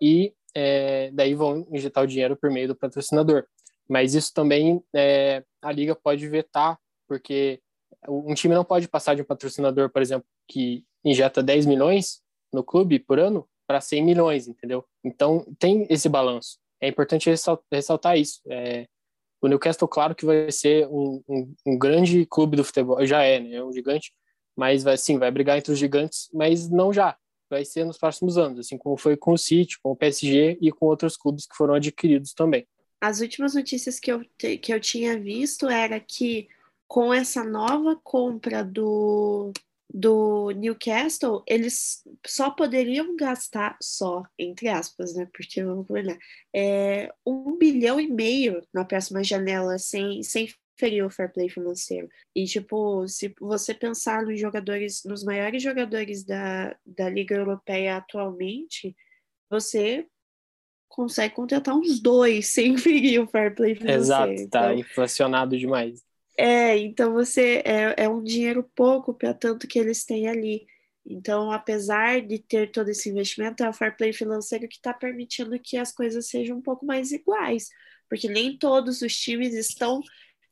E 0.00 0.34
é, 0.54 1.10
daí 1.12 1.34
vão 1.34 1.66
injetar 1.70 2.04
o 2.04 2.06
dinheiro 2.06 2.36
por 2.36 2.50
meio 2.50 2.68
do 2.68 2.76
patrocinador. 2.76 3.44
Mas 3.88 4.14
isso 4.14 4.32
também 4.32 4.82
é, 4.94 5.44
a 5.60 5.72
liga 5.72 5.94
pode 5.94 6.26
vetar, 6.28 6.78
porque 7.08 7.60
um 8.08 8.34
time 8.34 8.54
não 8.54 8.64
pode 8.64 8.88
passar 8.88 9.14
de 9.14 9.22
um 9.22 9.24
patrocinador, 9.24 9.90
por 9.90 10.02
exemplo, 10.02 10.26
que 10.48 10.84
injeta 11.04 11.42
10 11.42 11.66
milhões 11.66 12.20
no 12.52 12.64
clube 12.64 12.98
por 12.98 13.18
ano 13.18 13.48
para 13.66 13.80
100 13.80 14.04
milhões, 14.04 14.48
entendeu? 14.48 14.84
Então 15.04 15.46
tem 15.58 15.86
esse 15.88 16.08
balanço. 16.08 16.58
É 16.80 16.88
importante 16.88 17.30
ressaltar 17.70 18.18
isso. 18.18 18.40
É, 18.48 18.86
o 19.40 19.48
Newcastle, 19.48 19.88
claro 19.88 20.14
que 20.14 20.24
vai 20.24 20.50
ser 20.50 20.86
um, 20.88 21.22
um, 21.28 21.54
um, 21.66 21.78
grande 21.78 22.26
clube 22.26 22.56
do 22.56 22.64
futebol, 22.64 23.04
já 23.04 23.22
é, 23.22 23.40
né? 23.40 23.54
É 23.54 23.64
um 23.64 23.72
gigante, 23.72 24.12
mas 24.56 24.82
vai 24.82 24.96
sim, 24.96 25.18
vai 25.18 25.30
brigar 25.30 25.58
entre 25.58 25.72
os 25.72 25.78
gigantes, 25.78 26.28
mas 26.32 26.68
não 26.68 26.92
já. 26.92 27.16
Vai 27.52 27.66
ser 27.66 27.84
nos 27.84 27.98
próximos 27.98 28.38
anos, 28.38 28.60
assim 28.60 28.78
como 28.78 28.96
foi 28.96 29.14
com 29.14 29.34
o 29.34 29.38
City, 29.38 29.78
com 29.78 29.90
o 29.90 29.96
PSG 29.96 30.56
e 30.58 30.72
com 30.72 30.86
outros 30.86 31.18
clubes 31.18 31.44
que 31.44 31.54
foram 31.54 31.74
adquiridos 31.74 32.32
também. 32.32 32.66
As 32.98 33.20
últimas 33.20 33.54
notícias 33.54 34.00
que 34.00 34.10
eu, 34.10 34.24
que 34.38 34.72
eu 34.72 34.80
tinha 34.80 35.20
visto 35.20 35.68
era 35.68 36.00
que 36.00 36.48
com 36.88 37.12
essa 37.12 37.44
nova 37.44 37.94
compra 38.02 38.64
do, 38.64 39.52
do 39.92 40.50
Newcastle, 40.52 41.42
eles 41.46 42.02
só 42.26 42.48
poderiam 42.48 43.14
gastar, 43.16 43.76
só, 43.82 44.22
entre 44.38 44.70
aspas, 44.70 45.14
né? 45.14 45.28
Porque 45.30 45.62
vamos 45.62 45.84
olhar, 45.90 46.16
é, 46.54 47.12
um 47.26 47.58
bilhão 47.58 48.00
e 48.00 48.08
meio 48.08 48.66
na 48.72 48.82
próxima 48.82 49.22
janela 49.22 49.78
sem, 49.78 50.22
sem 50.22 50.48
ferir 50.82 51.06
o 51.06 51.10
fair 51.10 51.32
play 51.32 51.48
financeiro. 51.48 52.08
E, 52.34 52.44
tipo, 52.44 53.06
se 53.06 53.32
você 53.40 53.72
pensar 53.72 54.24
nos 54.24 54.40
jogadores, 54.40 55.04
nos 55.04 55.22
maiores 55.22 55.62
jogadores 55.62 56.24
da, 56.24 56.76
da 56.84 57.08
Liga 57.08 57.36
Europeia 57.36 57.98
atualmente, 57.98 58.96
você 59.48 60.04
consegue 60.88 61.36
contratar 61.36 61.76
uns 61.76 62.00
dois 62.00 62.48
sem 62.48 62.76
ferir 62.76 63.22
o 63.22 63.28
fair 63.28 63.54
play 63.54 63.76
financeiro. 63.76 64.32
Exato, 64.32 64.50
tá 64.50 64.72
então, 64.72 64.78
inflacionado 64.80 65.56
demais. 65.56 66.02
É, 66.36 66.76
então 66.78 67.12
você 67.12 67.62
é, 67.64 67.94
é 68.04 68.08
um 68.08 68.24
dinheiro 68.24 68.68
pouco 68.74 69.14
para 69.14 69.32
tanto 69.32 69.68
que 69.68 69.78
eles 69.78 70.04
têm 70.04 70.26
ali. 70.26 70.66
Então, 71.06 71.52
apesar 71.52 72.20
de 72.20 72.40
ter 72.40 72.72
todo 72.72 72.88
esse 72.88 73.08
investimento, 73.08 73.62
é 73.62 73.68
o 73.68 73.72
fair 73.72 73.96
play 73.96 74.12
financeiro 74.12 74.66
que 74.66 74.76
está 74.76 74.92
permitindo 74.92 75.56
que 75.60 75.76
as 75.76 75.92
coisas 75.92 76.28
sejam 76.28 76.58
um 76.58 76.62
pouco 76.62 76.84
mais 76.84 77.12
iguais, 77.12 77.68
porque 78.08 78.28
nem 78.28 78.56
todos 78.58 79.00
os 79.00 79.16
times 79.16 79.54
estão 79.54 80.00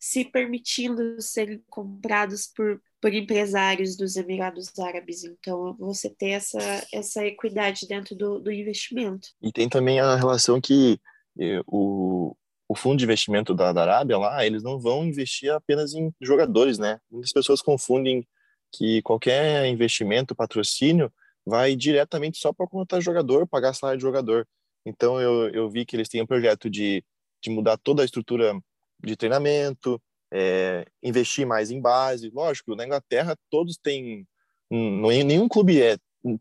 se 0.01 0.25
permitindo 0.25 1.21
serem 1.21 1.63
comprados 1.69 2.51
por, 2.57 2.81
por 2.99 3.13
empresários 3.13 3.99
dos 3.99 4.17
Emirados 4.17 4.77
Árabes. 4.79 5.25
Então, 5.25 5.77
você 5.79 6.09
ter 6.09 6.31
essa, 6.31 6.59
essa 6.91 7.27
equidade 7.27 7.87
dentro 7.87 8.17
do, 8.17 8.41
do 8.41 8.51
investimento. 8.51 9.29
E 9.43 9.53
tem 9.53 9.69
também 9.69 10.01
a 10.01 10.17
relação 10.17 10.59
que 10.59 10.99
eh, 11.39 11.61
o, 11.67 12.35
o 12.67 12.75
fundo 12.75 12.97
de 12.97 13.05
investimento 13.05 13.55
da, 13.55 13.75
da 13.75 13.83
Arábia 13.83 14.17
lá, 14.17 14.47
eles 14.47 14.63
não 14.63 14.81
vão 14.81 15.05
investir 15.05 15.53
apenas 15.53 15.93
em 15.93 16.11
jogadores, 16.19 16.79
né? 16.79 16.99
Muitas 17.11 17.33
pessoas 17.33 17.61
confundem 17.61 18.27
que 18.73 19.03
qualquer 19.03 19.67
investimento, 19.67 20.35
patrocínio, 20.35 21.13
vai 21.45 21.77
diretamente 21.77 22.39
só 22.39 22.55
para 22.55 22.67
contratar 22.67 23.03
jogador, 23.03 23.47
pagar 23.47 23.75
salário 23.75 23.99
de 23.99 24.03
jogador. 24.03 24.49
Então, 24.87 25.21
eu, 25.21 25.51
eu 25.51 25.69
vi 25.69 25.85
que 25.85 25.95
eles 25.95 26.09
têm 26.09 26.23
um 26.23 26.27
projeto 26.27 26.71
de, 26.71 27.05
de 27.43 27.51
mudar 27.51 27.77
toda 27.77 28.01
a 28.01 28.05
estrutura 28.05 28.59
de 29.03 29.17
treinamento, 29.17 30.01
é, 30.33 30.87
investir 31.03 31.47
mais 31.47 31.71
em 31.71 31.81
base. 31.81 32.31
Lógico, 32.33 32.75
na 32.75 32.85
Inglaterra 32.85 33.37
todos 33.51 33.77
têm, 33.77 34.27
nenhum 34.71 35.49
clube 35.49 35.83
é, 35.83 35.97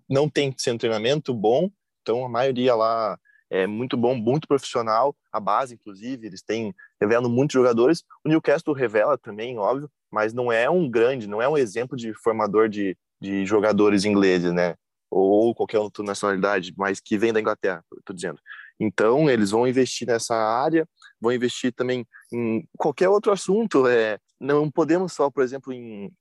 não 0.07 0.30
tem 0.30 0.53
sendo 0.57 0.80
treinamento 0.80 1.34
bom, 1.34 1.70
então 2.01 2.26
a 2.26 2.30
maioria 2.30 2.76
lá 2.76 3.18
é 3.49 3.66
muito 3.66 3.97
bom, 3.97 4.16
muito 4.16 4.47
profissional, 4.47 5.16
a 5.32 5.39
base 5.39 5.74
inclusive, 5.74 6.28
eles 6.28 6.41
têm 6.41 6.74
revelam 7.01 7.30
muitos 7.30 7.53
jogadores. 7.53 8.03
O 8.24 8.30
Newcastle 8.30 8.74
revela 8.74 9.18
também, 9.18 9.57
óbvio, 9.57 9.89
mas 10.12 10.34
não 10.34 10.51
é 10.51 10.70
um 10.70 10.89
grande, 10.89 11.28
não 11.28 11.41
é 11.41 11.49
um 11.49 11.57
exemplo 11.57 11.97
de 11.97 12.14
formador 12.14 12.70
de, 12.70 12.95
de 13.20 13.45
jogadores 13.45 14.05
ingleses, 14.05 14.51
né? 14.53 14.76
Ou 15.10 15.55
qualquer 15.55 15.80
outra 15.80 16.03
nacionalidade, 16.03 16.74
mas 16.78 16.99
que 16.99 17.18
vem 17.18 17.34
da 17.34 17.39
Inglaterra, 17.39 17.84
estou 17.97 18.16
dizendo. 18.16 18.39
Então, 18.80 19.30
eles 19.30 19.51
vão 19.51 19.68
investir 19.68 20.07
nessa 20.07 20.36
área, 20.36 20.88
vão 21.22 21.32
investir 21.32 21.74
também 21.74 22.05
em 22.32 22.67
qualquer 22.78 23.09
outro 23.09 23.32
assunto. 23.32 23.88
É, 23.88 24.20
não 24.39 24.70
podemos 24.70 25.13
só, 25.13 25.30
por 25.30 25.43
exemplo, 25.43 25.74
em, 25.74 26.11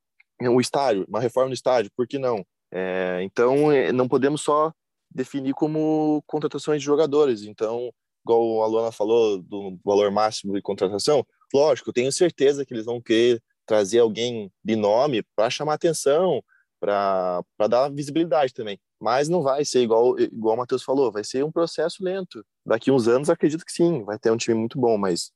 em 0.41 0.49
um 0.49 0.61
estádio, 0.61 1.05
uma 1.09 1.21
reforma 1.21 1.49
no 1.49 1.55
estádio, 1.55 1.91
por 1.97 2.07
que 2.07 2.19
não? 2.19 2.45
É, 2.71 3.21
então, 3.23 3.73
é, 3.73 3.93
não 3.93 4.09
podemos 4.09 4.43
só 4.43 4.73
definir 5.11 5.55
como 5.55 6.23
contratações 6.27 6.81
de 6.81 6.87
jogadores. 6.87 7.43
Então, 7.43 7.93
igual 8.25 8.63
a 8.63 8.67
Luana 8.67 8.93
falou 8.93 9.39
do 9.43 9.79
valor 9.85 10.11
máximo 10.11 10.55
de 10.55 10.63
contratação, 10.63 11.25
lógico, 11.55 11.93
tenho 11.93 12.13
certeza 12.13 12.65
que 12.65 12.75
eles 12.75 12.85
vão 12.85 13.01
querer 13.01 13.43
trazer 13.67 13.99
alguém 14.01 14.51
de 14.65 14.77
nome 14.77 15.23
para 15.37 15.51
chamar 15.51 15.75
atenção, 15.75 16.43
para 16.81 17.43
dar 17.69 17.91
visibilidade 17.91 18.53
também. 18.55 18.79
Mas 19.01 19.29
não 19.29 19.43
vai 19.43 19.65
ser 19.65 19.83
igual, 19.83 20.19
igual 20.19 20.55
o 20.55 20.59
Matheus 20.59 20.83
falou, 20.83 21.13
vai 21.13 21.23
ser 21.23 21.45
um 21.45 21.53
processo 21.53 22.03
lento. 22.03 22.45
Daqui 22.67 22.91
uns 22.91 23.07
anos, 23.07 23.31
acredito 23.31 23.65
que 23.65 23.73
sim, 23.73 24.03
vai 24.05 24.19
ter 24.19 24.31
um 24.31 24.37
time 24.37 24.59
muito 24.59 24.79
bom, 24.79 24.99
mas 24.99 25.33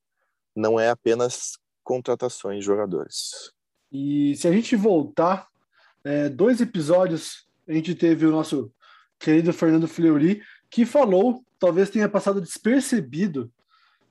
não 0.55 0.79
é 0.79 0.91
apenas 0.91 1.59
contratações 1.85 2.59
de 2.59 2.65
jogadores. 2.65 3.53
E 3.91 4.35
se 4.37 4.49
a 4.49 4.53
gente 4.53 4.75
voltar, 4.75 5.49
é, 6.05 6.29
dois 6.29 6.61
episódios, 6.61 7.47
a 7.69 7.73
gente 7.73 7.95
teve 7.95 8.27
o 8.27 8.33
nosso 8.33 8.73
querido 9.19 9.53
Fernando 9.53 9.87
Fleury, 9.87 10.43
que 10.69 10.85
falou, 10.85 11.45
talvez 11.59 11.91
tenha 11.91 12.09
passado 12.09 12.41
despercebido 12.41 13.53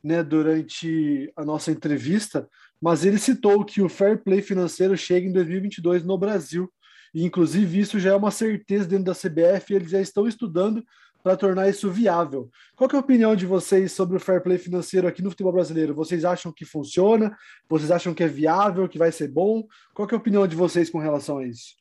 né, 0.04 0.24
durante 0.24 1.32
a 1.36 1.44
nossa 1.44 1.72
entrevista, 1.72 2.50
mas 2.82 3.06
ele 3.06 3.18
citou 3.18 3.64
que 3.64 3.82
o 3.82 3.90
fair 3.90 4.24
play 4.24 4.42
financeiro 4.42 4.98
chega 4.98 5.28
em 5.28 5.32
2022 5.32 6.04
no 6.04 6.18
Brasil. 6.18 6.72
E, 7.14 7.26
inclusive, 7.26 7.80
isso 7.80 8.00
já 8.00 8.12
é 8.12 8.16
uma 8.16 8.32
certeza 8.32 8.88
dentro 8.88 9.06
da 9.06 9.16
CBF, 9.16 9.74
eles 9.74 9.92
já 9.92 10.00
estão 10.00 10.28
estudando 10.28 10.84
para 11.22 11.38
tornar 11.38 11.70
isso 11.70 11.90
viável. 11.90 12.50
Qual 12.76 12.90
é 12.92 12.96
a 12.96 13.00
opinião 13.00 13.36
de 13.36 13.46
vocês 13.46 13.92
sobre 13.92 14.18
o 14.18 14.20
fair 14.20 14.42
play 14.42 14.58
financeiro 14.58 15.08
aqui 15.08 15.22
no 15.22 15.30
futebol 15.30 15.54
brasileiro? 15.54 15.94
Vocês 15.94 16.26
acham 16.26 16.52
que 16.52 16.66
funciona? 16.66 17.38
Vocês 17.70 17.92
acham 17.92 18.14
que 18.14 18.24
é 18.24 18.28
viável, 18.28 18.90
que 18.90 18.98
vai 18.98 19.12
ser 19.12 19.28
bom? 19.28 19.68
Qual 19.94 20.08
é 20.10 20.14
a 20.14 20.18
opinião 20.18 20.48
de 20.48 20.56
vocês 20.56 20.90
com 20.90 20.98
relação 20.98 21.38
a 21.38 21.46
isso? 21.46 21.76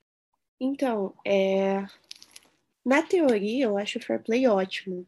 Então, 0.61 1.15
é... 1.27 1.87
na 2.85 3.03
teoria, 3.03 3.65
eu 3.65 3.79
acho 3.79 3.99
o 3.99 4.03
fair 4.03 4.23
play 4.23 4.47
ótimo. 4.47 5.07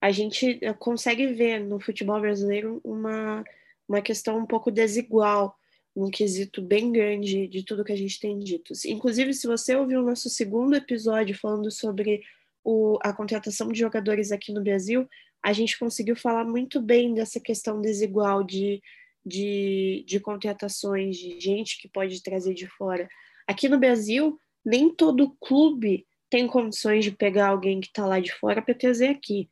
A 0.00 0.10
gente 0.10 0.58
eh, 0.60 0.72
consegue 0.74 1.28
ver 1.28 1.60
no 1.60 1.80
futebol 1.80 2.20
brasileiro 2.20 2.80
uma, 2.84 3.44
uma 3.88 4.02
questão 4.02 4.36
um 4.36 4.44
pouco 4.44 4.70
desigual 4.70 5.56
um 5.96 6.10
quesito 6.10 6.60
bem 6.60 6.90
grande 6.90 7.46
de 7.46 7.62
tudo 7.62 7.84
que 7.84 7.92
a 7.92 7.96
gente 7.96 8.18
tem 8.18 8.38
dito. 8.38 8.72
Inclusive, 8.86 9.32
se 9.32 9.46
você 9.46 9.76
ouviu 9.76 10.00
o 10.00 10.04
nosso 10.04 10.28
segundo 10.28 10.74
episódio 10.74 11.36
falando 11.38 11.70
sobre 11.70 12.22
o, 12.64 12.98
a 13.02 13.12
contratação 13.12 13.70
de 13.70 13.78
jogadores 13.78 14.32
aqui 14.32 14.52
no 14.52 14.62
Brasil, 14.62 15.08
a 15.42 15.52
gente 15.52 15.78
conseguiu 15.78 16.16
falar 16.16 16.44
muito 16.44 16.80
bem 16.80 17.14
dessa 17.14 17.38
questão 17.38 17.80
desigual 17.80 18.42
de, 18.42 18.82
de, 19.24 20.04
de 20.06 20.18
contratações, 20.18 21.16
de 21.16 21.38
gente 21.38 21.78
que 21.80 21.88
pode 21.88 22.22
trazer 22.22 22.54
de 22.54 22.66
fora. 22.66 23.08
Aqui 23.46 23.68
no 23.68 23.78
Brasil, 23.78 24.38
nem 24.64 24.92
todo 24.92 25.36
clube 25.40 26.06
tem 26.30 26.46
condições 26.46 27.04
de 27.04 27.12
pegar 27.12 27.48
alguém 27.48 27.80
que 27.80 27.86
está 27.86 28.06
lá 28.06 28.18
de 28.18 28.32
fora 28.32 28.60
para 28.60 28.74
trazer 28.74 29.08
aqui. 29.08 29.48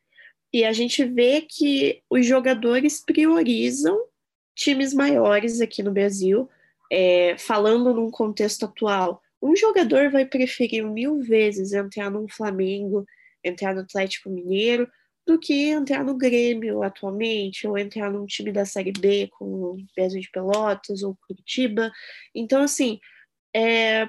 E 0.53 0.65
a 0.65 0.73
gente 0.73 1.05
vê 1.05 1.43
que 1.43 2.03
os 2.11 2.27
jogadores 2.27 3.03
priorizam 3.05 3.99
times 4.55 4.93
maiores 4.93 5.61
aqui 5.61 5.83
no 5.83 5.93
Brasil, 5.93 6.49
é, 6.91 7.37
falando 7.39 7.95
num 7.95 8.11
contexto 8.11 8.65
atual, 8.65 9.23
um 9.43 9.57
jogador 9.57 10.11
vai 10.11 10.25
preferir 10.25 10.85
mil 10.85 11.21
vezes 11.21 11.73
entrar 11.73 12.11
num 12.11 12.29
Flamengo, 12.29 13.05
entrar 13.43 13.75
no 13.75 13.81
Atlético 13.81 14.31
Mineiro, 14.31 14.89
do 15.27 15.39
que 15.39 15.69
entrar 15.69 16.05
no 16.05 16.17
Grêmio 16.17 16.83
atualmente, 16.83 17.67
ou 17.67 17.79
entrar 17.79 18.11
num 18.11 18.27
time 18.27 18.53
da 18.53 18.65
Série 18.65 18.93
B, 18.93 19.29
como 19.39 19.73
o 19.73 19.77
Brasil 19.97 20.21
de 20.21 20.31
Pelotas 20.31 21.03
ou 21.03 21.17
Curitiba. 21.27 21.91
Então, 22.35 22.63
assim, 22.63 22.99
é, 23.55 24.09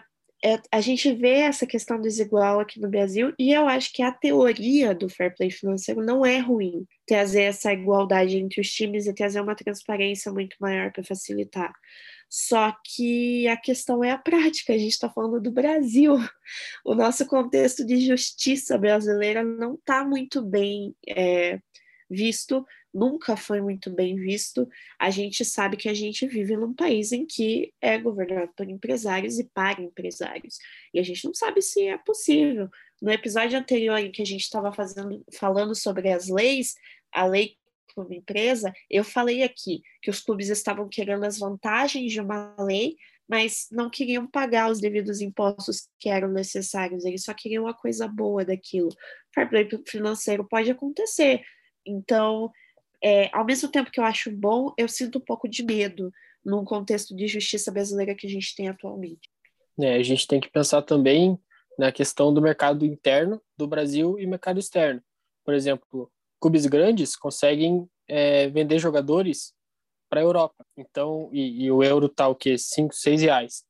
a 0.72 0.82
gente 0.82 1.14
vê 1.14 1.39
essa 1.39 1.66
questão 1.66 2.02
desigual 2.02 2.60
aqui 2.60 2.80
no 2.80 2.89
Brasil 2.89 3.34
e 3.39 3.54
eu 3.54 3.66
acho 3.66 3.94
que 3.94 4.04
a 4.04 4.12
teoria 4.12 4.94
do 4.94 5.08
fair 5.08 5.34
play 5.34 5.50
financeiro 5.50 6.04
não 6.04 6.26
é 6.26 6.39
ruim 6.39 6.86
trazer 7.08 7.44
essa 7.44 7.72
igualdade 7.72 8.38
entre 8.38 8.60
os 8.60 8.70
times 8.70 9.08
e 9.08 9.14
trazer 9.14 9.39
uma 9.39 9.56
transparência 9.56 10.32
muito 10.34 10.58
maior 10.60 10.91
para 10.91 11.04
facilitar. 11.04 11.74
Só 12.30 12.76
que 12.84 13.48
a 13.48 13.56
questão 13.56 14.04
é 14.04 14.12
a 14.12 14.18
prática, 14.18 14.74
a 14.74 14.78
gente 14.78 14.91
está 14.91 15.10
falando 15.10 15.39
do 15.39 15.52
Brasil. 15.52 16.16
O 16.84 16.94
nosso 16.94 17.26
contexto 17.26 17.86
de 17.86 18.06
justiça 18.06 18.78
brasileira 18.78 19.44
não 19.44 19.76
está 19.76 20.04
muito 20.04 20.41
bem 20.41 20.94
é, 21.08 21.60
visto 22.10 22.66
nunca 22.94 23.36
foi 23.36 23.60
muito 23.60 23.89
bem 23.89 24.16
visto. 24.16 24.68
A 25.00 25.10
gente 25.10 25.44
sabe 25.44 25.76
que 25.76 25.89
a 25.89 25.94
gente 25.94 26.28
vive 26.28 26.56
num 26.56 26.74
país 26.74 27.12
em 27.12 27.26
que 27.26 27.74
é 27.82 27.98
governado 27.98 28.52
por 28.56 28.70
empresários 28.70 29.39
e 29.39 29.46
para 29.46 29.82
empresários. 29.82 30.58
E 30.94 31.00
a 31.00 31.04
gente 31.04 31.26
não 31.26 31.34
sabe 31.34 31.62
se 31.62 31.88
é 31.88 31.98
possível. 31.98 32.70
No 33.02 33.12
episódio 33.12 33.58
anterior 33.58 33.98
em 33.98 34.12
que 34.12 34.22
a 34.22 34.26
gente 34.26 34.41
estava 34.41 34.72
falando 35.34 35.76
sobre 35.76 36.12
as 36.12 36.30
leis, 36.30 36.76
a 37.12 37.26
lei 37.26 37.58
como 37.96 38.14
empresa, 38.14 38.74
eu 38.89 39.04
falei 39.04 39.44
aqui 39.44 39.82
que 40.02 40.10
os 40.10 40.20
clubes 40.20 40.50
estavam 40.50 40.88
querendo 40.88 41.26
as 41.26 41.38
vantagens 41.38 42.12
de 42.12 42.20
uma 42.20 42.56
lei, 42.60 42.96
mas 43.28 43.68
não 43.72 43.89
queriam 43.89 44.28
pagar 44.28 44.70
os 44.70 44.80
devidos 44.80 45.22
impostos 45.22 45.88
que 46.00 46.10
eram 46.10 46.28
necessários, 46.28 47.06
eles 47.06 47.24
só 47.24 47.34
queriam 47.34 47.68
a 47.68 47.74
coisa 47.74 48.08
boa 48.08 48.44
daquilo. 48.44 48.89
Fair 49.34 49.50
play 49.50 49.68
financeiro 49.88 50.48
pode 50.48 50.72
acontecer. 50.72 51.41
Então, 51.86 52.52
é, 53.04 53.30
ao 53.34 53.45
mesmo 53.45 53.70
tempo 53.70 53.91
que 53.91 53.99
eu 53.99 54.06
acho 54.06 54.32
bom, 54.32 54.74
eu 54.78 54.88
sinto 54.88 55.18
um 55.18 55.22
pouco 55.22 55.47
de 55.47 55.64
medo 55.64 56.12
num 56.43 56.64
contexto 56.64 57.16
de 57.16 57.28
justiça 57.28 57.72
brasileira 57.72 58.16
que 58.16 58.26
a 58.26 58.30
gente 58.30 58.56
tem 58.56 58.70
atualmente. 58.70 59.30
É, 59.80 59.95
a 59.95 60.04
gente 60.04 60.28
tem 60.28 60.39
que 60.39 60.49
pensar 60.49 60.82
também 60.82 61.38
na 61.78 61.91
questão 61.91 62.34
do 62.34 62.41
mercado 62.41 62.86
interno 62.86 63.41
do 63.58 63.68
Brasil 63.68 64.18
e 64.20 64.26
mercado 64.26 64.60
externo. 64.60 65.01
Por 65.43 65.54
exemplo, 65.54 66.12
clubes 66.39 66.66
grandes 66.66 67.16
conseguem 67.16 67.88
é, 68.08 68.47
vender 68.49 68.80
jogadores 68.80 69.54
para 70.10 70.22
a 70.22 70.24
Europa. 70.24 70.64
Então, 70.78 71.30
e, 71.34 71.66
e, 71.66 71.72
o 71.72 71.84
euro 71.84 72.08
tá 72.08 72.28
o 72.28 72.36
quê? 72.36 72.58
5, 72.58 72.93
6 72.93 73.22
reais. 73.22 73.64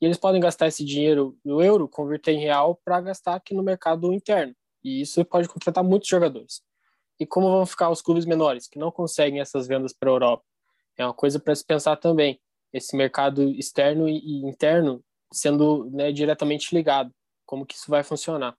E 0.00 0.06
eles 0.06 0.16
podem 0.16 0.40
gastar 0.40 0.66
esse 0.66 0.84
dinheiro 0.84 1.36
no 1.44 1.62
euro, 1.62 1.86
converter 1.86 2.32
em 2.32 2.40
real 2.40 2.80
para 2.84 3.00
gastar 3.00 3.34
aqui 3.34 3.54
no 3.54 3.62
mercado 3.62 4.12
interno. 4.12 4.54
E 4.82 5.02
isso 5.02 5.24
pode 5.24 5.48
contratar 5.48 5.84
muitos 5.84 6.08
jogadores. 6.08 6.62
E 7.22 7.26
como 7.26 7.48
vão 7.48 7.64
ficar 7.64 7.88
os 7.88 8.02
clubes 8.02 8.26
menores, 8.26 8.66
que 8.66 8.80
não 8.80 8.90
conseguem 8.90 9.40
essas 9.40 9.68
vendas 9.68 9.92
para 9.92 10.10
a 10.10 10.14
Europa? 10.14 10.44
É 10.98 11.04
uma 11.06 11.14
coisa 11.14 11.38
para 11.38 11.54
se 11.54 11.64
pensar 11.64 11.94
também. 11.94 12.40
Esse 12.72 12.96
mercado 12.96 13.48
externo 13.48 14.08
e 14.08 14.44
interno 14.44 15.04
sendo 15.32 15.88
né, 15.92 16.10
diretamente 16.10 16.74
ligado. 16.74 17.14
Como 17.46 17.64
que 17.64 17.76
isso 17.76 17.88
vai 17.88 18.02
funcionar? 18.02 18.56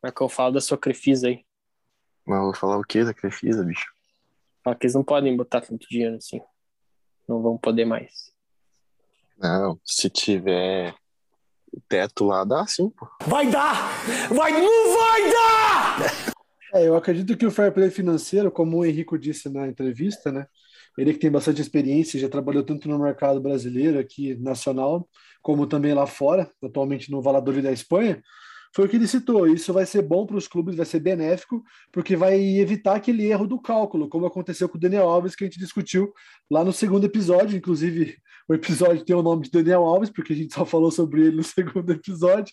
Como 0.00 0.08
é 0.08 0.12
que 0.12 0.20
eu 0.20 0.28
falo 0.28 0.52
da 0.52 0.60
sua 0.60 0.78
Crefisa 0.78 1.26
aí? 1.26 1.44
Mas 2.24 2.38
eu 2.38 2.44
vou 2.44 2.54
falar 2.54 2.78
o 2.78 2.84
que 2.84 3.04
da 3.04 3.12
Crefisa, 3.12 3.64
bicho? 3.64 3.92
Fala 4.62 4.76
que 4.76 4.86
eles 4.86 4.94
não 4.94 5.02
podem 5.02 5.36
botar 5.36 5.60
tanto 5.60 5.88
dinheiro 5.88 6.14
assim. 6.14 6.40
Não 7.26 7.42
vão 7.42 7.58
poder 7.58 7.84
mais. 7.84 8.32
Não, 9.36 9.80
se 9.84 10.08
tiver 10.08 10.94
o 11.72 11.80
teto 11.88 12.26
lá, 12.26 12.44
dá 12.44 12.64
sim, 12.64 12.90
pô. 12.90 13.08
Vai 13.26 13.50
dar! 13.50 13.74
Vai, 14.32 14.52
não 14.52 14.96
vai 14.96 15.32
dar! 15.32 16.37
É, 16.74 16.86
eu 16.86 16.96
acredito 16.96 17.36
que 17.36 17.46
o 17.46 17.50
fair 17.50 17.72
play 17.72 17.90
financeiro, 17.90 18.50
como 18.50 18.78
o 18.78 18.84
Henrico 18.84 19.18
disse 19.18 19.48
na 19.48 19.66
entrevista, 19.66 20.30
né? 20.30 20.46
Ele 20.98 21.12
que 21.12 21.20
tem 21.20 21.30
bastante 21.30 21.60
experiência, 21.60 22.18
já 22.18 22.28
trabalhou 22.28 22.62
tanto 22.62 22.88
no 22.88 22.98
mercado 22.98 23.40
brasileiro 23.40 23.98
aqui 23.98 24.34
nacional, 24.36 25.08
como 25.40 25.66
também 25.66 25.94
lá 25.94 26.06
fora, 26.06 26.50
atualmente 26.62 27.10
no 27.10 27.22
Valladolid 27.22 27.62
da 27.62 27.72
Espanha, 27.72 28.20
foi 28.74 28.86
o 28.86 28.88
que 28.88 28.96
ele 28.96 29.06
citou. 29.06 29.46
Isso 29.46 29.72
vai 29.72 29.86
ser 29.86 30.02
bom 30.02 30.26
para 30.26 30.36
os 30.36 30.48
clubes, 30.48 30.76
vai 30.76 30.84
ser 30.84 31.00
benéfico, 31.00 31.62
porque 31.92 32.16
vai 32.16 32.38
evitar 32.58 32.96
aquele 32.96 33.26
erro 33.26 33.46
do 33.46 33.60
cálculo, 33.60 34.08
como 34.08 34.26
aconteceu 34.26 34.68
com 34.68 34.76
o 34.76 34.80
Daniel 34.80 35.08
Alves, 35.08 35.34
que 35.34 35.44
a 35.44 35.46
gente 35.46 35.58
discutiu 35.58 36.12
lá 36.50 36.64
no 36.64 36.72
segundo 36.72 37.06
episódio. 37.06 37.56
Inclusive, 37.56 38.16
o 38.48 38.54
episódio 38.54 39.04
tem 39.04 39.16
o 39.16 39.22
nome 39.22 39.44
de 39.44 39.50
Daniel 39.50 39.84
Alves, 39.84 40.10
porque 40.10 40.32
a 40.32 40.36
gente 40.36 40.52
só 40.52 40.64
falou 40.64 40.90
sobre 40.90 41.22
ele 41.22 41.36
no 41.36 41.42
segundo 41.44 41.90
episódio, 41.92 42.52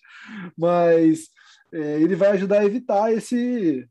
mas 0.58 1.30
é, 1.74 2.02
ele 2.02 2.16
vai 2.16 2.30
ajudar 2.30 2.60
a 2.62 2.66
evitar 2.66 3.12
esse 3.12 3.88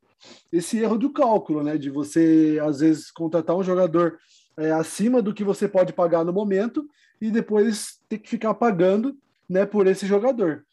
esse 0.53 0.79
erro 0.79 0.99
do 0.99 1.13
cálculo, 1.13 1.63
né? 1.63 1.77
De 1.77 1.91
você, 1.91 2.59
às 2.63 2.81
vezes, 2.81 3.11
contratar 3.11 3.57
um 3.57 3.63
jogador 3.63 4.19
é, 4.57 4.71
acima 4.73 5.21
do 5.21 5.35
que 5.35 5.45
você 5.45 5.69
pode 5.69 5.93
pagar 5.93 6.25
no 6.25 6.33
momento 6.33 6.89
e 7.21 7.31
depois 7.31 7.99
ter 8.09 8.19
que 8.19 8.29
ficar 8.29 8.55
pagando 8.55 9.17
né, 9.49 9.67
por 9.67 9.87
esse 9.87 10.07
jogador, 10.07 10.65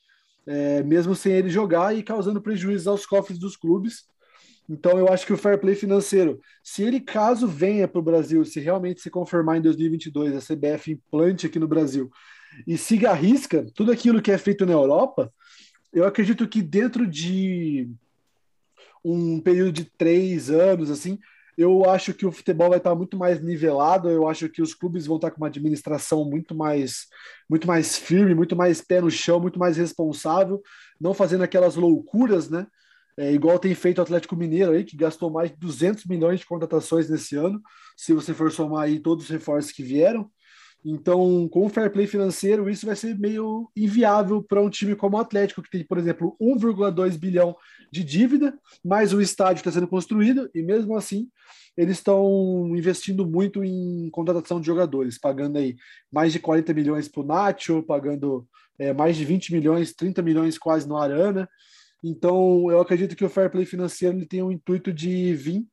é, 0.45 0.83
mesmo 0.83 1.15
sem 1.15 1.33
ele 1.33 1.49
jogar 1.49 1.95
e 1.95 2.03
causando 2.03 2.41
prejuízo 2.41 2.89
aos 2.89 3.05
cofres 3.05 3.39
dos 3.39 3.55
clubes. 3.55 4.05
Então, 4.69 4.97
eu 4.97 5.07
acho 5.11 5.25
que 5.25 5.33
o 5.33 5.37
fair 5.37 5.59
play 5.59 5.75
financeiro, 5.75 6.39
se 6.63 6.83
ele 6.83 6.99
caso 6.99 7.47
venha 7.47 7.87
para 7.87 7.99
o 7.99 8.03
Brasil, 8.03 8.45
se 8.45 8.59
realmente 8.59 9.01
se 9.01 9.09
confirmar 9.09 9.57
em 9.57 9.61
2022, 9.61 10.35
a 10.35 10.39
CBF 10.39 10.91
implante 10.91 11.45
aqui 11.45 11.59
no 11.59 11.67
Brasil 11.67 12.09
e 12.67 12.77
siga 12.77 13.11
a 13.11 13.13
risca 13.13 13.65
tudo 13.73 13.91
aquilo 13.91 14.21
que 14.21 14.31
é 14.31 14.37
feito 14.37 14.65
na 14.65 14.73
Europa, 14.73 15.31
eu 15.91 16.05
acredito 16.05 16.47
que 16.47 16.61
dentro 16.61 17.05
de 17.05 17.89
um 19.03 19.39
período 19.39 19.71
de 19.71 19.85
três 19.85 20.49
anos, 20.49 20.91
assim, 20.91 21.19
eu 21.57 21.89
acho 21.89 22.13
que 22.13 22.25
o 22.25 22.31
futebol 22.31 22.69
vai 22.69 22.77
estar 22.77 22.95
muito 22.95 23.17
mais 23.17 23.41
nivelado. 23.41 24.09
Eu 24.09 24.27
acho 24.27 24.49
que 24.49 24.61
os 24.61 24.73
clubes 24.73 25.05
vão 25.05 25.17
estar 25.17 25.31
com 25.31 25.37
uma 25.37 25.47
administração 25.47 26.25
muito 26.25 26.55
mais, 26.55 27.07
muito 27.49 27.67
mais 27.67 27.97
firme, 27.97 28.33
muito 28.33 28.55
mais 28.55 28.81
pé 28.81 29.01
no 29.01 29.11
chão, 29.11 29.39
muito 29.39 29.59
mais 29.59 29.77
responsável, 29.77 30.61
não 30.99 31.13
fazendo 31.13 31.43
aquelas 31.43 31.75
loucuras, 31.75 32.49
né? 32.49 32.67
É, 33.17 33.31
igual 33.33 33.59
tem 33.59 33.75
feito 33.75 33.99
o 33.99 34.01
Atlético 34.01 34.35
Mineiro 34.35 34.71
aí, 34.71 34.83
que 34.85 34.95
gastou 34.95 35.29
mais 35.29 35.51
de 35.51 35.57
200 35.57 36.05
milhões 36.05 36.39
de 36.39 36.45
contratações 36.45 37.09
nesse 37.09 37.35
ano, 37.35 37.61
se 37.97 38.13
você 38.13 38.33
for 38.33 38.51
somar 38.51 38.83
aí 38.83 38.99
todos 38.99 39.25
os 39.25 39.29
reforços 39.29 39.71
que 39.71 39.83
vieram. 39.83 40.31
Então, 40.83 41.47
com 41.49 41.65
o 41.65 41.69
fair 41.69 41.91
play 41.91 42.07
financeiro, 42.07 42.69
isso 42.69 42.85
vai 42.85 42.95
ser 42.95 43.17
meio 43.17 43.69
inviável 43.75 44.41
para 44.41 44.61
um 44.61 44.69
time 44.69 44.95
como 44.95 45.15
o 45.15 45.19
Atlético, 45.19 45.61
que 45.61 45.69
tem, 45.69 45.85
por 45.85 45.97
exemplo, 45.97 46.35
1,2 46.41 47.17
bilhão 47.17 47.55
de 47.91 48.03
dívida, 48.03 48.57
mais 48.83 49.13
o 49.13 49.21
estádio 49.21 49.59
está 49.59 49.71
sendo 49.71 49.87
construído, 49.87 50.49
e 50.55 50.63
mesmo 50.63 50.95
assim, 50.97 51.29
eles 51.77 51.97
estão 51.97 52.75
investindo 52.75 53.27
muito 53.27 53.63
em 53.63 54.09
contratação 54.09 54.59
de 54.59 54.65
jogadores, 54.65 55.19
pagando 55.19 55.57
aí 55.57 55.75
mais 56.11 56.33
de 56.33 56.39
40 56.39 56.73
milhões 56.73 57.07
para 57.07 57.21
o 57.21 57.25
Nacho, 57.25 57.83
pagando 57.83 58.47
é, 58.79 58.91
mais 58.91 59.15
de 59.15 59.23
20 59.23 59.53
milhões, 59.53 59.93
30 59.93 60.21
milhões 60.21 60.57
quase 60.57 60.87
no 60.87 60.97
Arana. 60.97 61.47
Então, 62.03 62.71
eu 62.71 62.79
acredito 62.79 63.15
que 63.15 63.23
o 63.23 63.29
fair 63.29 63.51
play 63.51 63.65
financeiro 63.65 64.17
ele 64.17 64.25
tem 64.25 64.41
o 64.41 64.51
intuito 64.51 64.91
de 64.91 65.33
vir 65.35 65.63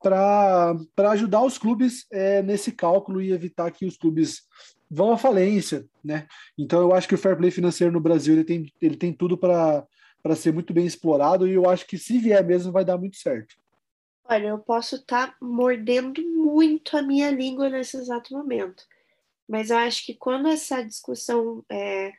para 0.00 0.76
ajudar 1.10 1.42
os 1.42 1.58
clubes 1.58 2.06
é, 2.10 2.42
nesse 2.42 2.72
cálculo 2.72 3.20
e 3.20 3.32
evitar 3.32 3.70
que 3.70 3.86
os 3.86 3.96
clubes 3.96 4.42
vão 4.90 5.12
à 5.12 5.18
falência, 5.18 5.86
né? 6.02 6.26
Então 6.56 6.80
eu 6.80 6.94
acho 6.94 7.06
que 7.06 7.14
o 7.14 7.18
fair 7.18 7.36
play 7.36 7.50
financeiro 7.50 7.92
no 7.92 8.00
Brasil 8.00 8.34
ele 8.34 8.44
tem, 8.44 8.72
ele 8.80 8.96
tem 8.96 9.12
tudo 9.12 9.36
para 9.36 9.86
ser 10.36 10.52
muito 10.52 10.72
bem 10.72 10.86
explorado 10.86 11.46
e 11.46 11.52
eu 11.52 11.68
acho 11.68 11.86
que 11.86 11.98
se 11.98 12.18
vier 12.18 12.44
mesmo 12.44 12.72
vai 12.72 12.84
dar 12.84 12.96
muito 12.96 13.16
certo. 13.16 13.56
Olha, 14.24 14.48
eu 14.48 14.58
posso 14.58 14.96
estar 14.96 15.28
tá 15.28 15.36
mordendo 15.40 16.22
muito 16.22 16.96
a 16.96 17.02
minha 17.02 17.30
língua 17.30 17.68
nesse 17.68 17.96
exato 17.96 18.34
momento, 18.34 18.84
mas 19.48 19.70
eu 19.70 19.78
acho 19.78 20.04
que 20.04 20.14
quando 20.14 20.48
essa 20.48 20.82
discussão 20.82 21.64
é, 21.70 22.12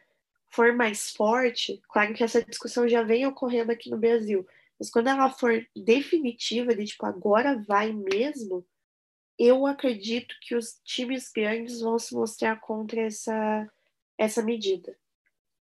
for 0.49 0.73
mais 0.73 1.11
forte, 1.11 1.79
claro 1.87 2.13
que 2.13 2.23
essa 2.23 2.43
discussão 2.43 2.87
já 2.87 3.03
vem 3.03 3.27
ocorrendo 3.27 3.71
aqui 3.71 3.89
no 3.91 3.97
Brasil, 3.97 4.45
mas 4.79 4.89
quando 4.89 5.07
ela 5.07 5.29
for 5.29 5.65
definitiva, 5.75 6.73
de 6.73 6.85
tipo, 6.85 7.05
agora 7.05 7.61
vai 7.67 7.91
mesmo, 7.91 8.65
eu 9.37 9.65
acredito 9.65 10.35
que 10.41 10.55
os 10.55 10.79
times 10.83 11.31
grandes 11.31 11.81
vão 11.81 11.99
se 11.99 12.15
mostrar 12.15 12.59
contra 12.59 13.01
essa, 13.01 13.69
essa 14.17 14.41
medida. 14.41 14.97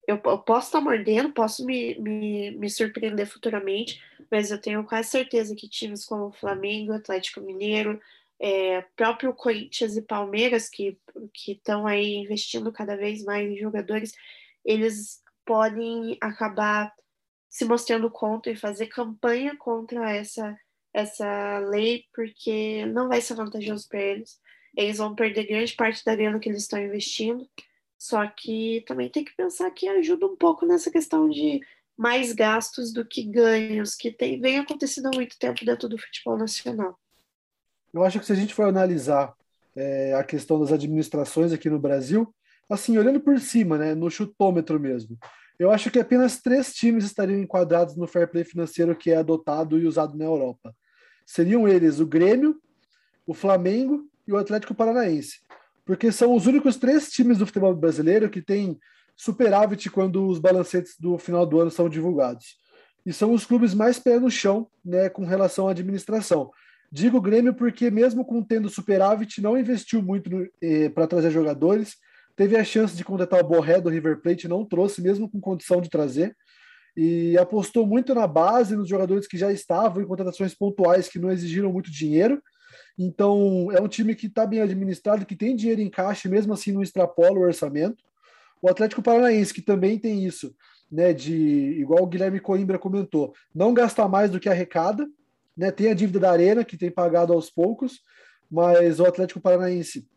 Eu, 0.08 0.22
eu 0.24 0.38
posso 0.40 0.68
estar 0.68 0.82
mordendo, 0.82 1.34
posso 1.34 1.66
me, 1.66 1.96
me, 2.00 2.52
me 2.52 2.70
surpreender 2.70 3.26
futuramente, 3.26 4.02
mas 4.30 4.52
eu 4.52 4.60
tenho 4.60 4.84
quase 4.86 5.10
certeza 5.10 5.56
que 5.56 5.68
times 5.68 6.06
como 6.06 6.32
Flamengo, 6.32 6.94
Atlético 6.94 7.42
Mineiro, 7.42 8.00
é, 8.40 8.82
próprio 8.96 9.34
Corinthians 9.34 9.96
e 9.98 10.02
Palmeiras, 10.02 10.70
que 10.70 10.98
estão 11.48 11.88
aí 11.88 12.16
investindo 12.16 12.72
cada 12.72 12.96
vez 12.96 13.24
mais 13.24 13.50
em 13.50 13.58
jogadores, 13.58 14.14
eles 14.64 15.24
podem 15.46 16.18
acabar 16.22 16.94
se 17.56 17.64
mostrando 17.64 18.12
contra 18.12 18.52
e 18.52 18.56
fazer 18.58 18.88
campanha 18.88 19.56
contra 19.56 20.12
essa, 20.12 20.58
essa 20.94 21.58
lei, 21.60 22.04
porque 22.14 22.86
não 22.88 23.08
vai 23.08 23.22
ser 23.22 23.34
vantajoso 23.36 23.88
para 23.88 24.02
eles. 24.02 24.42
Eles 24.76 24.98
vão 24.98 25.16
perder 25.16 25.48
grande 25.48 25.74
parte 25.74 26.04
da 26.04 26.18
grana 26.18 26.38
que 26.38 26.50
eles 26.50 26.64
estão 26.64 26.78
investindo. 26.78 27.48
Só 27.98 28.28
que 28.28 28.84
também 28.86 29.10
tem 29.10 29.24
que 29.24 29.34
pensar 29.38 29.72
que 29.72 29.88
ajuda 29.88 30.26
um 30.26 30.36
pouco 30.36 30.66
nessa 30.66 30.92
questão 30.92 31.30
de 31.30 31.62
mais 31.96 32.34
gastos 32.34 32.92
do 32.92 33.06
que 33.06 33.24
ganhos, 33.24 33.96
que 33.96 34.12
tem, 34.12 34.38
vem 34.38 34.60
acontecendo 34.60 35.06
há 35.06 35.16
muito 35.16 35.40
tempo 35.40 35.64
dentro 35.64 35.88
do 35.88 35.98
futebol 35.98 36.38
nacional. 36.38 37.00
Eu 37.94 38.04
acho 38.04 38.20
que 38.20 38.26
se 38.26 38.34
a 38.34 38.36
gente 38.36 38.54
for 38.54 38.64
analisar 38.64 39.34
é, 39.74 40.14
a 40.14 40.26
questão 40.26 40.60
das 40.60 40.74
administrações 40.74 41.54
aqui 41.54 41.70
no 41.70 41.80
Brasil, 41.80 42.36
assim, 42.70 42.98
olhando 42.98 43.22
por 43.22 43.40
cima, 43.40 43.78
né, 43.78 43.96
no 43.96 44.12
chutômetro 44.12 44.78
mesmo, 44.78 45.18
eu 45.58 45.72
acho 45.72 45.90
que 45.90 46.00
apenas 46.00 46.42
três 46.42 46.74
times 46.74 47.06
estariam 47.06 47.40
enquadrados 47.40 47.96
no 47.96 48.08
fair 48.08 48.30
play 48.30 48.44
financeiro 48.44 48.96
que 48.96 49.12
é 49.12 49.18
adotado 49.18 49.80
e 49.80 49.88
usado 49.88 50.18
na 50.18 50.26
Europa. 50.26 50.76
Seriam 51.26 51.68
eles 51.68 52.00
o 52.00 52.06
Grêmio, 52.06 52.60
o 53.26 53.34
Flamengo 53.34 54.08
e 54.28 54.34
o 54.34 54.38
Atlético 54.38 54.76
Paranaense. 54.76 55.40
Porque 55.86 56.12
são 56.12 56.36
os 56.36 56.46
únicos 56.46 56.78
três 56.78 57.10
times 57.10 57.38
do 57.38 57.46
futebol 57.46 57.74
brasileiro 57.76 58.30
que 58.30 58.42
têm 58.42 58.80
superávit 59.16 59.90
quando 59.90 60.28
os 60.28 60.40
balancetes 60.40 60.96
do 61.00 61.18
final 61.18 61.46
do 61.46 61.60
ano 61.60 61.72
são 61.72 61.88
divulgados. 61.88 62.58
E 63.06 63.14
são 63.14 63.32
os 63.32 63.46
clubes 63.46 63.74
mais 63.74 64.00
pé 64.00 64.20
no 64.20 64.30
chão 64.30 64.68
né, 64.84 65.10
com 65.10 65.26
relação 65.26 65.68
à 65.68 65.72
administração. 65.72 66.52
Digo 66.92 67.22
Grêmio 67.22 67.54
porque, 67.54 67.90
mesmo 67.92 68.26
com 68.26 68.44
tendo 68.44 68.70
superávit, 68.70 69.42
não 69.42 69.58
investiu 69.58 70.02
muito 70.02 70.30
eh, 70.62 70.90
para 70.90 71.08
trazer 71.08 71.32
jogadores 71.32 71.98
teve 72.36 72.58
a 72.58 72.64
chance 72.64 72.96
de 72.96 73.04
contratar 73.04 73.40
o 73.40 73.48
Borré 73.48 73.80
do 73.80 73.90
River 73.90 74.22
Plate, 74.22 74.48
não 74.48 74.66
trouxe, 74.66 75.02
mesmo 75.02 75.30
com 75.30 75.40
condição 75.40 75.80
de 75.80 75.90
trazer, 75.90 76.36
e 76.96 77.38
apostou 77.38 77.86
muito 77.86 78.14
na 78.14 78.28
base, 78.28 78.76
nos 78.76 78.88
jogadores 78.88 79.28
que 79.28 79.38
já 79.38 79.52
estavam, 79.52 80.02
em 80.02 80.08
contratações 80.08 80.54
pontuais 80.54 81.10
que 81.10 81.20
não 81.20 81.32
exigiram 81.32 81.72
muito 81.72 81.92
dinheiro. 81.92 82.42
Então, 82.98 83.70
é 83.72 83.82
um 83.82 83.88
time 83.88 84.16
que 84.16 84.28
está 84.28 84.46
bem 84.46 84.62
administrado, 84.62 85.26
que 85.26 85.36
tem 85.36 85.56
dinheiro 85.56 85.82
em 85.82 85.90
caixa, 85.90 86.30
mesmo 86.30 86.54
assim 86.54 86.72
não 86.72 86.82
extrapola 86.82 87.38
o 87.38 87.44
orçamento. 87.44 88.04
O 88.62 88.70
Atlético 88.70 89.02
Paranaense, 89.02 89.54
que 89.54 89.62
também 89.62 90.00
tem 90.00 90.26
isso, 90.26 90.56
né, 90.90 91.14
de, 91.14 91.36
igual 91.80 92.04
o 92.04 92.08
Guilherme 92.08 92.40
Coimbra 92.40 92.80
comentou, 92.80 93.34
não 93.54 93.74
gastar 93.74 94.08
mais 94.08 94.32
do 94.32 94.40
que 94.40 94.48
arrecada, 94.48 95.06
né, 95.58 95.72
tem 95.72 95.90
a 95.90 95.94
dívida 95.94 96.20
da 96.20 96.32
Arena, 96.32 96.64
que 96.64 96.78
tem 96.78 96.90
pagado 96.90 97.34
aos 97.34 97.50
poucos, 97.50 98.00
mas 98.50 99.00
o 99.00 99.06
Atlético 99.06 99.42
Paranaense 99.42 100.08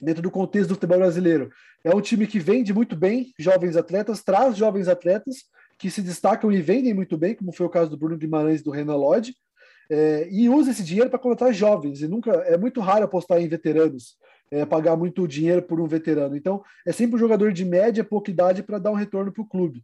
dentro 0.00 0.22
do 0.22 0.30
contexto 0.30 0.68
do 0.68 0.74
futebol 0.74 0.98
brasileiro. 0.98 1.50
É 1.82 1.94
um 1.94 2.00
time 2.00 2.26
que 2.26 2.38
vende 2.38 2.72
muito 2.72 2.96
bem 2.96 3.32
jovens 3.38 3.76
atletas, 3.76 4.22
traz 4.22 4.56
jovens 4.56 4.88
atletas 4.88 5.44
que 5.78 5.90
se 5.90 6.02
destacam 6.02 6.50
e 6.52 6.60
vendem 6.60 6.94
muito 6.94 7.16
bem, 7.16 7.34
como 7.34 7.52
foi 7.52 7.66
o 7.66 7.70
caso 7.70 7.90
do 7.90 7.96
Bruno 7.96 8.16
Guimarães 8.16 8.60
e 8.60 8.64
do 8.64 8.70
Renan 8.70 8.96
Lodge, 8.96 9.34
é, 9.90 10.28
e 10.30 10.48
usa 10.48 10.70
esse 10.70 10.82
dinheiro 10.82 11.10
para 11.10 11.18
contratar 11.18 11.52
jovens. 11.52 12.00
E 12.00 12.08
nunca 12.08 12.30
é 12.30 12.56
muito 12.56 12.80
raro 12.80 13.04
apostar 13.04 13.40
em 13.40 13.48
veteranos, 13.48 14.16
é, 14.50 14.64
pagar 14.64 14.96
muito 14.96 15.26
dinheiro 15.28 15.62
por 15.62 15.80
um 15.80 15.86
veterano. 15.86 16.36
Então, 16.36 16.62
é 16.86 16.92
sempre 16.92 17.16
um 17.16 17.18
jogador 17.18 17.52
de 17.52 17.64
média, 17.64 18.04
pouca 18.04 18.30
idade 18.30 18.62
para 18.62 18.78
dar 18.78 18.90
um 18.90 18.94
retorno 18.94 19.32
para 19.32 19.42
o 19.42 19.46
clube. 19.46 19.82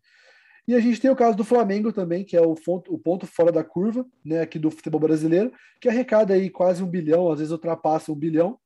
E 0.67 0.75
a 0.75 0.81
gente 0.81 1.01
tem 1.01 1.11
o 1.11 1.17
caso 1.17 1.37
do 1.37 1.45
Flamengo 1.45 1.93
também, 1.93 2.25
que 2.25 2.37
é 2.37 2.41
o 2.41 2.55
ponto, 2.55 2.95
o 2.95 2.99
ponto 2.99 3.27
fora 3.27 3.51
da 3.51 3.65
curva, 3.65 4.07
né, 4.25 4.41
aqui 4.43 4.59
do 4.59 4.71
futebol 4.71 5.01
brasileiro, 5.01 5.53
que 5.81 5.89
arrecada 5.89 6.35
aí 6.35 6.49
quase 6.49 6.83
um 6.83 6.87
bilhão, 6.87 7.31
às 7.31 7.39
vezes 7.39 7.51
ultrapassa 7.51 8.13
um 8.13 8.15
bilhão, 8.15 8.59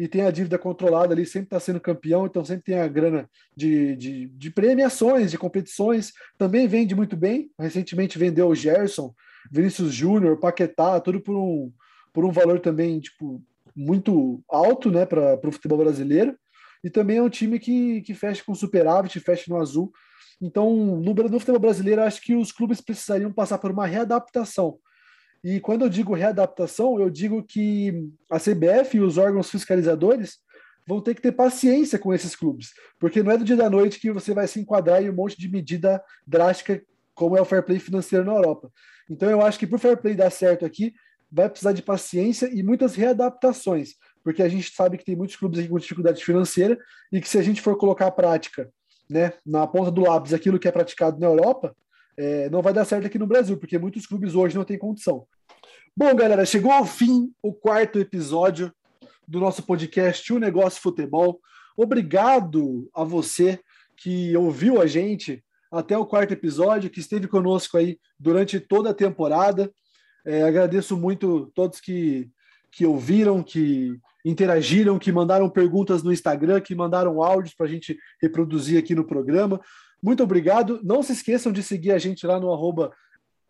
e 0.00 0.08
tem 0.08 0.22
a 0.22 0.30
dívida 0.30 0.58
controlada 0.58 1.12
ali, 1.12 1.26
sempre 1.26 1.48
está 1.48 1.60
sendo 1.60 1.78
campeão, 1.78 2.24
então 2.24 2.42
sempre 2.42 2.64
tem 2.64 2.80
a 2.80 2.88
grana 2.88 3.28
de, 3.54 3.94
de, 3.96 4.26
de, 4.28 4.50
premiações, 4.50 5.30
de 5.30 5.36
competições, 5.36 6.14
também 6.38 6.66
vende 6.66 6.94
muito 6.94 7.18
bem. 7.18 7.50
Recentemente 7.58 8.18
vendeu 8.18 8.48
o 8.48 8.54
Gerson, 8.54 9.14
Vinícius 9.52 9.92
Júnior, 9.92 10.40
Paquetá, 10.40 10.98
tudo 11.00 11.20
por 11.20 11.36
um, 11.36 11.70
por 12.14 12.24
um 12.24 12.32
valor 12.32 12.60
também 12.60 12.98
tipo, 12.98 13.42
muito 13.76 14.42
alto 14.48 14.90
né, 14.90 15.04
para 15.04 15.38
o 15.46 15.52
futebol 15.52 15.76
brasileiro. 15.76 16.34
E 16.82 16.88
também 16.88 17.18
é 17.18 17.22
um 17.22 17.28
time 17.28 17.58
que, 17.58 18.00
que 18.00 18.14
fecha 18.14 18.42
com 18.42 18.54
superávit, 18.54 19.20
fecha 19.20 19.44
no 19.48 19.60
azul. 19.60 19.92
Então, 20.40 20.74
no, 20.96 21.12
no 21.12 21.38
futebol 21.38 21.60
brasileiro, 21.60 22.00
acho 22.00 22.22
que 22.22 22.34
os 22.34 22.52
clubes 22.52 22.80
precisariam 22.80 23.30
passar 23.30 23.58
por 23.58 23.70
uma 23.70 23.86
readaptação 23.86 24.78
e 25.42 25.58
quando 25.58 25.82
eu 25.82 25.88
digo 25.88 26.14
readaptação, 26.14 27.00
eu 27.00 27.08
digo 27.08 27.42
que 27.42 28.10
a 28.30 28.38
CBF 28.38 28.96
e 28.96 29.00
os 29.00 29.16
órgãos 29.16 29.50
fiscalizadores 29.50 30.38
vão 30.86 31.00
ter 31.00 31.14
que 31.14 31.22
ter 31.22 31.32
paciência 31.32 31.98
com 31.98 32.12
esses 32.12 32.34
clubes, 32.34 32.72
porque 32.98 33.22
não 33.22 33.32
é 33.32 33.38
do 33.38 33.44
dia 33.44 33.56
da 33.56 33.70
noite 33.70 34.00
que 34.00 34.12
você 34.12 34.34
vai 34.34 34.46
se 34.46 34.60
enquadrar 34.60 35.02
em 35.02 35.08
um 35.08 35.14
monte 35.14 35.38
de 35.38 35.48
medida 35.48 36.02
drástica 36.26 36.82
como 37.14 37.36
é 37.36 37.40
o 37.40 37.44
fair 37.44 37.62
play 37.62 37.78
financeiro 37.78 38.24
na 38.24 38.32
Europa. 38.32 38.70
Então 39.08 39.30
eu 39.30 39.40
acho 39.42 39.58
que 39.58 39.66
para 39.66 39.76
o 39.76 39.78
fair 39.78 39.96
play 39.96 40.14
dar 40.14 40.30
certo 40.30 40.64
aqui, 40.64 40.94
vai 41.30 41.48
precisar 41.48 41.72
de 41.72 41.82
paciência 41.82 42.50
e 42.52 42.62
muitas 42.62 42.94
readaptações, 42.94 43.94
porque 44.22 44.42
a 44.42 44.48
gente 44.48 44.74
sabe 44.74 44.98
que 44.98 45.04
tem 45.04 45.16
muitos 45.16 45.36
clubes 45.36 45.60
aqui 45.60 45.68
com 45.68 45.78
dificuldade 45.78 46.24
financeira 46.24 46.78
e 47.12 47.20
que 47.20 47.28
se 47.28 47.38
a 47.38 47.42
gente 47.42 47.62
for 47.62 47.76
colocar 47.76 48.06
a 48.06 48.10
prática 48.10 48.68
né, 49.08 49.32
na 49.46 49.66
ponta 49.66 49.90
do 49.90 50.02
lápis 50.02 50.34
aquilo 50.34 50.58
que 50.58 50.68
é 50.68 50.72
praticado 50.72 51.18
na 51.18 51.26
Europa, 51.26 51.74
é, 52.20 52.50
não 52.50 52.60
vai 52.60 52.74
dar 52.74 52.84
certo 52.84 53.06
aqui 53.06 53.18
no 53.18 53.26
Brasil, 53.26 53.56
porque 53.56 53.78
muitos 53.78 54.06
clubes 54.06 54.34
hoje 54.34 54.54
não 54.54 54.62
têm 54.62 54.76
condição. 54.76 55.26
Bom, 55.96 56.14
galera, 56.14 56.44
chegou 56.44 56.70
ao 56.70 56.84
fim 56.84 57.32
o 57.42 57.50
quarto 57.50 57.98
episódio 57.98 58.70
do 59.26 59.40
nosso 59.40 59.62
podcast 59.62 60.30
O 60.30 60.38
Negócio 60.38 60.82
Futebol. 60.82 61.40
Obrigado 61.74 62.90
a 62.94 63.04
você 63.04 63.58
que 63.96 64.36
ouviu 64.36 64.82
a 64.82 64.86
gente 64.86 65.42
até 65.72 65.96
o 65.96 66.04
quarto 66.04 66.32
episódio, 66.32 66.90
que 66.90 67.00
esteve 67.00 67.26
conosco 67.26 67.78
aí 67.78 67.98
durante 68.18 68.60
toda 68.60 68.90
a 68.90 68.94
temporada. 68.94 69.72
É, 70.26 70.42
agradeço 70.42 70.98
muito 70.98 71.50
todos 71.54 71.80
que, 71.80 72.28
que 72.70 72.84
ouviram, 72.84 73.42
que, 73.42 73.98
interagiram, 74.24 74.98
que 74.98 75.10
mandaram 75.10 75.48
perguntas 75.48 76.02
no 76.02 76.12
Instagram, 76.12 76.60
que 76.60 76.74
mandaram 76.74 77.22
áudios 77.22 77.54
para 77.54 77.66
a 77.66 77.68
gente 77.68 77.98
reproduzir 78.20 78.78
aqui 78.78 78.94
no 78.94 79.06
programa. 79.06 79.58
Muito 80.02 80.22
obrigado. 80.22 80.80
Não 80.82 81.02
se 81.02 81.12
esqueçam 81.12 81.52
de 81.52 81.62
seguir 81.62 81.92
a 81.92 81.98
gente 81.98 82.26
lá 82.26 82.38
no 82.38 82.52
arroba 82.52 82.92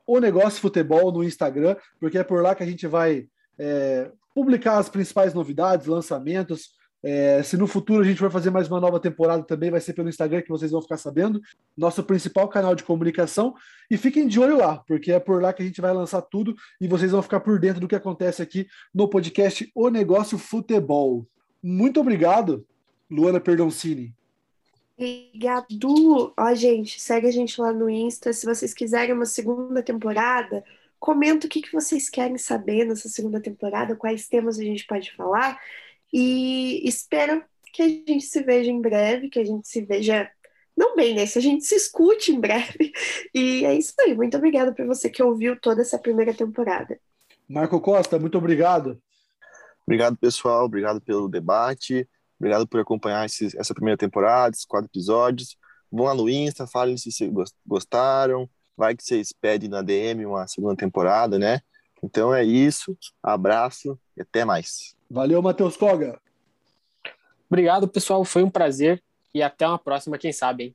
o 0.07 0.18
Negócio 0.18 0.61
Futebol 0.61 1.12
no 1.12 1.22
Instagram, 1.22 1.76
porque 2.01 2.18
é 2.18 2.24
por 2.24 2.42
lá 2.42 2.55
que 2.55 2.62
a 2.62 2.66
gente 2.66 2.86
vai 2.86 3.28
é, 3.59 4.11
publicar 4.34 4.78
as 4.78 4.88
principais 4.88 5.32
novidades, 5.32 5.86
lançamentos, 5.86 6.70
é, 7.03 7.42
se 7.42 7.57
no 7.57 7.66
futuro 7.66 8.03
a 8.03 8.05
gente 8.05 8.18
for 8.18 8.30
fazer 8.30 8.51
mais 8.51 8.68
uma 8.68 8.80
nova 8.80 9.01
temporada 9.01 9.42
também, 9.42 9.70
vai 9.70 9.80
ser 9.80 9.94
pelo 9.94 10.09
Instagram 10.09 10.42
que 10.42 10.51
vocês 10.51 10.70
vão 10.70 10.82
ficar 10.82 10.98
sabendo. 10.98 11.40
Nosso 11.76 12.03
principal 12.03 12.48
canal 12.48 12.74
de 12.74 12.84
comunicação. 12.84 13.55
E 13.90 13.96
fiquem 13.96 14.28
de 14.28 14.38
olho 14.38 14.59
lá, 14.59 14.78
porque 14.86 15.12
é 15.12 15.18
por 15.18 15.40
lá 15.42 15.53
que 15.53 15.62
a 15.62 15.66
gente 15.66 15.80
vai 15.80 15.92
lançar 15.92 16.20
tudo 16.22 16.55
e 16.80 16.86
vocês 16.86 17.11
vão 17.11 17.22
ficar 17.22 17.40
por 17.40 17.59
dentro 17.59 17.80
do 17.80 17.88
que 17.88 17.94
acontece 17.94 18.42
aqui 18.42 18.66
no 18.94 19.09
podcast 19.09 19.70
O 19.74 19.88
Negócio 19.88 20.36
Futebol. 20.36 21.26
Muito 21.62 22.01
obrigado, 22.01 22.66
Luana 23.11 23.40
Perdoncini. 23.40 24.14
Obrigado. 25.01 26.34
Ó, 26.36 26.55
gente, 26.55 27.01
segue 27.01 27.26
a 27.26 27.30
gente 27.30 27.59
lá 27.59 27.72
no 27.72 27.88
Insta. 27.88 28.34
Se 28.34 28.44
vocês 28.44 28.74
quiserem 28.74 29.14
uma 29.14 29.24
segunda 29.24 29.82
temporada, 29.82 30.62
comenta 30.98 31.46
o 31.46 31.48
que, 31.48 31.62
que 31.62 31.72
vocês 31.72 32.11
querem 32.11 32.36
saber 32.36 32.84
nessa 32.84 33.09
segunda 33.09 33.40
temporada, 33.40 33.96
quais 33.96 34.28
temas 34.28 34.59
a 34.59 34.62
gente 34.62 34.86
pode 34.86 35.11
falar. 35.16 35.59
E 36.12 36.86
espero 36.86 37.42
que 37.72 37.82
a 37.82 37.88
gente 37.88 38.20
se 38.20 38.42
veja 38.42 38.70
em 38.70 38.78
breve, 38.78 39.30
que 39.30 39.38
a 39.38 39.44
gente 39.44 39.66
se 39.66 39.80
veja, 39.80 40.30
não 40.76 40.94
bem, 40.94 41.14
né? 41.14 41.24
Se 41.24 41.38
a 41.38 41.42
gente 41.42 41.64
se 41.64 41.76
escute 41.76 42.32
em 42.32 42.38
breve. 42.38 42.92
E 43.32 43.64
é 43.64 43.74
isso 43.74 43.94
aí. 44.01 44.14
Muito 44.14 44.36
obrigada 44.36 44.74
por 44.74 44.84
você 44.86 45.09
que 45.09 45.22
ouviu 45.22 45.59
toda 45.59 45.80
essa 45.80 45.98
primeira 45.98 46.34
temporada. 46.34 47.01
Marco 47.48 47.80
Costa, 47.80 48.18
muito 48.18 48.36
obrigado. 48.36 49.01
Obrigado, 49.86 50.18
pessoal. 50.18 50.66
Obrigado 50.66 51.01
pelo 51.01 51.26
debate. 51.26 52.07
Obrigado 52.41 52.66
por 52.66 52.80
acompanhar 52.80 53.26
esse, 53.26 53.55
essa 53.59 53.74
primeira 53.74 53.99
temporada, 53.99 54.55
esses 54.55 54.64
quatro 54.64 54.88
episódios. 54.91 55.59
Vão 55.93 56.07
lá 56.07 56.14
no 56.14 56.26
Insta, 56.26 56.66
falem 56.66 56.97
se 56.97 57.11
gostaram. 57.66 58.49
Vai 58.74 58.97
que 58.97 59.05
vocês 59.05 59.30
pedem 59.30 59.68
na 59.68 59.82
DM 59.82 60.24
uma 60.24 60.49
segunda 60.49 60.74
temporada, 60.74 61.38
né? 61.38 61.61
Então 62.03 62.34
é 62.34 62.43
isso. 62.43 62.97
Abraço 63.22 63.99
e 64.16 64.22
até 64.22 64.43
mais. 64.43 64.97
Valeu, 65.11 65.43
Matheus 65.43 65.76
Koga. 65.76 66.18
Obrigado, 67.47 67.86
pessoal. 67.86 68.24
Foi 68.24 68.43
um 68.43 68.49
prazer 68.49 69.03
e 69.34 69.43
até 69.43 69.68
uma 69.68 69.78
próxima, 69.78 70.16
quem 70.16 70.32
sabe, 70.32 70.64
hein? 70.64 70.74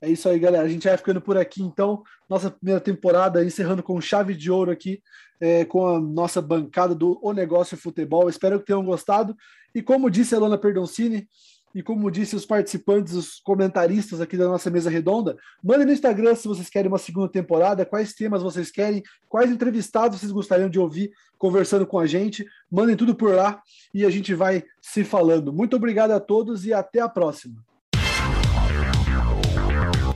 É 0.00 0.08
isso 0.08 0.28
aí, 0.28 0.38
galera. 0.38 0.64
A 0.64 0.68
gente 0.68 0.86
vai 0.86 0.96
ficando 0.96 1.20
por 1.20 1.36
aqui, 1.36 1.62
então. 1.62 2.02
Nossa 2.28 2.50
primeira 2.50 2.80
temporada 2.80 3.44
encerrando 3.44 3.82
com 3.82 4.00
chave 4.00 4.34
de 4.34 4.50
ouro 4.50 4.70
aqui, 4.70 5.02
é, 5.40 5.64
com 5.64 5.86
a 5.86 6.00
nossa 6.00 6.42
bancada 6.42 6.94
do 6.94 7.18
O 7.22 7.32
Negócio 7.32 7.76
Futebol. 7.76 8.28
Espero 8.28 8.60
que 8.60 8.66
tenham 8.66 8.84
gostado. 8.84 9.36
E 9.74 9.82
como 9.82 10.10
disse 10.10 10.34
a 10.34 10.38
Lona 10.38 10.58
Perdoncini, 10.58 11.28
e 11.74 11.82
como 11.82 12.10
disse 12.10 12.36
os 12.36 12.44
participantes, 12.44 13.14
os 13.14 13.40
comentaristas 13.40 14.20
aqui 14.20 14.36
da 14.36 14.46
nossa 14.46 14.70
mesa 14.70 14.90
redonda, 14.90 15.36
mandem 15.62 15.86
no 15.86 15.92
Instagram 15.92 16.34
se 16.34 16.46
vocês 16.46 16.68
querem 16.68 16.88
uma 16.88 16.98
segunda 16.98 17.28
temporada, 17.28 17.86
quais 17.86 18.12
temas 18.12 18.42
vocês 18.42 18.70
querem, 18.70 19.02
quais 19.28 19.50
entrevistados 19.50 20.20
vocês 20.20 20.32
gostariam 20.32 20.68
de 20.68 20.78
ouvir 20.78 21.10
conversando 21.38 21.86
com 21.86 21.98
a 21.98 22.06
gente. 22.06 22.44
Mandem 22.70 22.96
tudo 22.96 23.14
por 23.14 23.34
lá 23.34 23.62
e 23.94 24.04
a 24.04 24.10
gente 24.10 24.34
vai 24.34 24.62
se 24.80 25.02
falando. 25.02 25.52
Muito 25.52 25.76
obrigado 25.76 26.10
a 26.10 26.20
todos 26.20 26.66
e 26.66 26.72
até 26.72 27.00
a 27.00 27.08
próxima. 27.08 27.64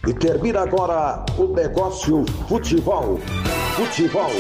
E 0.07 0.15
termina 0.15 0.61
agora 0.61 1.25
o 1.37 1.53
negócio 1.53 2.25
futebol. 2.49 3.19
Futebol. 3.77 4.31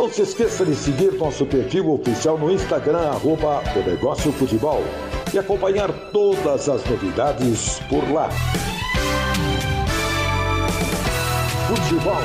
Não 0.00 0.10
se 0.10 0.22
esqueça 0.22 0.64
de 0.64 0.74
seguir 0.74 1.12
nosso 1.12 1.46
perfil 1.46 1.92
oficial 1.92 2.36
no 2.36 2.50
Instagram, 2.50 3.10
arroba 3.10 3.62
o 3.76 3.88
negócio 3.88 4.32
futebol 4.32 4.82
e 5.32 5.38
acompanhar 5.38 5.92
todas 6.10 6.68
as 6.68 6.84
novidades 6.84 7.78
por 7.88 8.02
lá. 8.12 8.28
Futebol. 11.68 12.16